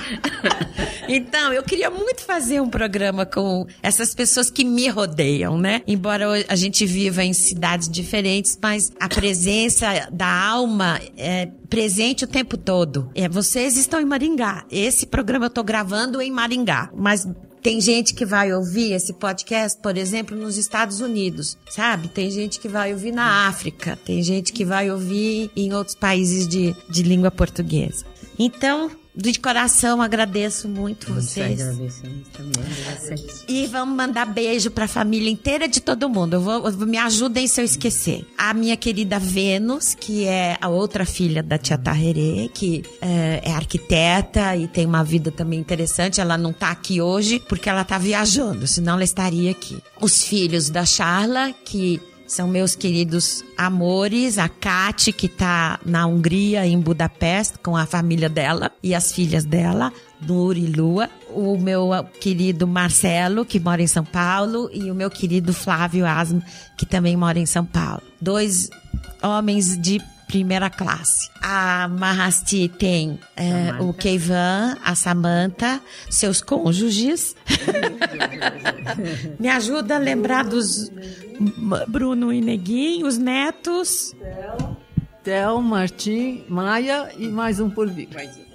Então, 1.08 1.52
eu 1.52 1.62
queria 1.62 1.90
muito 1.90 2.22
fazer 2.22 2.60
um 2.60 2.68
programa 2.68 3.24
com 3.24 3.66
essas 3.82 4.14
pessoas 4.14 4.50
que 4.50 4.64
me 4.64 4.88
rodeiam, 4.88 5.58
né? 5.58 5.82
Embora 5.86 6.26
a 6.46 6.56
gente 6.56 6.84
viva 6.84 7.24
em 7.24 7.32
cidades 7.32 7.88
diferentes, 7.88 8.58
mas 8.60 8.92
a 9.00 9.08
presença 9.08 10.08
da 10.12 10.28
alma 10.28 11.00
é 11.16 11.46
presente 11.68 12.24
o 12.24 12.28
tempo 12.28 12.56
todo. 12.56 13.10
É, 13.14 13.28
vocês 13.28 13.76
estão 13.76 14.00
em 14.00 14.04
Maringá. 14.04 14.64
Esse 14.70 15.06
programa 15.06 15.46
eu 15.46 15.50
tô 15.50 15.62
gravando 15.62 16.20
em 16.20 16.30
Maringá, 16.30 16.90
mas 16.94 17.26
tem 17.62 17.80
gente 17.80 18.14
que 18.14 18.24
vai 18.24 18.52
ouvir 18.52 18.92
esse 18.92 19.12
podcast, 19.12 19.80
por 19.80 19.96
exemplo, 19.96 20.36
nos 20.36 20.56
Estados 20.56 21.00
Unidos, 21.00 21.58
sabe? 21.68 22.08
Tem 22.08 22.30
gente 22.30 22.60
que 22.60 22.68
vai 22.68 22.92
ouvir 22.92 23.12
na 23.12 23.48
África, 23.48 23.98
tem 24.04 24.22
gente 24.22 24.52
que 24.52 24.64
vai 24.64 24.90
ouvir 24.90 25.50
em 25.56 25.72
outros 25.72 25.96
países 25.96 26.46
de, 26.46 26.74
de 26.88 27.02
língua 27.02 27.30
portuguesa. 27.30 28.04
Então, 28.38 28.90
de 29.20 29.38
coração, 29.40 30.00
agradeço 30.00 30.68
muito 30.68 31.12
Nós 31.12 31.24
vocês. 31.24 31.60
agradecemos 31.60 32.28
também 32.28 32.64
a 32.88 32.94
vocês. 32.94 33.44
E 33.48 33.66
vamos 33.66 33.96
mandar 33.96 34.24
beijo 34.26 34.70
pra 34.70 34.86
família 34.86 35.28
inteira 35.28 35.66
de 35.66 35.80
todo 35.80 36.08
mundo. 36.08 36.34
Eu 36.34 36.40
vou- 36.40 36.70
me 36.86 36.96
ajudem 36.96 37.48
se 37.48 37.60
eu 37.60 37.64
esquecer. 37.64 38.24
A 38.38 38.54
minha 38.54 38.76
querida 38.76 39.18
Vênus, 39.18 39.94
que 39.94 40.24
é 40.24 40.56
a 40.60 40.68
outra 40.68 41.04
filha 41.04 41.42
da 41.42 41.58
tia 41.58 41.76
Tarrerê, 41.76 42.48
que 42.54 42.84
é, 43.00 43.40
é 43.44 43.50
arquiteta 43.52 44.54
e 44.56 44.68
tem 44.68 44.86
uma 44.86 45.02
vida 45.02 45.32
também 45.32 45.58
interessante. 45.58 46.20
Ela 46.20 46.38
não 46.38 46.52
tá 46.52 46.70
aqui 46.70 47.00
hoje 47.00 47.40
porque 47.48 47.68
ela 47.68 47.82
tá 47.84 47.98
viajando, 47.98 48.66
senão 48.68 48.94
ela 48.94 49.04
estaria 49.04 49.50
aqui. 49.50 49.78
Os 50.00 50.22
filhos 50.22 50.70
da 50.70 50.86
Charla, 50.86 51.52
que 51.64 52.00
são 52.28 52.46
meus 52.46 52.76
queridos 52.76 53.42
amores, 53.56 54.36
a 54.36 54.50
Kate, 54.50 55.12
que 55.12 55.26
tá 55.26 55.80
na 55.84 56.06
Hungria, 56.06 56.66
em 56.66 56.78
Budapeste, 56.78 57.58
com 57.58 57.74
a 57.74 57.86
família 57.86 58.28
dela 58.28 58.70
e 58.82 58.94
as 58.94 59.10
filhas 59.10 59.44
dela, 59.44 59.90
Nur 60.20 60.56
e 60.56 60.66
Lua. 60.66 61.08
O 61.30 61.56
meu 61.56 61.90
querido 62.20 62.66
Marcelo, 62.66 63.46
que 63.46 63.58
mora 63.58 63.82
em 63.82 63.86
São 63.86 64.04
Paulo, 64.04 64.70
e 64.72 64.90
o 64.90 64.94
meu 64.94 65.10
querido 65.10 65.54
Flávio 65.54 66.06
Asmo, 66.06 66.42
que 66.76 66.84
também 66.84 67.16
mora 67.16 67.38
em 67.38 67.46
São 67.46 67.64
Paulo. 67.64 68.02
Dois 68.20 68.68
homens 69.22 69.78
de 69.78 69.98
primeira 70.28 70.68
classe. 70.68 71.30
A 71.42 71.88
Mahasti 71.88 72.68
tem 72.68 73.18
é, 73.34 73.72
o 73.80 73.92
Keivan, 73.94 74.76
a 74.84 74.94
Samantha, 74.94 75.80
seus 76.08 76.42
cônjuges. 76.42 77.34
Me 79.40 79.48
ajuda 79.48 79.96
a 79.96 79.98
lembrar 79.98 80.44
dos 80.44 80.92
Bruno 81.88 82.32
e 82.32 82.40
Neguinho, 82.40 83.06
os 83.06 83.16
netos. 83.16 84.14
Theo, 85.24 85.60
Martim, 85.60 86.44
Maia 86.48 87.10
e 87.18 87.28
mais 87.28 87.58
um 87.58 87.68
por 87.68 87.88
vir. 87.88 88.08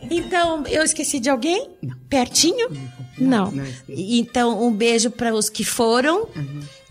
Então, 0.10 0.64
eu 0.68 0.84
esqueci 0.84 1.20
de 1.20 1.30
alguém? 1.30 1.70
Pertinho? 2.10 2.70
Não. 3.18 3.52
não 3.52 3.64
esqueci. 3.64 4.20
Então, 4.20 4.64
um 4.66 4.72
beijo 4.72 5.10
para 5.12 5.34
os 5.34 5.50
que 5.50 5.64
foram, 5.64 6.28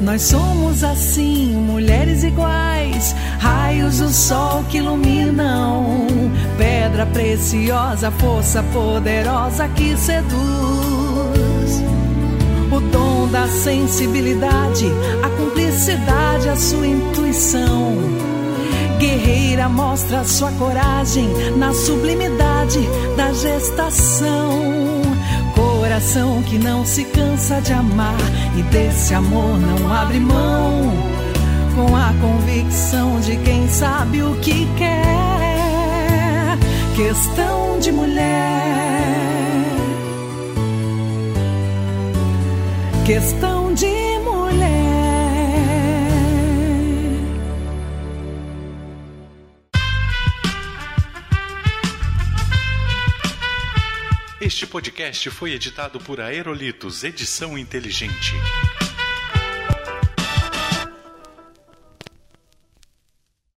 Nós 0.00 0.22
somos 0.22 0.84
assim, 0.84 1.52
mulheres 1.52 2.22
iguais, 2.22 3.14
raios 3.38 3.98
do 3.98 4.10
sol 4.10 4.62
que 4.70 4.78
iluminam, 4.78 5.96
pedra 6.86 7.06
preciosa, 7.06 8.12
força 8.12 8.62
poderosa 8.72 9.66
que 9.70 9.96
seduz. 9.96 10.36
O 12.70 12.80
dom 12.92 13.26
da 13.28 13.48
sensibilidade, 13.48 14.86
a 15.20 15.28
cumplicidade, 15.30 16.48
a 16.48 16.54
sua 16.54 16.86
intuição. 16.86 17.92
Guerreira 19.00 19.68
mostra 19.68 20.22
sua 20.22 20.52
coragem 20.52 21.28
na 21.56 21.74
sublimidade 21.74 22.80
da 23.16 23.32
gestação. 23.32 25.02
Coração 25.56 26.40
que 26.44 26.56
não 26.56 26.84
se 26.84 27.04
cansa 27.04 27.60
de 27.60 27.72
amar 27.72 28.14
e 28.56 28.62
desse 28.62 29.12
amor 29.12 29.58
não 29.58 29.92
abre 29.92 30.20
mão. 30.20 30.92
Com 31.74 31.96
a 31.96 32.12
convicção 32.20 33.18
de 33.20 33.36
quem 33.38 33.68
sabe 33.68 34.22
o 34.22 34.36
que 34.36 34.68
quer. 34.78 35.15
Questão 36.96 37.78
de 37.78 37.92
mulher. 37.92 38.24
Questão 43.04 43.74
de 43.74 43.84
mulher. 44.20 44.56
Este 54.40 54.66
podcast 54.66 55.28
foi 55.28 55.52
editado 55.52 56.00
por 56.00 56.18
Aerolitos 56.18 57.04
Edição 57.04 57.58
Inteligente. 57.58 58.32